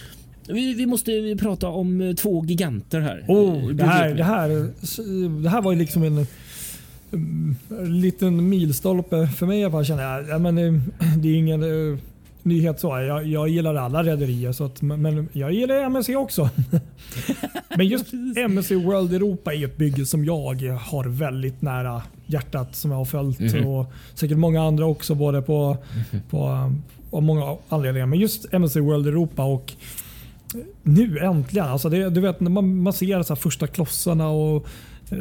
Vi, 0.48 0.74
vi 0.74 0.86
måste 0.86 1.36
prata 1.40 1.68
om 1.68 2.00
eh, 2.00 2.14
två 2.14 2.44
giganter 2.44 3.00
här. 3.00 3.24
Oh, 3.28 3.56
Eh, 3.64 3.68
det, 3.68 3.84
här, 3.84 4.14
det, 4.14 4.24
här, 4.24 4.48
det 5.42 5.48
här 5.48 5.62
var 5.62 5.72
ju 5.72 5.78
liksom 5.78 6.02
en, 6.02 6.26
mm, 7.12 7.56
liten 8.00 8.48
milstolpe 8.48 9.26
för 9.26 9.46
mig. 9.46 9.60
Jag 9.60 9.72
bara 9.72 9.84
känner, 9.84 10.28
ja, 10.28 10.38
men, 10.38 10.58
eh, 10.58 10.72
det 11.18 11.28
är 11.28 11.34
ingen 11.34 11.62
nyhet 12.44 12.80
så. 12.80 12.88
Jag, 12.88 13.26
jag 13.26 13.48
gillar 13.48 13.74
alla 13.74 14.02
rederier, 14.02 14.52
så 14.52 14.64
att, 14.64 14.82
men 14.82 15.28
jag 15.32 15.52
gillar 15.52 15.74
MSC 15.74 16.08
också. 16.16 16.50
men 17.76 17.86
just 17.86 18.06
MSC 18.36 18.70
World 18.70 19.14
Europa 19.14 19.54
är 19.54 19.64
ett 19.64 19.76
bygge 19.76 20.06
som 20.06 20.24
jag 20.24 20.62
har 20.80 21.04
väldigt 21.04 21.62
nära 21.62 22.02
hjärtat 22.26 22.76
som 22.76 22.90
jag 22.90 22.98
har 22.98 23.04
följt. 23.04 23.40
Mhm. 23.40 23.66
Och 23.66 23.92
säkert 24.14 24.38
många 24.38 24.62
andra 24.62 24.86
också 24.86 25.14
både 25.14 25.42
på, 25.42 25.76
på 26.30 26.72
av 27.12 27.22
många 27.22 27.56
anledningar. 27.68 28.06
Men 28.06 28.18
just 28.18 28.52
MSC 28.52 28.76
World 28.76 29.06
Europa 29.06 29.44
och 29.44 29.72
nu 30.82 31.18
äntligen. 31.18 31.68
Alltså 31.68 31.88
det, 31.88 32.10
du 32.10 32.20
vet 32.20 32.40
man, 32.40 32.82
man 32.82 32.92
ser 32.92 33.22
så 33.22 33.34
här 33.34 33.40
första 33.40 33.66
klossarna 33.66 34.28
och 34.28 34.66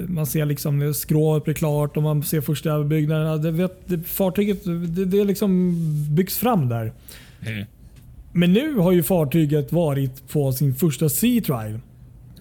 man 0.08 0.26
ser 0.26 0.46
liksom 0.46 0.94
skrovet 0.94 1.44
blir 1.44 1.54
klart 1.54 1.98
och 1.98 2.04
man 2.04 2.24
ser 2.24 2.42
första 2.42 2.70
överbyggnaderna. 2.72 3.38
Det 3.38 3.52
vet, 3.52 3.88
det, 3.88 4.04
fartyget 4.04 4.64
det, 4.66 5.06
det 5.06 5.24
liksom 5.24 5.76
byggs 6.16 6.38
fram 6.38 6.70
där. 6.70 6.94
Mm. 7.48 7.66
Men 8.34 8.54
nu 8.54 8.76
har 8.76 8.92
ju 8.92 9.04
fartyget 9.04 9.72
varit 9.72 10.28
på 10.28 10.52
sin 10.52 10.76
första 10.76 11.10
sea 11.10 11.42
trial 11.42 11.80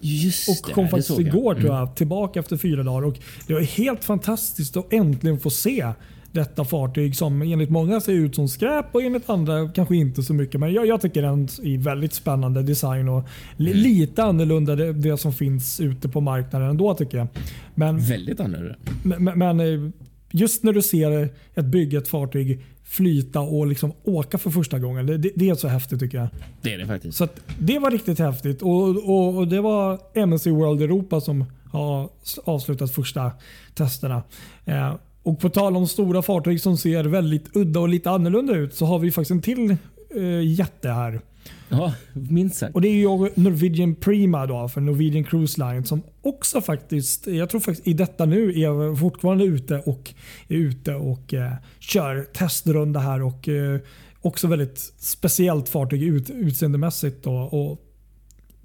Just 0.01 0.49
och 0.49 0.67
det, 0.67 0.73
kom 0.73 0.87
faktiskt 0.89 1.09
jag. 1.09 1.21
igår 1.21 1.53
tror 1.53 1.65
Mm. 1.69 1.77
jag 1.77 1.95
tillbaka 1.95 2.39
efter 2.39 2.57
fyra 2.57 2.83
dagar. 2.83 3.07
Och 3.07 3.19
det 3.47 3.53
var 3.53 3.61
helt 3.61 4.03
fantastiskt 4.03 4.77
att 4.77 4.93
äntligen 4.93 5.39
få 5.39 5.49
se 5.49 5.91
detta 6.31 6.65
fartyg 6.65 7.15
som 7.15 7.41
enligt 7.41 7.69
många 7.69 8.01
ser 8.01 8.13
ut 8.13 8.35
som 8.35 8.47
skräp 8.47 8.85
och 8.91 9.01
enligt 9.01 9.29
andra 9.29 9.69
kanske 9.69 9.95
inte 9.95 10.23
så 10.23 10.33
mycket. 10.33 10.59
Men 10.59 10.73
jag, 10.73 10.85
jag 10.87 11.01
tycker 11.01 11.21
den 11.21 11.43
är 11.43 11.77
väldigt 11.77 12.13
spännande 12.13 12.63
design 12.63 13.09
och 13.09 13.23
li, 13.57 13.71
Mm. 13.71 13.83
lite 13.83 14.23
annorlunda 14.23 14.75
det, 14.75 14.93
det 14.93 15.17
som 15.17 15.33
finns 15.33 15.79
ute 15.79 16.09
på 16.09 16.21
marknaden 16.21 16.69
ändå 16.69 16.93
tycker 16.93 17.17
jag. 17.17 17.27
Men, 17.75 17.99
Väldigt 17.99 18.39
annorlunda. 18.39 18.75
men, 19.03 19.23
men 19.39 19.59
eh, 19.59 19.89
just 20.31 20.63
när 20.63 20.73
du 20.73 20.81
ser 20.81 21.29
ett 21.55 21.65
bygge, 21.65 21.97
ett 21.97 22.07
fartyg 22.07 22.65
flyta 22.83 23.39
och 23.39 23.67
liksom 23.67 23.91
åka 24.03 24.37
för 24.37 24.49
första 24.49 24.79
gången. 24.79 25.05
Det, 25.05 25.17
det, 25.17 25.31
det 25.35 25.49
är 25.49 25.55
så 25.55 25.67
häftigt 25.67 25.99
tycker 25.99 26.17
jag. 26.17 26.27
Det 26.61 26.73
är 26.73 26.77
det 26.77 26.85
faktiskt. 26.85 27.17
Så 27.17 27.27
det 27.59 27.79
var 27.79 27.91
riktigt 27.91 28.19
häftigt 28.19 28.61
och, 28.61 29.09
och, 29.09 29.37
och 29.37 29.47
det 29.47 29.61
var 29.61 29.99
MSC 30.13 30.47
World 30.47 30.81
Europa 30.81 31.21
som 31.21 31.45
har 31.71 32.09
avslutat 32.43 32.91
första 32.91 33.31
testerna. 33.75 34.23
Eh, 34.65 34.93
och 35.23 35.39
på 35.39 35.49
tal 35.49 35.75
om 35.75 35.87
stora 35.87 36.21
fartyg 36.21 36.61
som 36.61 36.77
ser 36.77 37.03
väldigt 37.03 37.55
udda 37.55 37.79
och 37.79 37.89
lite 37.89 38.09
annorlunda 38.09 38.53
ut 38.53 38.75
så 38.75 38.85
har 38.85 38.99
vi 38.99 39.11
faktiskt 39.11 39.31
en 39.31 39.41
till 39.41 39.77
eh, 40.15 40.41
jätte 40.43 40.89
här. 40.89 41.21
Ja, 41.69 41.93
minst 42.13 42.55
sagt. 42.55 42.75
Och 42.75 42.81
Det 42.81 42.87
är 42.87 42.95
ju 42.95 43.07
Norwegian 43.35 43.95
Prima 43.95 44.45
då, 44.45 44.67
för 44.67 44.81
Norwegian 44.81 45.23
Cruise 45.23 45.61
Line 45.61 45.85
som 45.85 46.01
också 46.21 46.61
faktiskt, 46.61 47.27
jag 47.27 47.49
tror 47.49 47.61
faktiskt 47.61 47.87
i 47.87 47.93
detta 47.93 48.25
nu 48.25 48.49
är 48.49 48.95
fortfarande 48.95 49.43
ute 49.43 49.77
och 49.77 50.13
är 50.47 50.55
ute 50.55 50.95
och 50.95 51.33
eh, 51.33 51.53
kör 51.79 52.23
testrunda 52.23 52.99
här 52.99 53.21
och 53.21 53.49
eh, 53.49 53.79
också 54.21 54.47
väldigt 54.47 54.79
speciellt 54.97 55.69
fartyg 55.69 56.03
ut, 56.03 56.29
utseendemässigt 56.29 57.23
då, 57.23 57.33
och 57.33 57.87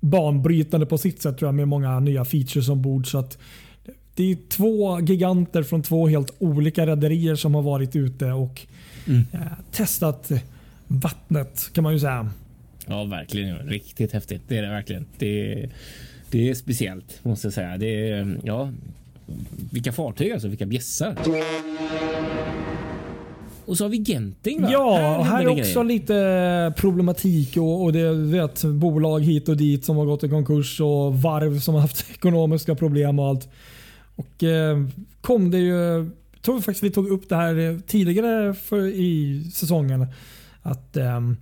banbrytande 0.00 0.86
på 0.86 0.98
sitt 0.98 1.22
sätt 1.22 1.38
tror 1.38 1.48
jag 1.48 1.54
med 1.54 1.68
många 1.68 2.00
nya 2.00 2.24
features 2.24 2.68
ombord. 2.68 3.10
Så 3.10 3.18
att 3.18 3.38
det 4.16 4.30
är 4.32 4.36
två 4.48 5.00
giganter 5.00 5.62
från 5.62 5.82
två 5.82 6.08
helt 6.08 6.34
olika 6.38 6.86
rederier 6.86 7.34
som 7.34 7.54
har 7.54 7.62
varit 7.62 7.96
ute 7.96 8.24
och 8.32 8.60
Mm. 9.08 9.24
eh, 9.32 9.40
testat 9.72 10.30
vattnet 10.86 11.70
kan 11.72 11.84
man 11.84 11.92
ju 11.92 12.00
säga. 12.00 12.30
Ja, 12.86 13.04
verkligen. 13.04 13.56
Riktigt 13.58 14.12
häftigt. 14.12 14.42
Det 14.48 14.58
är 14.58 14.62
det 14.62 14.68
verkligen. 14.68 15.06
Det 15.18 15.52
är, 15.52 15.70
det 16.30 16.50
är 16.50 16.54
speciellt 16.54 17.18
måste 17.24 17.46
jag 17.46 17.54
säga. 17.54 17.76
Det 17.76 18.10
är, 18.10 18.38
ja, 18.44 18.70
vilka 19.70 19.92
fartyg 19.92 20.32
alltså, 20.32 20.48
vilka 20.48 20.66
bjässar. 20.66 21.16
Och 23.66 23.76
så 23.76 23.84
har 23.84 23.88
vi 23.88 23.98
Genting 24.04 24.62
va? 24.62 24.68
Ja, 24.72 24.96
här, 24.98 25.22
händer 25.36 25.52
är 25.56 25.60
också 25.60 25.82
grejer. 25.82 26.00
lite 26.00 26.80
problematik 26.80 27.56
och, 27.56 27.82
och 27.82 27.92
det 27.92 28.12
vet 28.12 28.64
bolag 28.64 29.24
hit 29.24 29.48
och 29.48 29.56
dit 29.56 29.84
som 29.84 29.96
har 29.96 30.04
gått 30.04 30.24
i 30.24 30.28
konkurs 30.28 30.80
och 30.80 31.14
varv 31.22 31.58
som 31.60 31.74
har 31.74 31.80
haft 31.80 32.10
ekonomiska 32.14 32.74
problem 32.74 33.18
och 33.18 33.26
allt. 33.26 33.48
Och 34.16 34.42
eh, 34.42 34.84
kom 35.20 35.50
det 35.50 35.58
ju, 35.58 35.74
jag 36.32 36.42
tror 36.42 36.60
faktiskt 36.60 36.84
vi 36.84 36.90
tog 36.90 37.08
upp 37.08 37.28
det 37.28 37.36
här 37.36 37.58
eh, 37.58 37.78
tidigare 37.78 38.54
för, 38.54 38.86
i 38.86 39.42
säsongen. 39.54 40.06
Att, 40.62 40.96
ehm, 40.96 41.36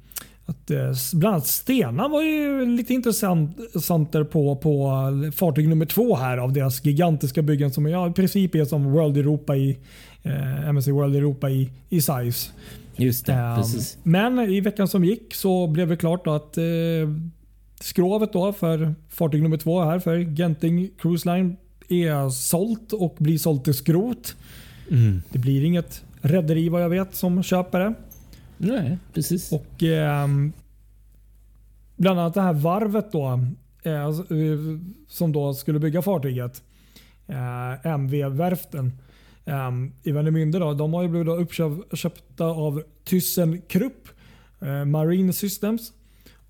att 0.46 0.70
eh, 0.70 0.92
bland 1.14 1.34
annat 1.34 1.46
Stena 1.46 2.08
var 2.08 2.22
ju 2.22 2.66
lite 2.66 2.94
intressant 2.94 3.58
intressantare 3.58 4.24
på, 4.24 4.56
på 4.56 4.90
fartyg 5.34 5.68
nummer 5.68 5.86
två 5.86 6.16
här 6.16 6.38
av 6.38 6.52
deras 6.52 6.84
gigantiska 6.84 7.42
byggen 7.42 7.72
som 7.72 7.86
ja, 7.86 8.10
i 8.10 8.12
princip 8.12 8.54
är 8.54 8.64
som 8.64 8.92
World 8.92 9.16
Europa 9.16 9.56
i 9.56 9.78
eh, 10.22 10.68
MSC 10.68 10.88
World 10.88 11.16
Europa 11.16 11.50
i, 11.50 11.70
i 11.88 12.00
size. 12.00 12.50
Just 12.96 13.26
det, 13.26 13.32
Ehm, 13.32 13.56
precis. 13.56 13.98
Men 14.02 14.38
i 14.38 14.60
veckan 14.60 14.88
som 14.88 15.04
gick 15.04 15.34
så 15.34 15.66
blev 15.66 15.88
det 15.88 15.96
klart 15.96 16.26
att 16.26 16.58
eh, 16.58 16.64
skrovet 17.80 18.32
då 18.32 18.52
för 18.52 18.94
fartyg 19.08 19.42
nummer 19.42 19.56
två 19.56 19.80
här 19.82 19.98
för 19.98 20.36
Genting 20.36 20.90
Cruise 20.98 21.34
Line 21.34 21.56
är 21.88 22.30
sålt 22.30 22.92
och 22.92 23.16
blir 23.18 23.38
sålt 23.38 23.64
till 23.64 23.74
skrot. 23.74 24.36
Mm. 24.90 25.22
Det 25.32 25.38
blir 25.38 25.64
inget 25.64 26.04
rederi 26.20 26.68
vad 26.68 26.82
jag 26.82 26.88
vet 26.88 27.14
som 27.14 27.42
köper 27.42 27.80
det. 27.80 27.94
Nej, 28.58 28.98
precis. 29.12 29.52
Och 29.52 29.82
ehm, 29.82 30.52
Bland 31.96 32.20
annat 32.20 32.34
det 32.34 32.40
här 32.40 32.52
varvet 32.52 33.12
då 33.12 33.40
eh, 33.82 33.92
eh, 33.92 34.10
som 35.08 35.32
då 35.32 35.54
skulle 35.54 35.78
bygga 35.78 36.02
fartyget. 36.02 36.62
Eh, 37.26 37.86
MV-verften 37.86 38.92
eh, 39.44 39.70
i 40.02 40.12
Vänemünde. 40.12 40.58
Då, 40.58 40.74
de 40.74 40.94
har 40.94 41.02
ju 41.02 41.08
blivit 41.08 41.28
uppköpta 41.28 42.44
av 42.44 42.82
ThyssenKrupp 43.04 44.08
eh, 44.60 44.84
Marine 44.84 45.32
Systems. 45.32 45.92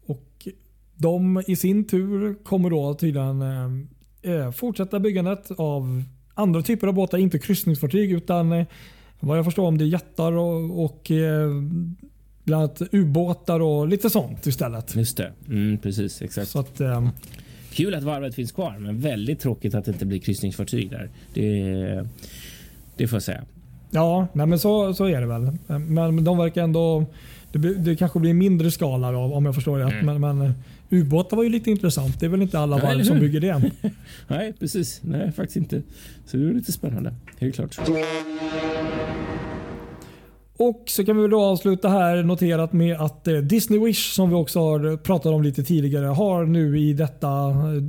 Och 0.06 0.48
de 0.94 1.42
i 1.46 1.56
sin 1.56 1.84
tur 1.84 2.34
kommer 2.44 2.70
då 2.70 2.94
tydligen 2.94 3.42
eh, 3.42 3.64
eh, 3.64 3.68
fortsätta 4.54 5.00
byggandet 5.00 5.50
av 5.50 6.02
andra 6.34 6.62
typer 6.62 6.86
av 6.86 6.94
båtar. 6.94 7.18
Inte 7.18 7.38
kryssningsfartyg 7.38 8.12
utan 8.12 8.52
eh, 8.52 8.66
vad 9.20 9.38
jag 9.38 9.44
förstår 9.44 9.66
om 9.66 9.78
det 9.78 9.84
är 9.84 9.88
jättar 9.88 10.32
och, 10.32 10.84
och 10.84 11.10
eh, 11.10 11.50
bland 12.44 12.62
annat 12.62 12.82
ubåtar 12.92 13.60
och 13.60 13.88
lite 13.88 14.10
sånt 14.10 14.46
istället. 14.46 14.96
Just 14.96 15.16
det. 15.16 15.32
Mm, 15.48 15.78
precis, 15.78 16.22
exakt. 16.22 16.48
Så 16.48 16.58
att, 16.58 16.80
eh, 16.80 17.08
Kul 17.72 17.94
att 17.94 18.02
varvet 18.02 18.34
finns 18.34 18.52
kvar, 18.52 18.76
men 18.78 19.00
väldigt 19.00 19.40
tråkigt 19.40 19.74
att 19.74 19.84
det 19.84 19.92
inte 19.92 20.06
blir 20.06 20.18
kryssningsfartyg 20.18 20.90
där. 20.90 21.10
Det, 21.34 22.08
det 22.96 23.08
får 23.08 23.16
jag 23.16 23.22
säga. 23.22 23.44
ja, 23.90 24.26
nej 24.32 24.46
men 24.46 24.58
så, 24.58 24.94
så 24.94 25.04
är 25.04 25.20
det 25.20 25.26
väl. 25.26 25.58
Men 25.80 26.24
de 26.24 26.38
verkar 26.38 26.62
ändå... 26.62 27.04
Det, 27.52 27.74
det 27.74 27.96
kanske 27.96 28.20
blir 28.20 28.34
mindre 28.34 28.70
skala 28.70 29.12
då, 29.12 29.18
om 29.18 29.46
jag 29.46 29.54
förstår 29.54 29.78
rätt. 29.78 29.92
Mm. 29.92 30.20
Men, 30.20 30.38
men 30.38 30.54
ubåtar 30.90 31.36
var 31.36 31.44
ju 31.44 31.50
lite 31.50 31.70
intressant. 31.70 32.20
Det 32.20 32.26
är 32.26 32.30
väl 32.30 32.42
inte 32.42 32.58
alla 32.58 32.78
varv 32.78 33.04
som 33.04 33.18
bygger 33.18 33.40
det. 33.40 33.70
Nej, 34.28 34.52
precis. 34.60 35.00
Nej, 35.02 35.32
faktiskt 35.32 35.56
inte. 35.56 35.82
Så 36.26 36.36
det 36.36 36.48
är 36.48 36.54
lite 36.54 36.72
spännande. 36.72 37.14
Helt 37.38 37.54
klart. 37.54 37.78
Och 40.56 40.84
så 40.86 41.04
kan 41.04 41.22
vi 41.22 41.28
då 41.28 41.42
avsluta 41.42 41.88
här 41.88 42.22
noterat 42.22 42.72
med 42.72 43.00
att 43.00 43.28
eh, 43.28 43.36
Disney 43.36 43.80
Wish 43.80 44.12
som 44.14 44.28
vi 44.28 44.34
också 44.34 44.60
har 44.60 44.96
pratat 44.96 45.32
om 45.32 45.42
lite 45.42 45.64
tidigare 45.64 46.06
har 46.06 46.44
nu 46.44 46.78
i 46.78 46.92
detta 46.92 47.48
eh, 47.48 47.82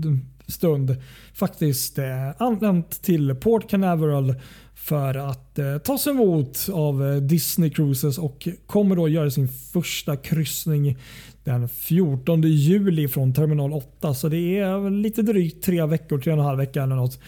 stund 0.48 0.96
faktiskt 1.34 1.98
eh, 1.98 2.06
anlänt 2.38 3.02
till 3.02 3.36
Port 3.36 3.70
Canaveral 3.70 4.36
för 4.76 5.16
att 5.16 5.60
eh, 5.60 5.78
tas 5.78 6.08
emot 6.08 6.70
av 6.74 7.08
eh, 7.08 7.16
Disney 7.16 7.70
Cruises 7.70 8.18
och 8.18 8.48
kommer 8.68 8.96
då 8.96 9.08
göra 9.08 9.32
sin 9.32 9.48
första 9.48 10.18
kryssning 10.18 10.98
den 11.44 11.70
14 11.70 12.42
juli 12.42 13.08
från 13.08 13.34
terminal 13.34 13.74
8. 13.74 14.14
Så 14.14 14.30
det 14.30 14.58
är 14.58 14.90
lite 14.90 15.22
drygt 15.22 15.64
tre 15.64 15.86
veckor, 15.86 16.20
tre 16.20 16.34
och 16.34 16.40
en 16.40 16.46
halv 16.46 16.58
vecka 16.58 16.84
eller 16.84 16.96
något. 16.96 17.20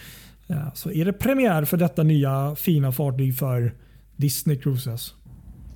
Ja, 0.46 0.70
så 0.74 0.90
är 0.90 1.04
det 1.04 1.12
premiär 1.12 1.64
för 1.64 1.76
detta 1.76 2.02
nya 2.02 2.56
fina 2.56 2.92
fartyg 2.92 3.38
för 3.38 3.74
Disney 4.16 4.56
Cruises. 4.56 5.14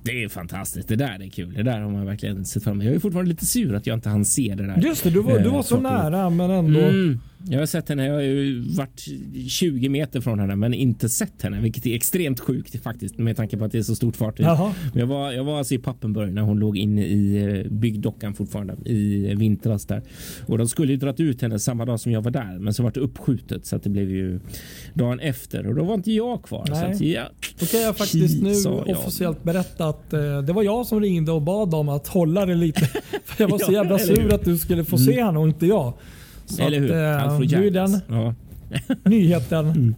Det 0.03 0.23
är 0.23 0.29
fantastiskt. 0.29 0.87
Det 0.87 0.95
där 0.95 1.21
är 1.21 1.29
kul. 1.29 1.53
Det 1.53 1.63
där 1.63 1.79
har 1.79 1.91
man 1.91 2.05
verkligen 2.05 2.45
sett 2.45 2.63
fram 2.63 2.73
emot. 2.73 2.85
Jag 2.85 2.95
är 2.95 2.99
fortfarande 2.99 3.29
lite 3.29 3.45
sur 3.45 3.75
att 3.75 3.87
jag 3.87 3.97
inte 3.97 4.09
hann 4.09 4.25
se 4.25 4.55
det 4.57 4.67
där. 4.67 4.81
Just 4.81 5.03
det, 5.03 5.09
du 5.09 5.21
var, 5.21 5.39
du 5.39 5.49
var 5.49 5.63
så 5.63 5.75
Eh, 5.75 5.81
nära 5.81 6.29
men 6.29 6.51
ändå. 6.51 6.79
Mm. 6.79 7.19
Jag 7.49 7.59
har 7.59 7.65
sett 7.65 7.89
henne. 7.89 8.05
Jag 8.05 8.13
har 8.13 8.21
ju 8.21 8.59
varit 8.59 9.07
20 9.47 9.89
meter 9.89 10.21
från 10.21 10.39
henne, 10.39 10.55
men 10.55 10.73
inte 10.73 11.09
sett 11.09 11.41
henne, 11.41 11.61
vilket 11.61 11.85
är 11.85 11.95
extremt 11.95 12.39
sjukt 12.39 12.83
faktiskt 12.83 13.17
med 13.17 13.37
tanke 13.37 13.57
på 13.57 13.65
att 13.65 13.71
det 13.71 13.77
är 13.77 13.83
så 13.83 13.95
stort 13.95 14.15
fartyg. 14.15 14.45
Jaha. 14.45 14.73
Jag 14.93 15.07
var, 15.07 15.31
jag 15.31 15.43
var 15.43 15.57
alltså 15.57 15.73
i 15.73 15.77
Pappenburg 15.77 16.33
när 16.33 16.41
hon 16.41 16.59
låg 16.59 16.77
inne 16.77 17.05
i 17.05 17.43
eh, 17.43 17.71
byggdockan 17.71 18.33
fortfarande 18.33 18.75
i 18.85 19.35
vintras 19.35 19.85
där 19.85 20.01
och 20.45 20.57
de 20.57 20.67
skulle 20.67 20.91
ju 20.91 20.97
dragit 20.97 21.19
ut 21.19 21.41
henne 21.41 21.59
samma 21.59 21.85
dag 21.85 21.99
som 21.99 22.11
jag 22.11 22.21
var 22.21 22.31
där, 22.31 22.59
men 22.59 22.73
så 22.73 22.83
var 22.83 22.91
det 22.91 22.99
uppskjutet 22.99 23.65
så 23.65 23.75
att 23.75 23.83
det 23.83 23.89
blev 23.89 24.09
ju 24.09 24.39
dagen 24.93 25.19
efter 25.19 25.67
och 25.67 25.75
då 25.75 25.83
var 25.83 25.93
inte 25.93 26.11
jag 26.11 26.43
kvar. 26.43 26.65
Så 26.65 26.73
Nej. 26.73 26.91
att, 26.91 27.01
ja, 27.01 27.23
Då 27.59 27.65
kan 27.65 27.81
jag 27.81 27.97
faktiskt 27.97 28.43
nu 28.43 28.69
officiellt 28.93 29.43
berätta 29.43 29.92
att 29.93 30.13
eh, 30.13 30.41
det 30.41 30.53
var 30.53 30.63
jag 30.63 30.85
som 30.85 31.01
ringde 31.01 31.31
och 31.31 31.41
bad 31.41 31.73
om 31.73 31.89
att 31.89 32.07
hålla 32.07 32.45
det 32.45 32.55
lite. 32.55 32.85
För 33.25 33.43
jag 33.43 33.47
var 33.47 33.59
så 33.59 33.71
jävla 33.71 33.99
sur 33.99 34.33
att 34.33 34.45
du 34.45 34.57
skulle 34.57 34.85
få 34.85 34.97
se 34.97 35.23
henne 35.23 35.39
och 35.39 35.47
inte 35.47 35.65
jag. 35.65 35.93
Så 36.45 36.63
Eller 36.63 36.79
hur? 36.79 36.93
att, 36.93 37.31
eh, 37.31 37.39
nu 37.39 37.67
är 37.67 37.71
den. 37.71 37.99
Ja. 38.07 38.33
nyheten 39.03 39.95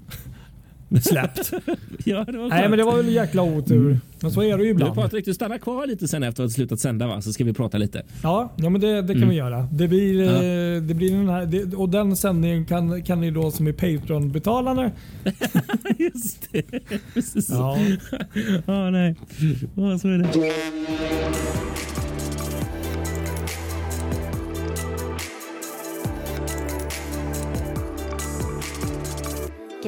släppt. 1.02 1.52
ja, 2.06 2.26
Nej 2.50 2.70
men 2.70 2.78
det 2.78 2.84
var 2.84 2.98
väl 2.98 3.10
jäkla 3.10 3.42
otur. 3.42 4.00
Men 4.20 4.32
så 4.32 4.42
är 4.42 4.46
det 4.46 4.52
ju 4.52 4.58
Du 4.58 4.70
ibland. 4.70 4.96
Patrik, 4.96 5.26
du 5.26 5.34
stannar 5.34 5.58
kvar 5.58 5.88
lite 5.88 6.08
sen 6.08 6.24
efter 6.24 6.44
att 6.44 6.50
ha 6.50 6.54
slutat 6.54 6.80
sända 6.80 7.08
va? 7.08 7.22
Så 7.22 7.34
ska 7.34 7.44
vi 7.44 7.54
prata 7.54 7.78
lite. 7.78 8.04
Ja, 8.24 8.54
ja 8.56 8.70
men 8.70 8.82
det, 8.82 9.02
det 9.02 9.08
kan 9.14 9.18
Mm. 9.18 9.30
vi 9.30 9.36
göra. 9.36 9.68
Det 9.72 9.88
blir, 9.88 10.24
eh, 10.24 10.82
det 10.82 10.94
blir 10.94 11.12
den 11.12 11.30
här, 11.30 11.46
det, 11.46 11.76
och 11.76 11.90
den 11.90 12.16
sändningen 12.16 12.66
kan, 12.66 13.04
kan 13.04 13.22
ni 13.22 13.32
då 13.32 13.52
som 13.52 13.68
är 13.68 13.72
Patreon-betalare. 13.72 14.92
Just 15.98 16.52
det. 16.52 16.64
Precis. 17.14 17.50
Ja. 17.50 17.78
Ja, 18.66 18.90
nej. 18.90 19.16
Ja, 19.76 20.00
så 20.00 20.08
är 20.08 20.18
det. 20.18 20.28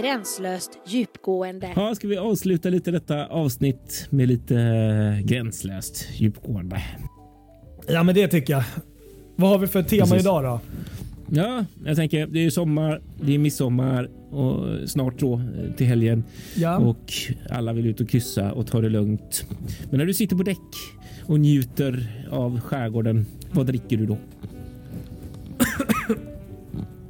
Gränslöst 0.02 0.72
djupgående. 0.88 1.74
Ja, 1.76 1.96
ska 1.96 2.08
vi 2.08 2.18
avsluta 2.18 2.70
lite 2.70 2.92
detta 2.92 3.26
avsnitt 3.28 4.08
med 4.10 4.28
lite 4.28 4.56
eh, 4.60 5.26
gränslöst 5.26 6.08
djupgående. 6.16 6.84
ja 7.88 8.04
men 8.04 8.16
det 8.16 8.28
tycker 8.28 8.54
jag. 8.54 8.64
Vad 9.36 9.50
har 9.50 9.58
vi 9.60 9.68
för 9.68 9.84
tema 9.84 10.06
Precis. 10.06 10.22
idag 10.22 10.44
då? 10.44 10.60
Ja, 11.30 11.66
jag 11.86 11.96
tänker 11.96 12.28
det 12.28 12.46
är 12.46 12.50
sommar, 12.50 13.02
det 13.22 13.34
är 13.36 13.38
midsommar 13.40 14.10
och 14.32 14.90
snart 14.90 15.20
då 15.20 15.34
eh, 15.34 15.74
till 15.78 15.88
helgen 15.88 16.24
Ja. 16.56 16.78
och 16.78 17.14
alla 17.50 17.74
vill 17.74 17.86
ut 17.88 18.02
och 18.02 18.10
kryssa 18.10 18.52
och 18.52 18.68
ta 18.68 18.82
det 18.82 18.90
lugnt. 18.90 19.46
Men 19.90 19.98
när 20.00 20.06
du 20.06 20.14
sitter 20.14 20.36
på 20.36 20.44
däck 20.44 20.58
och 21.26 21.40
njuter 21.40 22.26
av 22.32 22.60
skärgården, 22.60 23.26
vad 23.52 23.66
dricker 23.66 23.98
du 23.98 24.06
då? 24.06 24.18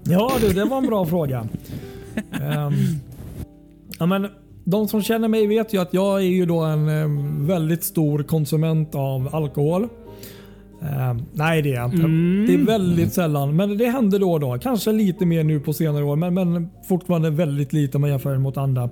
Ja 0.10 0.32
du, 0.42 0.54
det 0.54 0.66
var 0.66 0.78
en 0.78 0.86
bra 0.88 1.06
fråga. 1.06 1.48
Ehm, 2.42 2.74
ja, 4.00 4.06
men, 4.06 4.28
de 4.64 4.88
som 4.88 5.02
känner 5.02 5.28
mig 5.28 5.48
vet 5.48 5.74
ju 5.74 5.82
att 5.82 5.94
jag 5.94 6.18
är 6.20 6.28
ju 6.28 6.46
då 6.46 6.60
en 6.60 6.90
em, 6.90 7.48
väldigt 7.48 7.84
stor 7.84 8.24
konsument 8.24 8.96
av 8.96 9.36
alkohol. 9.36 9.88
Ehm, 10.82 11.22
nej 11.34 11.62
det 11.62 11.70
är 11.70 11.76
jag 11.76 11.94
inte. 11.94 12.08
Det 12.54 12.62
är 12.62 12.66
väldigt 12.66 13.14
sällan. 13.14 13.56
Men 13.56 13.78
det 13.78 13.86
händer 13.86 14.20
då 14.20 14.32
och 14.32 14.40
då. 14.40 14.58
Kanske 14.62 14.92
lite 14.92 15.26
mer 15.26 15.44
nu 15.44 15.60
på 15.60 15.74
senare 15.74 16.04
år 16.04 16.16
men, 16.16 16.34
men 16.34 16.70
fortfarande 16.88 17.30
väldigt 17.30 17.74
lite 17.74 17.98
om 17.98 18.02
man 18.02 18.10
jämför 18.10 18.38
mot 18.38 18.58
andra. 18.58 18.90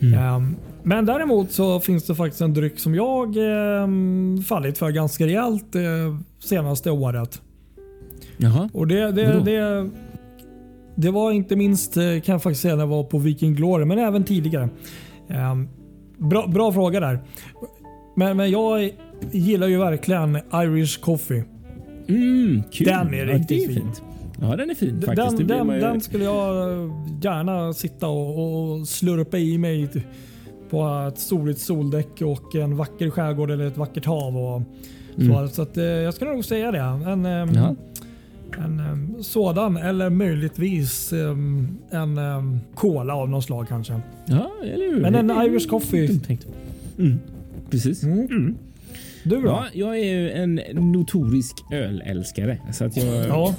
Ehm, 0.00 0.56
men 0.82 1.06
däremot 1.06 1.52
så 1.52 1.80
finns 1.80 2.04
det 2.06 2.14
faktiskt 2.14 2.40
en 2.40 2.54
dryck 2.54 2.78
som 2.78 2.94
jag 2.94 3.36
em, 3.36 4.44
fallit 4.46 4.78
för 4.78 4.90
ganska 4.90 5.26
rejält 5.26 5.74
eh, 5.74 5.82
senaste 6.38 6.90
året. 6.90 7.40
Jaha. 8.36 8.68
Och 8.72 8.86
det, 8.86 9.12
det, 9.12 9.26
Vadå? 9.26 9.44
det, 9.44 9.90
det 10.96 11.10
var 11.10 11.30
inte 11.32 11.56
minst, 11.56 11.96
eh, 11.96 12.02
kan 12.02 12.32
jag 12.32 12.42
faktiskt 12.42 12.62
säga, 12.62 12.74
när 12.74 12.82
jag 12.82 12.88
var 12.88 13.04
på 13.04 13.18
Viking 13.18 13.54
Glory, 13.54 13.84
men 13.84 13.98
även 13.98 14.24
tidigare. 14.24 14.68
Ehm, 15.28 15.68
bra, 16.18 16.46
bra 16.46 16.72
fråga 16.72 17.00
där. 17.00 17.20
Men, 18.16 18.36
men 18.36 18.50
jag 18.50 18.90
gillar 19.32 19.66
ju 19.66 19.78
verkligen 19.78 20.38
Irish 20.54 21.00
coffee. 21.00 21.44
Mm, 22.08 22.62
kul. 22.72 22.86
Den 22.86 23.14
är 23.14 23.26
ja, 23.26 23.34
riktigt 23.34 23.48
det 23.48 23.64
är 23.64 23.66
fin. 23.68 23.74
fint. 23.82 24.02
Ja, 24.40 24.56
den 24.56 24.70
är 24.70 24.74
fin 24.74 25.02
faktiskt. 25.02 25.36
Den, 25.38 25.46
den, 25.46 25.68
ju- 25.74 25.80
den 25.80 26.00
skulle 26.00 26.24
jag 26.24 26.72
eh, 26.72 26.90
gärna 27.22 27.72
sitta 27.72 28.08
och, 28.08 28.70
och 28.78 28.88
slurpa 28.88 29.38
i 29.38 29.58
mig 29.58 29.88
på 30.70 31.08
ett 31.08 31.18
soligt 31.18 31.60
soldäck 31.60 32.22
och 32.22 32.54
en 32.54 32.76
vacker 32.76 33.10
skärgård 33.10 33.50
eller 33.50 33.66
ett 33.66 33.76
vackert 33.76 34.04
hav. 34.04 34.36
Och 34.36 34.62
så 35.16 35.48
så 35.48 35.62
att, 35.62 35.76
eh, 35.76 35.84
jag 35.84 36.14
skulle 36.14 36.32
nog 36.32 36.44
säga 36.44 36.70
det. 36.72 36.78
En, 37.10 37.26
ehm, 37.26 37.48
Ja. 37.54 37.74
En 38.58 39.16
sådan 39.22 39.76
eller 39.76 40.10
möjligtvis 40.10 41.12
en 41.90 42.60
cola 42.74 43.14
av 43.14 43.28
något 43.28 43.44
slag 43.44 43.68
kanske. 43.68 44.00
Ja, 44.26 44.50
eller 44.62 44.90
hur? 44.90 45.00
Men 45.00 45.14
en 45.14 45.30
Irish 45.30 45.68
coffee. 45.68 46.20
Mm. 46.98 47.18
Precis. 47.70 48.02
Mm. 48.02 48.56
Du 49.22 49.40
då? 49.40 49.46
Ja, 49.46 49.64
jag 49.72 49.98
är 49.98 50.04
ju 50.04 50.30
en 50.30 50.60
notorisk 50.72 51.56
ölälskare 51.72 52.58
så 52.72 52.84
att 52.84 52.96
jag 52.96 53.26
Ja. 53.28 53.54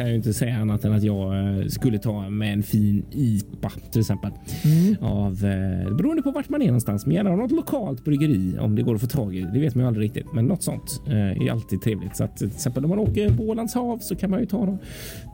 Kan 0.00 0.08
ju 0.08 0.14
inte 0.14 0.32
säga 0.32 0.56
annat 0.56 0.84
än 0.84 0.92
att 0.92 1.02
jag 1.02 1.38
eh, 1.38 1.66
skulle 1.66 1.98
ta 1.98 2.30
med 2.30 2.52
en 2.52 2.62
fin 2.62 3.04
IPA 3.10 3.70
till 3.90 4.00
exempel. 4.00 4.30
Mm. 4.64 4.96
Av, 5.00 5.32
eh, 5.32 5.96
beroende 5.96 6.22
på 6.22 6.30
vart 6.30 6.48
man 6.48 6.62
är 6.62 6.66
någonstans, 6.66 7.06
men 7.06 7.14
gärna 7.14 7.36
något 7.36 7.50
lokalt 7.50 8.04
bryggeri 8.04 8.58
om 8.60 8.76
det 8.76 8.82
går 8.82 8.94
att 8.94 9.00
få 9.00 9.06
tag 9.06 9.36
i. 9.36 9.40
Det 9.40 9.60
vet 9.60 9.74
man 9.74 9.84
ju 9.84 9.88
aldrig 9.88 10.04
riktigt, 10.04 10.32
men 10.32 10.46
något 10.46 10.62
sånt 10.62 11.02
eh, 11.06 11.42
är 11.46 11.50
alltid 11.50 11.82
trevligt. 11.82 12.16
Så 12.16 12.24
att 12.24 12.36
till 12.36 12.46
exempel 12.46 12.84
om 12.84 12.90
man 12.90 12.98
åker 12.98 13.30
på 13.36 13.42
Ålands 13.42 13.74
hav 13.74 13.98
så 13.98 14.16
kan 14.16 14.30
man 14.30 14.40
ju 14.40 14.46
ta, 14.46 14.78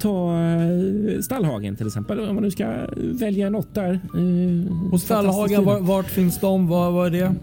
ta 0.00 0.32
Stallhagen 1.20 1.76
till 1.76 1.86
exempel 1.86 2.20
om 2.20 2.34
man 2.34 2.44
nu 2.44 2.50
ska 2.50 2.86
välja 2.94 3.50
något 3.50 3.74
där. 3.74 4.00
Och 4.92 5.00
Stallhagen, 5.00 5.86
vart 5.86 6.06
finns 6.06 6.40
de? 6.40 6.68
Vad, 6.68 6.92
vad 6.92 7.06
är 7.06 7.10
det? 7.10 7.34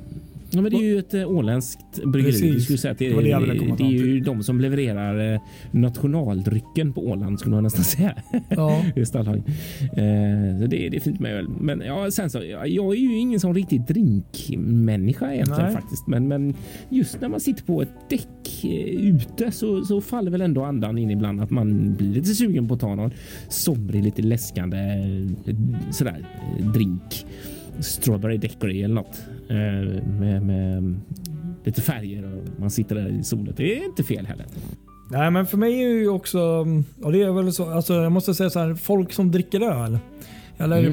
Ja, 0.56 0.62
men 0.62 0.72
det 0.72 0.78
är 0.78 0.82
ju 0.82 1.00
ett 1.00 1.14
eh, 1.14 1.32
åländskt 1.32 2.04
bryggeri. 2.06 2.32
Precis. 2.32 2.56
Du 2.56 2.62
skulle 2.62 2.78
säga 2.78 2.92
att 2.92 2.98
det, 3.00 3.10
Det 3.10 3.22
det 3.22 3.32
är, 3.32 3.40
ville 3.40 3.60
komma 3.60 3.76
det 3.76 3.84
är 3.84 3.88
ju 3.90 4.20
de 4.20 4.44
som 4.44 4.60
levererar 4.62 5.34
eh, 5.34 5.42
nationaldrycken 5.72 6.94
på 6.94 7.08
Åland 7.08 7.40
skulle 7.40 7.56
man 7.56 7.64
nästan 7.64 7.84
säga. 7.84 8.16
Ja. 8.50 8.86
Det 8.96 9.02
är 9.02 9.06
Stallhagen. 9.06 9.44
Eh, 9.82 10.70
det, 10.70 10.90
det 10.90 10.96
är 10.96 11.00
fint 11.00 11.20
med 11.20 11.36
öl. 11.36 11.48
Men 11.60 11.82
ja, 11.86 12.12
sen 12.12 12.30
så, 12.30 12.38
ja, 12.38 12.66
jag 12.68 12.96
är 12.96 13.00
ju 13.00 13.18
ingen 13.18 13.40
sån 13.40 13.56
riktig 13.56 13.82
drinkmänniska 13.88 15.34
egentligen 15.34 15.64
Nej. 15.64 15.74
faktiskt. 15.74 16.08
Men, 16.08 16.28
men 16.28 16.54
just 16.90 17.22
när 17.22 17.30
man 17.30 17.40
sitter 17.40 17.64
på 17.64 17.82
ett 17.82 18.10
däck 18.10 18.64
eh, 18.64 18.70
ute 18.86 19.52
så, 19.52 19.86
så 19.86 20.02
faller 20.02 20.32
väl 20.32 20.42
ändå 20.42 20.64
andan 20.64 20.98
in 20.98 21.12
ibland 21.12 21.42
att 21.42 21.50
man 21.50 21.96
blir 21.96 22.14
lite 22.14 22.36
sugen 22.36 22.68
på 22.68 22.74
att 22.74 22.80
ta 22.80 22.96
någon 22.96 23.12
somrig, 23.50 24.04
lite 24.04 24.22
läskande 24.22 24.78
sådär 25.92 26.26
drink. 26.74 27.26
Strawberry 27.80 28.38
daiquiri 28.38 28.84
eller 28.84 28.96
något 28.96 29.22
med, 29.48 30.44
med 30.44 31.00
lite 31.64 31.82
färger 31.82 32.24
och 32.24 32.60
man 32.60 32.70
sitter 32.70 32.96
där 32.96 33.20
i 33.20 33.24
solen. 33.24 33.54
Det 33.58 33.78
är 33.78 33.86
inte 33.86 34.04
fel 34.04 34.26
heller. 34.26 34.46
Nej, 35.12 35.32
men 35.32 35.46
för 35.46 35.58
mig 35.58 35.84
är 35.84 35.90
ju 35.90 36.10
också, 36.10 36.68
och 37.02 37.12
det 37.12 37.22
är 37.22 37.32
väl 37.32 37.54
så, 37.54 37.72
alltså 37.72 37.94
jag 37.94 38.12
måste 38.12 38.34
säga 38.34 38.50
så 38.50 38.60
här, 38.60 38.76
folk 38.76 39.14
som 39.14 39.32
dricker 39.32 39.62
öl. 39.62 39.98
Eller 40.58 40.84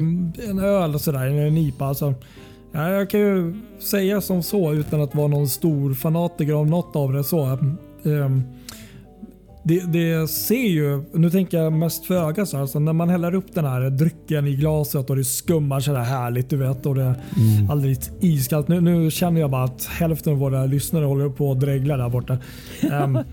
en 0.49 0.59
öl 0.59 0.95
och 0.95 1.01
sådär, 1.01 1.25
en 1.25 1.57
IPA. 1.57 1.85
Alltså, 1.85 2.13
ja, 2.71 2.89
jag 2.89 3.09
kan 3.09 3.19
ju 3.19 3.53
säga 3.79 4.21
som 4.21 4.43
så 4.43 4.73
utan 4.73 5.01
att 5.01 5.15
vara 5.15 5.27
någon 5.27 5.47
stor 5.47 5.93
fanatiker 5.93 6.53
av 6.53 6.67
något 6.67 6.95
av 6.95 7.13
det. 7.13 7.23
så. 7.23 7.45
ehm, 8.03 8.43
det, 9.63 9.93
det 9.93 10.29
ser 10.29 10.67
ju, 10.67 11.03
nu 11.13 11.29
tänker 11.29 11.57
jag 11.57 11.73
mest 11.73 12.05
för 12.05 12.15
ögat 12.15 12.49
så 12.49 12.57
alltså 12.57 12.79
när 12.79 12.93
man 12.93 13.09
häller 13.09 13.35
upp 13.35 13.53
den 13.53 13.65
här 13.65 13.89
drycken 13.89 14.47
i 14.47 14.55
glaset 14.55 15.09
och 15.09 15.15
det 15.15 15.23
skummar 15.23 15.79
så 15.79 15.93
där 15.93 15.99
härligt 15.99 16.49
du 16.49 16.57
vet 16.57 16.85
och 16.85 16.95
det 16.95 17.03
är 17.03 17.15
alldeles 17.69 18.11
iskallt. 18.19 18.67
Nu, 18.67 18.81
nu 18.81 19.11
känner 19.11 19.41
jag 19.41 19.49
bara 19.49 19.63
att 19.63 19.85
hälften 19.85 20.33
av 20.33 20.39
våra 20.39 20.65
lyssnare 20.65 21.05
håller 21.05 21.29
på 21.29 21.51
att 21.51 21.59
dregla 21.59 21.97
där 21.97 22.09
borta. 22.09 22.37
Ehm, 22.91 23.19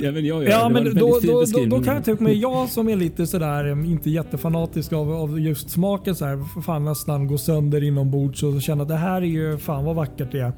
Ja, 0.00 0.12
men, 0.12 0.26
jag, 0.26 0.48
Ja, 0.48 0.68
det 0.68 0.74
men 0.74 0.86
en 0.86 0.94
då, 0.94 1.20
då, 1.22 1.44
då, 1.52 1.64
då 1.64 1.82
kan 1.82 1.94
jag 1.94 2.04
tänka 2.04 2.24
mig, 2.24 2.38
jag 2.38 2.68
som 2.68 2.88
är 2.88 2.96
lite 2.96 3.26
sådär, 3.26 3.64
em, 3.64 3.84
inte 3.84 4.10
jättefanatisk 4.10 4.92
av, 4.92 5.12
av 5.12 5.40
just 5.40 5.70
smaken 5.70 6.14
så 6.14 6.24
här, 6.24 6.62
fan 6.62 6.84
nästan 6.84 7.26
gå 7.26 7.38
sönder 7.38 7.84
inombords 7.84 8.42
och 8.42 8.62
känna 8.62 8.82
att 8.82 8.88
det 8.88 8.96
här 8.96 9.22
är 9.22 9.26
ju 9.26 9.58
fan 9.58 9.84
vad 9.84 9.96
vackert 9.96 10.32
det 10.32 10.40
är. 10.40 10.52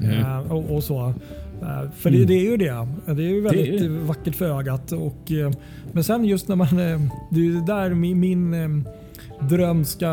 Mm. 0.00 0.20
Eh, 0.20 0.52
och, 0.52 0.74
och 0.74 0.84
så. 0.84 1.14
Eh, 1.62 1.90
för 1.96 2.10
det, 2.10 2.24
det 2.24 2.34
är 2.34 2.50
ju 2.50 2.56
det. 2.56 2.86
Det 3.06 3.22
är 3.22 3.28
ju 3.28 3.40
väldigt 3.40 3.82
är 3.82 3.88
vackert 3.88 4.34
för 4.34 4.58
ögat. 4.58 4.92
Och, 4.92 5.32
eh, 5.32 5.50
men 5.92 6.04
sen 6.04 6.24
just 6.24 6.48
när 6.48 6.56
man, 6.56 6.68
eh, 6.68 7.00
det 7.30 7.40
är 7.40 7.66
där 7.66 7.94
min, 7.94 8.20
min, 8.20 8.84
drömska 9.40 10.10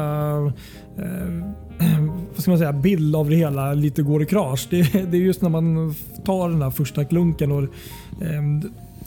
eh, 0.97 1.45
vad 2.33 2.41
ska 2.41 2.51
man 2.51 2.57
säga, 2.57 2.73
bild 2.73 3.15
av 3.15 3.29
det 3.29 3.35
hela 3.35 3.73
lite 3.73 4.01
går 4.01 4.23
i 4.23 4.25
krasch. 4.25 4.67
Det, 4.69 4.81
det 5.11 5.17
är 5.17 5.21
just 5.21 5.41
när 5.41 5.49
man 5.49 5.95
tar 6.25 6.49
den 6.49 6.59
där 6.59 6.69
första 6.69 7.05
klunken. 7.05 7.51
Och, 7.51 7.63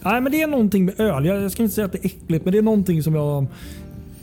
nej, 0.05 0.21
men 0.21 0.33
det 0.33 0.43
är 0.43 0.47
någonting 0.47 0.85
med 0.85 1.01
öl. 1.01 1.25
Jag, 1.25 1.43
jag 1.43 1.53
ska 1.53 1.63
inte 1.63 1.75
säga 1.75 1.85
att 1.85 1.93
det 1.93 1.99
är 1.99 2.07
äckligt, 2.07 2.45
men 2.45 2.53
det 2.53 2.59
är 2.59 2.63
någonting 2.63 3.03
som 3.03 3.15
jag 3.15 3.47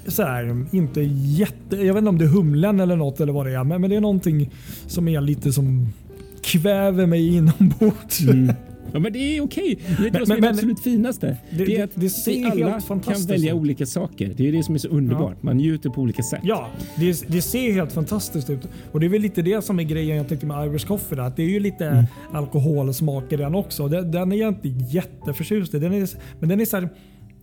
så 0.08 0.24
här, 0.24 0.66
inte 0.72 1.02
jätte... 1.02 1.76
Jag 1.76 1.94
vet 1.94 1.98
inte 1.98 2.10
om 2.10 2.18
det 2.18 2.26
är 2.26 2.30
humlen 2.30 2.80
eller 2.80 2.96
något 2.96 3.20
eller 3.20 3.34
vad 3.34 3.46
det 3.46 3.54
är, 3.54 3.64
men, 3.64 3.82
men 3.82 3.90
det 3.90 3.96
är 3.96 4.02
någonting 4.02 4.50
som 4.88 5.08
är 5.08 5.22
lite 5.22 5.54
som 5.54 5.88
kväver 6.44 7.06
mig 7.06 7.36
inombords. 7.36 8.22
Mm. 8.22 8.56
Ja, 8.94 9.00
men 9.00 9.14
det 9.14 9.20
är 9.20 9.42
okej. 9.42 9.80
Det 9.98 10.08
är 10.08 10.12
det 10.12 10.18
men, 10.20 10.26
som 10.26 10.38
är 10.38 10.42
det 10.42 10.50
absolut 10.50 10.80
finaste. 10.80 11.38
Det, 11.50 11.66
det 11.66 11.78
är 11.78 11.84
att 11.84 11.92
det 11.94 12.10
ser 12.10 12.56
vi 12.56 12.64
alla 12.64 12.82
kan 12.82 13.26
välja 13.28 13.56
olika 13.56 13.86
saker. 13.86 14.34
Det 14.38 14.48
är 14.48 14.52
det 14.52 14.64
som 14.64 14.76
är 14.76 14.80
så 14.80 14.88
underbart. 14.88 15.32
Ja. 15.32 15.46
Man 15.46 15.58
njuter 15.58 15.90
på 15.90 16.02
olika 16.02 16.24
sätt. 16.24 16.40
Ja, 16.44 16.70
det, 16.96 17.26
det, 17.28 17.42
ser 17.42 17.74
helt 17.74 17.94
fantastiskt 17.94 18.50
ut. 18.50 18.68
Och 18.92 19.00
Det 19.00 19.06
är 19.06 19.10
väl 19.10 19.22
lite 19.22 19.42
det 19.42 19.62
som 19.62 19.80
är 19.80 19.84
grejen 19.84 20.18
jag 20.18 20.30
tyckte 20.30 20.46
med 20.46 20.68
Irish 20.68 20.88
Coffee. 20.88 21.16
Där. 21.16 21.32
Det 21.36 21.44
är 21.44 21.50
ju 21.50 21.60
lite 21.60 21.86
mm. 21.86 22.06
alkoholsmak 22.32 23.32
i 23.32 23.36
den 23.36 23.56
också. 23.56 23.88
Den, 23.88 24.32
är 24.32 24.36
jag 24.36 24.50
inte 24.50 24.68
jätteförtjust 24.68 25.74
i. 25.74 25.80
Den 25.80 25.94
är, 25.94 26.10
men 26.40 26.50
den 26.50 26.62
är 26.62 26.66
så 26.66 26.78
här, 26.78 26.90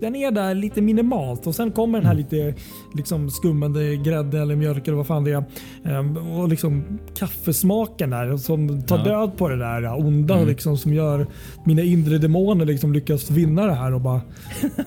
den 0.01 0.17
är 0.17 0.31
där 0.31 0.55
lite 0.55 0.81
minimalt 0.81 1.47
och 1.47 1.55
sen 1.55 1.73
kommer 1.73 1.99
den 1.99 2.07
här 2.07 2.15
lite 2.15 2.55
liksom 2.95 3.31
skummande 3.31 3.97
grädde 3.97 4.41
eller 4.41 4.57
mjölk 4.57 4.89
eller 4.89 4.97
vad 4.97 5.07
fan 5.07 5.25
det 5.25 5.33
är. 5.33 5.45
Ehm, 5.85 6.17
och 6.17 6.49
liksom 6.49 6.99
kaffesmaken 7.15 8.11
där 8.11 8.37
som 8.37 8.83
tar 8.83 8.99
ja. 8.99 9.05
död 9.05 9.37
på 9.37 9.49
det 9.49 9.57
där 9.57 9.99
onda 9.99 10.35
mm. 10.35 10.49
liksom, 10.49 10.77
som 10.77 10.95
gör 10.95 11.27
mina 11.65 11.83
inre 11.83 12.19
demoner 12.19 12.65
liksom 12.65 12.93
lyckas 12.93 13.31
vinna 13.31 13.67
det 13.67 13.75
här 13.75 13.95
och 13.95 14.01
bara 14.01 14.21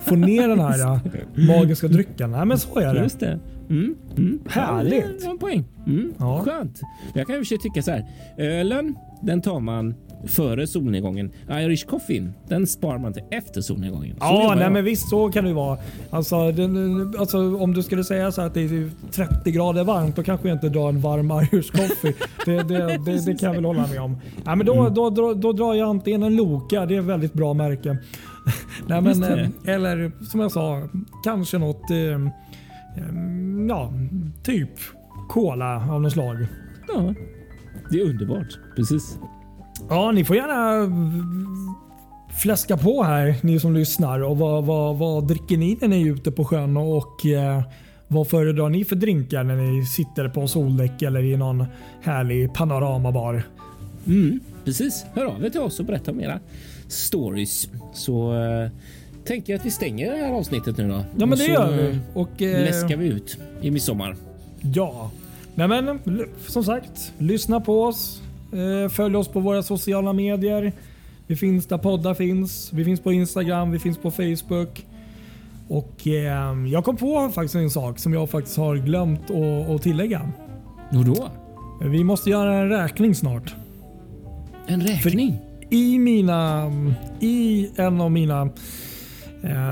få 0.01 0.15
ner 0.15 0.47
den 0.47 0.59
här 0.59 0.99
magiska 1.47 1.87
drycken. 1.87 2.31
Nej, 2.31 2.45
men 2.45 2.57
så 2.57 2.79
är 2.79 2.93
det. 2.93 3.03
Just 3.03 3.19
det. 3.19 3.39
Mm, 3.69 3.95
mm. 4.17 4.39
Härligt. 4.49 5.23
Ja, 5.23 5.31
en 5.31 5.37
poäng. 5.37 5.63
Mm, 5.87 6.13
ja. 6.17 6.43
Skönt. 6.45 6.81
Jag 7.13 7.27
kan 7.27 7.35
ju 7.35 7.43
tycka 7.43 7.81
så 7.81 7.91
här. 7.91 8.05
Ölen, 8.37 8.95
den 9.21 9.41
tar 9.41 9.59
man 9.59 9.95
före 10.27 10.67
solnedgången. 10.67 11.31
Irish 11.49 11.85
coffee, 11.85 12.29
den 12.47 12.67
sparar 12.67 12.97
man 12.97 13.13
till 13.13 13.23
efter 13.31 13.61
solnedgången. 13.61 14.15
Så 14.15 14.25
ja, 14.25 14.55
nej, 14.57 14.69
men 14.69 14.85
visst 14.85 15.09
så 15.09 15.31
kan 15.31 15.45
det 15.45 15.53
vara. 15.53 15.77
Alltså, 16.09 16.51
den, 16.51 17.13
alltså, 17.19 17.57
om 17.57 17.73
du 17.73 17.83
skulle 17.83 18.03
säga 18.03 18.31
så 18.31 18.41
att 18.41 18.53
det 18.53 18.61
är 18.61 18.89
30 19.11 19.51
grader 19.51 19.83
varmt, 19.83 20.15
då 20.15 20.23
kanske 20.23 20.47
jag 20.47 20.55
inte 20.55 20.69
drar 20.69 20.89
en 20.89 21.01
varm 21.01 21.31
Irish 21.31 21.71
coffee. 21.71 22.13
det, 22.45 22.63
det, 22.63 22.97
det, 23.05 23.25
det, 23.25 23.35
kan 23.35 23.47
jag 23.47 23.55
väl 23.55 23.65
hålla 23.65 23.87
med 23.87 24.01
om. 24.01 24.17
Ja, 24.45 24.55
men 24.55 24.65
då, 24.65 24.79
mm. 24.79 24.93
då, 24.93 25.09
då, 25.09 25.33
då 25.33 25.53
drar 25.53 25.73
jag 25.73 25.89
antingen 25.89 26.23
en 26.23 26.35
Loka, 26.35 26.85
det 26.85 26.95
är 26.95 26.99
ett 26.99 27.05
väldigt 27.05 27.33
bra 27.33 27.53
märke. 27.53 27.97
nej, 28.87 29.01
men, 29.01 29.23
eh, 29.23 29.49
eller 29.65 30.11
som 30.25 30.39
jag 30.39 30.51
sa, 30.51 30.89
kanske 31.23 31.57
något 31.57 31.91
eh, 31.91 31.97
eh, 31.97 33.13
ja, 33.69 33.93
typ 34.43 34.69
Cola 35.29 35.75
av 35.91 36.01
något 36.01 36.13
slag. 36.13 36.47
Ja, 36.87 37.13
det 37.89 37.99
är 37.99 38.09
underbart. 38.09 38.59
Precis. 38.75 39.19
Ja, 39.89 40.11
ni 40.11 40.25
får 40.25 40.35
gärna 40.35 40.89
fläska 42.41 42.77
på 42.77 43.03
här 43.03 43.35
ni 43.41 43.59
som 43.59 43.73
lyssnar. 43.73 44.23
Och 44.23 44.37
vad, 44.37 44.65
vad, 44.65 44.97
vad 44.97 45.27
dricker 45.27 45.57
ni 45.57 45.77
när 45.81 45.87
ni 45.87 46.01
är 46.01 46.13
ute 46.13 46.31
på 46.31 46.45
sjön? 46.45 46.77
Och 46.77 47.25
eh, 47.25 47.61
vad 48.07 48.27
föredrar 48.27 48.69
ni 48.69 48.85
för 48.85 48.95
drinkar 48.95 49.43
när 49.43 49.55
ni 49.55 49.85
sitter 49.85 50.29
på 50.29 50.47
soldäck 50.47 51.01
eller 51.01 51.23
i 51.23 51.37
någon 51.37 51.65
härlig 52.01 52.53
panoramabar? 52.53 53.43
Mm, 54.07 54.39
precis. 54.65 55.05
Hör 55.13 55.25
av 55.25 55.45
er 55.45 55.49
till 55.49 55.61
oss 55.61 55.79
och 55.79 55.85
berätta 55.85 56.11
om 56.11 56.21
era 56.21 56.39
stories. 56.87 57.69
Så 57.93 58.33
eh, 58.33 58.69
tänker 59.25 59.53
jag 59.53 59.59
att 59.59 59.65
vi 59.65 59.71
stänger 59.71 60.11
det 60.11 60.17
här 60.17 60.33
avsnittet 60.33 60.77
nu 60.77 60.87
då. 60.87 61.03
Ja, 61.17 61.25
men 61.25 61.37
det 61.37 61.45
gör 61.45 61.71
vi. 61.71 61.99
Och 62.13 62.41
eh, 62.41 62.63
läskar 62.63 62.97
vi 62.97 63.07
ut 63.07 63.37
i 63.61 63.71
midsommar. 63.71 64.15
Ja, 64.61 65.11
Nej, 65.55 65.67
men 65.67 65.99
som 66.47 66.63
sagt, 66.63 67.13
lyssna 67.17 67.61
på 67.61 67.83
oss. 67.83 68.22
Eh, 68.53 68.89
följ 68.89 69.15
oss 69.15 69.27
på 69.27 69.39
våra 69.39 69.63
sociala 69.63 70.13
medier. 70.13 70.71
Vi 71.27 71.35
finns 71.35 71.65
där 71.65 71.77
poddar 71.77 72.13
finns. 72.13 72.73
Vi 72.73 72.85
finns 72.85 72.99
på 72.99 73.11
Instagram, 73.11 73.71
vi 73.71 73.79
finns 73.79 73.97
på 73.97 74.11
Facebook. 74.11 74.85
Och 75.67 76.07
eh, 76.07 76.67
Jag 76.71 76.85
kom 76.85 76.97
på 76.97 77.29
faktiskt 77.29 77.55
en 77.55 77.69
sak 77.69 77.99
som 77.99 78.13
jag 78.13 78.29
faktiskt 78.29 78.57
har 78.57 78.75
glömt 78.75 79.31
att, 79.75 79.81
tillägga. 79.81 80.31
Hur 80.89 81.03
då? 81.03 81.29
Vi 81.81 82.03
måste 82.03 82.29
göra 82.29 82.53
en 82.53 82.69
räkning 82.69 83.15
snart. 83.15 83.55
En 84.67 84.81
räkning? 84.81 85.37
För 85.69 85.75
I 85.75 85.99
mina... 85.99 86.71
I 87.19 87.69
en 87.75 88.01
av 88.01 88.11
mina 88.11 88.49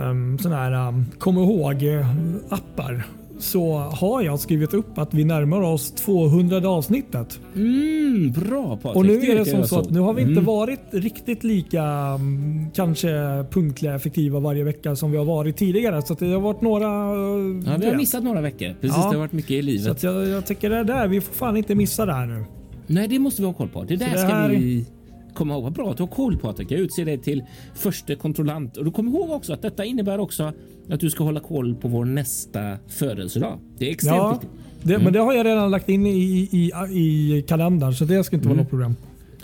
um, 0.10 0.40
såna 0.40 0.56
här 0.56 0.88
um, 0.88 1.06
kom 1.20 1.38
ihåg-appar 1.38 3.04
så 3.42 3.78
har 3.78 4.22
jag 4.22 4.40
skrivit 4.40 4.74
upp 4.74 4.98
att 4.98 5.14
vi 5.14 5.24
närmar 5.24 5.62
oss 5.62 5.92
200 5.92 6.70
avsnittet. 6.70 7.40
Mm, 7.56 8.32
bra 8.32 8.78
Patrik. 8.78 8.96
Och 8.96 9.06
nu 9.06 9.14
är 9.14 9.36
det 9.36 9.46
som 9.46 9.68
så 9.68 9.80
att 9.80 9.90
nu 9.90 10.00
har 10.00 10.14
vi 10.14 10.22
inte 10.22 10.32
mm. 10.32 10.46
varit 10.46 10.80
riktigt 10.92 11.44
lika 11.44 11.84
mm, 11.84 12.66
kanske 12.74 13.10
punktliga 13.52 13.96
effektiva 13.96 14.40
varje 14.40 14.64
vecka 14.64 14.96
som 14.96 15.12
vi 15.12 15.18
har 15.18 15.26
varit 15.26 15.58
tidigare. 15.58 16.02
Så 16.02 16.14
det 16.14 16.26
har 16.26 16.42
varit 16.42 16.62
några... 16.62 16.86
Ja, 16.86 17.78
vi 17.80 17.86
har 17.86 17.96
missat 17.96 18.24
några 18.24 18.42
veckor. 18.42 18.76
Precis, 18.82 18.98
ja. 18.98 19.04
det 19.04 19.16
har 19.16 19.20
varit 19.20 19.34
mycket 19.34 19.52
i 19.52 19.62
livet. 19.62 20.00
Så 20.00 20.06
jag, 20.06 20.28
jag 20.28 20.46
tycker 20.46 20.70
det 20.70 20.84
där, 20.84 21.08
vi 21.08 21.22
får 21.22 21.34
fan 21.34 21.58
inte 21.58 21.76
missa 21.76 22.06
det 22.06 22.14
här 22.14 22.26
nu. 22.26 22.46
Nej, 22.88 23.08
det 23.08 23.20
måste 23.20 23.42
vi 23.42 23.46
ha 23.46 23.54
koll 23.54 23.70
på. 23.70 23.84
Det 23.84 23.96
där 23.96 24.12
det 24.12 24.18
ska 24.18 24.48
vi 24.48 24.86
komma 25.34 25.54
ihåg. 25.54 25.64
Vad 25.64 25.74
bra 25.74 25.92
att 25.92 25.98
du 25.98 26.04
har 26.04 26.08
koll 26.08 26.38
Patrik. 26.38 26.72
Jag 26.72 26.80
utser 26.80 27.06
dig 27.06 27.18
till 27.18 27.44
första 27.76 28.16
kontrollant 28.16 28.78
och 28.78 28.86
du 28.86 28.92
kommer 28.92 29.12
ihåg 29.12 29.32
också 29.32 29.54
att 29.54 29.62
detta 29.62 29.86
innebär 29.86 30.20
också 30.20 30.54
att 30.90 31.00
du 31.00 31.10
ska 31.10 31.24
hålla 31.24 31.40
koll 31.40 31.76
på 31.76 31.88
vår 31.88 32.06
nästa 32.06 32.78
födelsedag. 32.88 33.60
Det 33.78 33.88
är 33.88 33.92
extremt 33.92 34.18
ja, 34.18 34.32
viktigt. 34.32 34.50
Det, 34.84 34.94
mm. 34.94 35.04
Men 35.04 35.14
det 35.14 35.20
har 35.20 35.34
jag 35.34 35.46
redan 35.46 35.72
lagt 35.72 35.90
in 35.90 36.06
i, 36.06 36.50
i, 36.52 36.72
i 36.92 37.44
kalendern 37.48 37.94
så 37.94 38.06
det 38.06 38.24
ska 38.24 38.36
inte 38.36 38.46
mm. 38.46 38.58
vara 38.58 38.64
något 38.64 38.70
problem. 38.70 38.96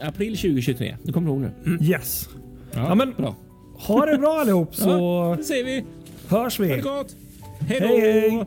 April 0.01 0.37
2023. 0.37 0.97
Det 1.03 1.11
kommer 1.11 1.27
du 1.27 1.33
ihåg 1.33 1.41
nu. 1.41 1.51
Mm. 1.65 1.83
Yes. 1.83 2.29
Ja, 2.73 2.85
ja, 2.89 2.95
men, 2.95 3.13
bra. 3.17 3.35
Ha 3.77 4.05
det 4.05 4.17
bra 4.17 4.39
allihop 4.39 4.75
så 4.75 4.89
ja, 4.89 5.35
det 5.37 5.43
säger 5.43 5.63
vi. 5.63 5.83
hörs 6.27 6.59
vi. 6.59 6.69
Ha 6.69 6.75
det 6.75 6.81
gott. 6.81 7.15
Hej 7.59 7.79
då. 7.79 7.87
Hej, 7.87 8.29
hej. 8.29 8.45